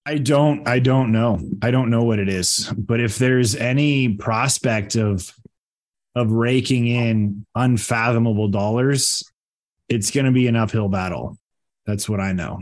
I 0.05 0.19
don't 0.19 0.67
I 0.67 0.79
don't 0.81 1.13
know. 1.13 1.39
I 1.63 1.71
don't 1.71 1.91
know 1.91 2.03
what 2.03 2.19
it 2.19 2.29
is. 2.29 2.73
But 2.77 3.01
if 3.01 3.19
there's 3.19 3.55
any 3.55 4.15
prospect 4.15 4.97
of 4.97 5.33
of 6.15 6.33
raking 6.33 6.89
in 6.89 7.47
unfathomable 7.55 8.49
dollars, 8.49 9.23
it's 9.89 10.11
going 10.11 10.27
to 10.27 10.33
be 10.33 10.49
an 10.49 10.57
uphill 10.57 10.89
battle. 10.89 11.39
That's 11.87 12.09
what 12.09 12.21
I 12.21 12.33
know. 12.33 12.61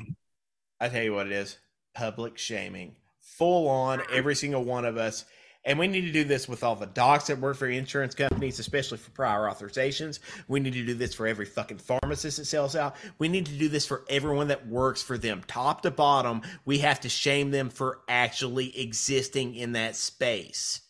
I 0.81 0.89
tell 0.89 1.03
you 1.03 1.15
what 1.15 1.27
it 1.27 1.33
is 1.33 1.59
public 1.95 2.37
shaming, 2.37 2.95
full 3.21 3.69
on, 3.69 4.03
every 4.13 4.35
single 4.35 4.63
one 4.63 4.85
of 4.85 4.97
us. 4.97 5.25
And 5.65 5.81
we 5.81 5.89
need 5.89 6.03
to 6.03 6.13
do 6.13 6.23
this 6.23 6.49
with 6.49 6.63
all 6.63 6.77
the 6.77 6.87
docs 6.87 7.27
that 7.27 7.41
work 7.41 7.57
for 7.57 7.67
insurance 7.67 8.15
companies, 8.15 8.61
especially 8.61 8.99
for 8.99 9.11
prior 9.11 9.49
authorizations. 9.49 10.21
We 10.47 10.61
need 10.61 10.75
to 10.75 10.87
do 10.87 10.95
this 10.95 11.13
for 11.13 11.27
every 11.27 11.47
fucking 11.47 11.79
pharmacist 11.79 12.37
that 12.37 12.45
sells 12.45 12.77
out. 12.77 12.95
We 13.19 13.27
need 13.27 13.47
to 13.47 13.59
do 13.59 13.69
this 13.69 13.85
for 13.85 14.05
everyone 14.09 14.47
that 14.49 14.69
works 14.69 15.03
for 15.03 15.19
them, 15.19 15.43
top 15.49 15.83
to 15.83 15.91
bottom. 15.91 16.43
We 16.67 16.79
have 16.79 17.01
to 17.01 17.09
shame 17.09 17.51
them 17.51 17.71
for 17.71 18.03
actually 18.09 18.79
existing 18.79 19.57
in 19.57 19.73
that 19.73 19.97
space. 19.97 20.83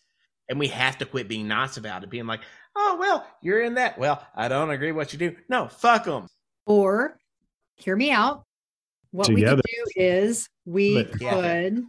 And 0.49 0.59
we 0.59 0.69
have 0.69 0.99
to 0.99 1.07
quit 1.07 1.27
being 1.27 1.49
nice 1.49 1.79
about 1.79 2.05
it, 2.05 2.11
being 2.11 2.27
like, 2.27 2.43
oh, 2.77 2.99
well, 3.01 3.27
you're 3.41 3.63
in 3.63 3.75
that. 3.75 3.99
Well, 3.99 4.23
I 4.35 4.49
don't 4.49 4.71
agree 4.71 4.93
what 4.93 5.13
you 5.13 5.19
do. 5.19 5.37
No, 5.49 5.69
fuck 5.69 6.05
them. 6.05 6.27
Or 6.67 7.17
hear 7.77 7.97
me 7.97 8.11
out. 8.11 8.46
What 9.11 9.29
we 9.29 9.43
could 9.43 9.61
do 9.63 9.85
is 9.97 10.49
we 10.65 11.03
But- 11.05 11.11
Yeah. 11.21 11.31
could 11.35 11.85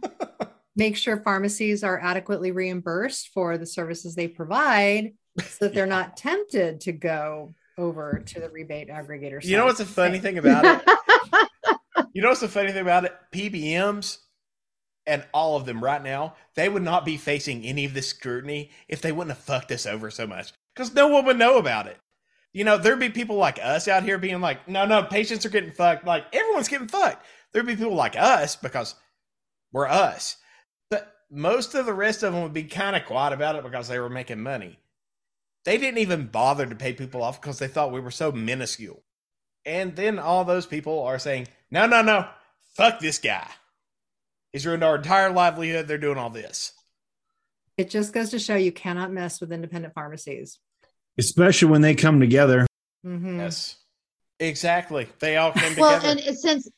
make 0.76 0.96
sure 0.96 1.20
pharmacies 1.22 1.82
are 1.82 1.98
adequately 1.98 2.52
reimbursed 2.52 3.30
for 3.34 3.58
the 3.58 3.66
services 3.66 4.14
they 4.14 4.28
provide 4.28 5.14
so 5.40 5.66
that 5.66 5.74
they're 5.74 5.86
not 5.86 6.16
tempted 6.16 6.80
to 6.82 6.92
go 6.92 7.54
over 7.76 8.22
to 8.26 8.40
the 8.40 8.48
rebate 8.50 8.88
aggregator. 8.88 9.42
You 9.44 9.56
know 9.56 9.64
what's 9.66 9.78
the 9.78 9.84
funny 9.84 10.18
thing 10.18 10.38
about 10.38 10.64
it? 10.64 10.84
You 12.14 12.22
know 12.22 12.28
what's 12.28 12.40
the 12.40 12.48
funny 12.48 12.72
thing 12.72 12.80
about 12.82 13.04
it? 13.04 13.14
PBMs 13.32 14.18
and 15.06 15.24
all 15.34 15.56
of 15.56 15.66
them 15.66 15.82
right 15.84 16.02
now, 16.02 16.34
they 16.54 16.68
would 16.68 16.82
not 16.82 17.04
be 17.04 17.16
facing 17.16 17.64
any 17.64 17.84
of 17.84 17.94
this 17.94 18.08
scrutiny 18.08 18.70
if 18.88 19.00
they 19.02 19.12
wouldn't 19.12 19.36
have 19.36 19.44
fucked 19.44 19.70
us 19.72 19.84
over 19.86 20.10
so 20.10 20.26
much. 20.26 20.52
Because 20.74 20.92
no 20.94 21.08
one 21.08 21.24
would 21.26 21.38
know 21.38 21.58
about 21.58 21.86
it. 21.86 21.98
You 22.58 22.64
know, 22.64 22.76
there'd 22.76 22.98
be 22.98 23.08
people 23.08 23.36
like 23.36 23.60
us 23.62 23.86
out 23.86 24.02
here 24.02 24.18
being 24.18 24.40
like, 24.40 24.66
no, 24.66 24.84
no, 24.84 25.04
patients 25.04 25.46
are 25.46 25.48
getting 25.48 25.70
fucked. 25.70 26.04
Like 26.04 26.24
everyone's 26.32 26.66
getting 26.66 26.88
fucked. 26.88 27.24
There'd 27.52 27.64
be 27.64 27.76
people 27.76 27.94
like 27.94 28.16
us 28.16 28.56
because 28.56 28.96
we're 29.72 29.86
us. 29.86 30.34
But 30.90 31.14
most 31.30 31.76
of 31.76 31.86
the 31.86 31.94
rest 31.94 32.24
of 32.24 32.32
them 32.32 32.42
would 32.42 32.52
be 32.52 32.64
kind 32.64 32.96
of 32.96 33.04
quiet 33.04 33.32
about 33.32 33.54
it 33.54 33.62
because 33.62 33.86
they 33.86 34.00
were 34.00 34.10
making 34.10 34.40
money. 34.40 34.76
They 35.64 35.78
didn't 35.78 35.98
even 35.98 36.26
bother 36.26 36.66
to 36.66 36.74
pay 36.74 36.94
people 36.94 37.22
off 37.22 37.40
because 37.40 37.60
they 37.60 37.68
thought 37.68 37.92
we 37.92 38.00
were 38.00 38.10
so 38.10 38.32
minuscule. 38.32 39.04
And 39.64 39.94
then 39.94 40.18
all 40.18 40.44
those 40.44 40.66
people 40.66 41.04
are 41.04 41.20
saying, 41.20 41.46
no, 41.70 41.86
no, 41.86 42.02
no, 42.02 42.26
fuck 42.74 42.98
this 42.98 43.20
guy. 43.20 43.46
He's 44.50 44.66
ruined 44.66 44.82
our 44.82 44.96
entire 44.96 45.30
livelihood. 45.30 45.86
They're 45.86 45.96
doing 45.96 46.18
all 46.18 46.30
this. 46.30 46.72
It 47.76 47.88
just 47.88 48.12
goes 48.12 48.30
to 48.30 48.40
show 48.40 48.56
you 48.56 48.72
cannot 48.72 49.12
mess 49.12 49.40
with 49.40 49.52
independent 49.52 49.94
pharmacies. 49.94 50.58
Especially 51.18 51.68
when 51.68 51.80
they 51.82 51.94
come 51.94 52.20
together. 52.20 52.66
Mhm. 53.04 53.38
Yes. 53.38 53.76
Exactly. 54.40 55.08
They 55.18 55.36
all 55.36 55.50
came 55.52 55.70
together. 55.70 55.80
well, 55.80 56.06
and 56.06 56.38
since 56.38 56.68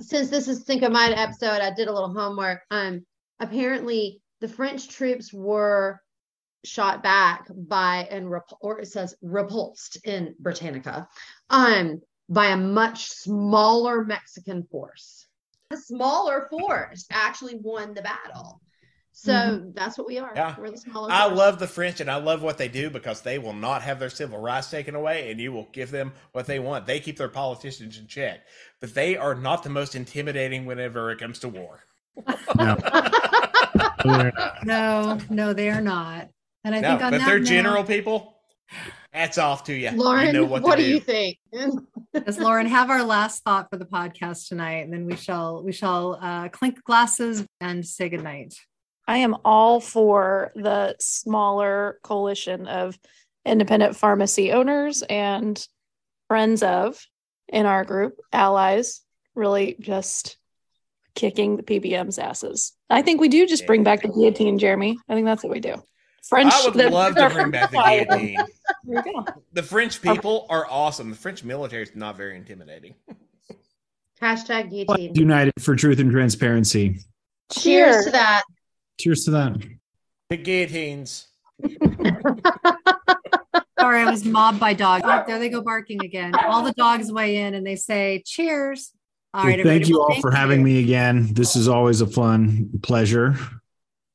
since 0.00 0.30
this 0.30 0.48
is 0.48 0.64
Cinco 0.64 0.88
Mayo 0.88 1.14
episode, 1.14 1.60
I 1.60 1.70
did 1.74 1.88
a 1.88 1.92
little 1.92 2.12
homework. 2.14 2.62
Um, 2.70 3.04
apparently 3.40 4.20
the 4.40 4.48
French 4.48 4.88
troops 4.88 5.32
were 5.32 6.00
shot 6.64 7.02
back 7.02 7.46
by 7.54 8.06
and 8.10 8.30
rep- 8.30 8.48
or 8.60 8.80
it 8.80 8.86
says 8.88 9.14
repulsed 9.22 9.96
in 10.04 10.34
Britannica, 10.38 11.08
um, 11.50 12.00
by 12.28 12.46
a 12.46 12.56
much 12.56 13.08
smaller 13.10 14.04
Mexican 14.04 14.62
force. 14.70 15.26
A 15.72 15.76
smaller 15.76 16.48
force 16.50 17.06
actually 17.10 17.56
won 17.56 17.92
the 17.94 18.02
battle. 18.02 18.60
So 19.12 19.70
that's 19.74 19.98
what 19.98 20.06
we 20.06 20.18
are. 20.18 20.32
Yeah. 20.34 20.54
We're 20.58 20.70
the 20.70 20.78
smaller. 20.78 21.12
I 21.12 21.26
force. 21.26 21.38
love 21.38 21.58
the 21.58 21.66
French 21.66 22.00
and 22.00 22.10
I 22.10 22.16
love 22.16 22.42
what 22.42 22.56
they 22.56 22.68
do 22.68 22.88
because 22.88 23.20
they 23.20 23.38
will 23.38 23.52
not 23.52 23.82
have 23.82 23.98
their 23.98 24.08
civil 24.08 24.38
rights 24.38 24.70
taken 24.70 24.94
away 24.94 25.30
and 25.30 25.38
you 25.38 25.52
will 25.52 25.68
give 25.72 25.90
them 25.90 26.12
what 26.32 26.46
they 26.46 26.58
want. 26.58 26.86
They 26.86 27.00
keep 27.00 27.18
their 27.18 27.28
politicians 27.28 27.98
in 27.98 28.06
check, 28.06 28.40
but 28.80 28.94
they 28.94 29.16
are 29.16 29.34
not 29.34 29.62
the 29.62 29.68
most 29.68 29.94
intimidating 29.94 30.64
whenever 30.64 31.10
it 31.10 31.18
comes 31.18 31.38
to 31.40 31.48
war. 31.48 31.80
No. 32.56 32.76
No, 34.64 35.18
no, 35.28 35.52
they 35.52 35.68
are 35.70 35.80
not. 35.82 36.28
And 36.64 36.74
I 36.74 36.80
no, 36.80 36.88
think 36.88 37.02
on 37.02 37.10
but 37.12 37.18
that 37.18 37.26
they're 37.26 37.38
note- 37.38 37.46
general 37.48 37.84
people. 37.84 38.36
Hats 39.12 39.38
off 39.38 39.64
to 39.64 39.74
you. 39.74 39.90
Lauren, 39.90 40.26
you 40.28 40.32
know 40.32 40.44
what, 40.44 40.62
what, 40.62 40.76
to 40.76 40.82
do 40.82 40.88
you 40.88 41.00
think? 41.00 41.38
Yes, 42.12 42.38
Lauren, 42.38 42.66
have 42.66 42.90
our 42.90 43.04
last 43.04 43.44
thought 43.44 43.68
for 43.70 43.76
the 43.76 43.84
podcast 43.84 44.48
tonight, 44.48 44.84
and 44.84 44.92
then 44.92 45.04
we 45.06 45.14
shall 45.16 45.62
we 45.62 45.70
shall 45.72 46.18
uh, 46.20 46.48
clink 46.48 46.82
glasses 46.82 47.44
and 47.60 47.86
say 47.86 48.08
goodnight. 48.08 48.54
I 49.10 49.16
am 49.16 49.34
all 49.44 49.80
for 49.80 50.52
the 50.54 50.94
smaller 51.00 51.98
coalition 52.04 52.68
of 52.68 52.96
independent 53.44 53.96
pharmacy 53.96 54.52
owners 54.52 55.02
and 55.02 55.66
friends 56.28 56.62
of 56.62 56.96
in 57.48 57.66
our 57.66 57.84
group, 57.84 58.20
allies, 58.32 59.00
really 59.34 59.74
just 59.80 60.36
kicking 61.16 61.56
the 61.56 61.64
PBM's 61.64 62.20
asses. 62.20 62.72
I 62.88 63.02
think 63.02 63.20
we 63.20 63.28
do 63.28 63.48
just 63.48 63.66
bring 63.66 63.82
back 63.82 64.02
the 64.02 64.08
guillotine, 64.08 64.60
Jeremy. 64.60 64.96
I 65.08 65.14
think 65.14 65.26
that's 65.26 65.42
what 65.42 65.50
we 65.50 65.58
do. 65.58 65.74
French. 66.28 66.52
I 66.54 66.64
would 66.66 66.74
the- 66.74 66.88
love 66.90 67.16
to 67.16 67.30
bring 67.30 67.50
back 67.50 67.72
the 67.72 67.78
guillotine. 68.06 68.36
There 68.84 69.02
you 69.04 69.12
go. 69.12 69.24
The 69.54 69.64
French 69.64 70.00
people 70.00 70.46
are 70.48 70.68
awesome. 70.70 71.10
The 71.10 71.16
French 71.16 71.42
military 71.42 71.82
is 71.82 71.96
not 71.96 72.16
very 72.16 72.36
intimidating. 72.36 72.94
Hashtag 74.22 74.70
guillotine. 74.70 75.16
United 75.16 75.54
for 75.58 75.74
truth 75.74 75.98
and 75.98 76.12
transparency. 76.12 77.00
Cheers 77.50 78.04
to 78.04 78.12
that. 78.12 78.44
Cheers 79.00 79.24
to 79.24 79.30
that. 79.32 79.56
The 80.28 80.36
guillotines. 80.36 81.26
Sorry, 83.80 84.02
I 84.02 84.10
was 84.10 84.24
mobbed 84.24 84.60
by 84.60 84.74
dogs. 84.74 85.04
Oh, 85.06 85.24
there 85.26 85.38
they 85.38 85.48
go 85.48 85.62
barking 85.62 86.04
again. 86.04 86.34
All 86.46 86.62
the 86.62 86.72
dogs 86.72 87.10
weigh 87.10 87.38
in 87.38 87.54
and 87.54 87.66
they 87.66 87.76
say, 87.76 88.22
"Cheers." 88.26 88.92
All 89.32 89.40
Well, 89.44 89.48
right, 89.50 89.56
thank 89.64 89.66
everybody. 89.84 89.88
you 89.90 89.94
Well, 89.98 90.02
all 90.02 90.08
thank 90.10 90.22
for 90.22 90.30
having 90.30 90.58
you. 90.60 90.64
me 90.66 90.82
again. 90.82 91.28
This 91.32 91.56
is 91.56 91.66
always 91.68 92.00
a 92.02 92.06
fun 92.06 92.68
pleasure. 92.82 93.36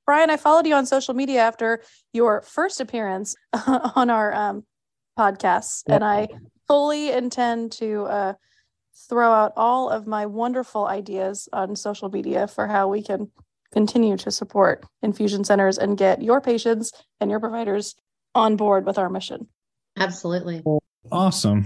Brian, 0.06 0.30
I 0.30 0.38
followed 0.38 0.68
you 0.68 0.76
on 0.76 0.86
social 0.86 1.16
media 1.16 1.40
after 1.42 1.82
your 2.14 2.42
first 2.44 2.80
appearance 2.80 3.36
on 3.96 4.10
our 4.12 4.34
um, 4.34 4.66
podcast, 5.18 5.84
and 5.88 6.04
I 6.04 6.28
fully 6.68 7.12
intend 7.12 7.72
to 7.74 8.04
uh, 8.04 8.34
throw 9.10 9.32
out 9.32 9.54
all 9.56 9.90
of 9.90 10.06
my 10.06 10.28
wonderful 10.28 10.86
ideas 10.86 11.50
on 11.52 11.76
social 11.76 12.10
media 12.10 12.46
for 12.48 12.68
how 12.68 12.88
we 12.88 13.02
can 13.02 13.32
continue 13.74 14.18
to 14.18 14.32
support 14.32 14.86
infusion 15.01 15.43
centers 15.43 15.78
and 15.78 15.97
get 15.97 16.22
your 16.22 16.41
patients 16.41 16.91
and 17.20 17.30
your 17.30 17.39
providers 17.39 17.95
on 18.34 18.55
board 18.55 18.86
with 18.86 18.97
our 18.97 19.09
mission. 19.09 19.47
Absolutely. 19.97 20.63
Awesome. 21.11 21.66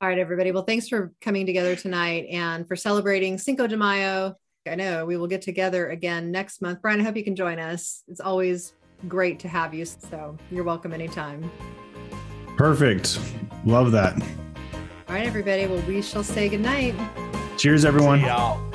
All 0.00 0.08
right, 0.08 0.18
everybody. 0.18 0.50
Well, 0.50 0.64
thanks 0.64 0.88
for 0.88 1.12
coming 1.20 1.46
together 1.46 1.76
tonight 1.76 2.26
and 2.30 2.66
for 2.66 2.74
celebrating 2.74 3.38
Cinco 3.38 3.66
de 3.66 3.76
Mayo. 3.76 4.36
I 4.66 4.74
know 4.74 5.04
we 5.04 5.16
will 5.16 5.26
get 5.26 5.42
together 5.42 5.90
again 5.90 6.30
next 6.30 6.62
month. 6.62 6.80
Brian, 6.82 7.00
I 7.00 7.04
hope 7.04 7.16
you 7.16 7.24
can 7.24 7.36
join 7.36 7.58
us. 7.58 8.02
It's 8.08 8.20
always 8.20 8.74
great 9.08 9.40
to 9.40 9.48
have 9.48 9.74
you. 9.74 9.84
So 9.84 10.36
you're 10.50 10.64
welcome 10.64 10.92
anytime. 10.92 11.50
Perfect. 12.56 13.18
Love 13.64 13.92
that. 13.92 14.20
All 15.08 15.14
right, 15.14 15.26
everybody. 15.26 15.66
Well, 15.66 15.82
we 15.86 16.00
shall 16.02 16.24
say 16.24 16.48
goodnight. 16.48 16.94
Cheers, 17.58 17.84
everyone. 17.84 18.20
See 18.20 18.26
y'all. 18.26 18.71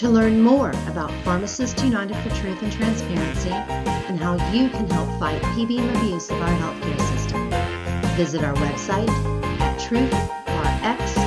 To 0.00 0.08
learn 0.08 0.40
more 0.40 0.70
about 0.88 1.12
Pharmacists 1.24 1.84
United 1.84 2.16
for 2.22 2.30
Truth 2.36 2.62
and 2.62 2.72
Transparency 2.72 3.50
and 3.50 4.18
how 4.18 4.32
you 4.50 4.70
can 4.70 4.88
help 4.88 5.10
fight 5.20 5.42
PBM 5.42 5.94
abuse 5.94 6.30
of 6.30 6.40
our 6.40 6.48
healthcare 6.48 6.98
system, 7.12 7.50
visit 8.16 8.42
our 8.42 8.54
website 8.54 9.10
at 9.60 9.78
truthrx 9.78 11.19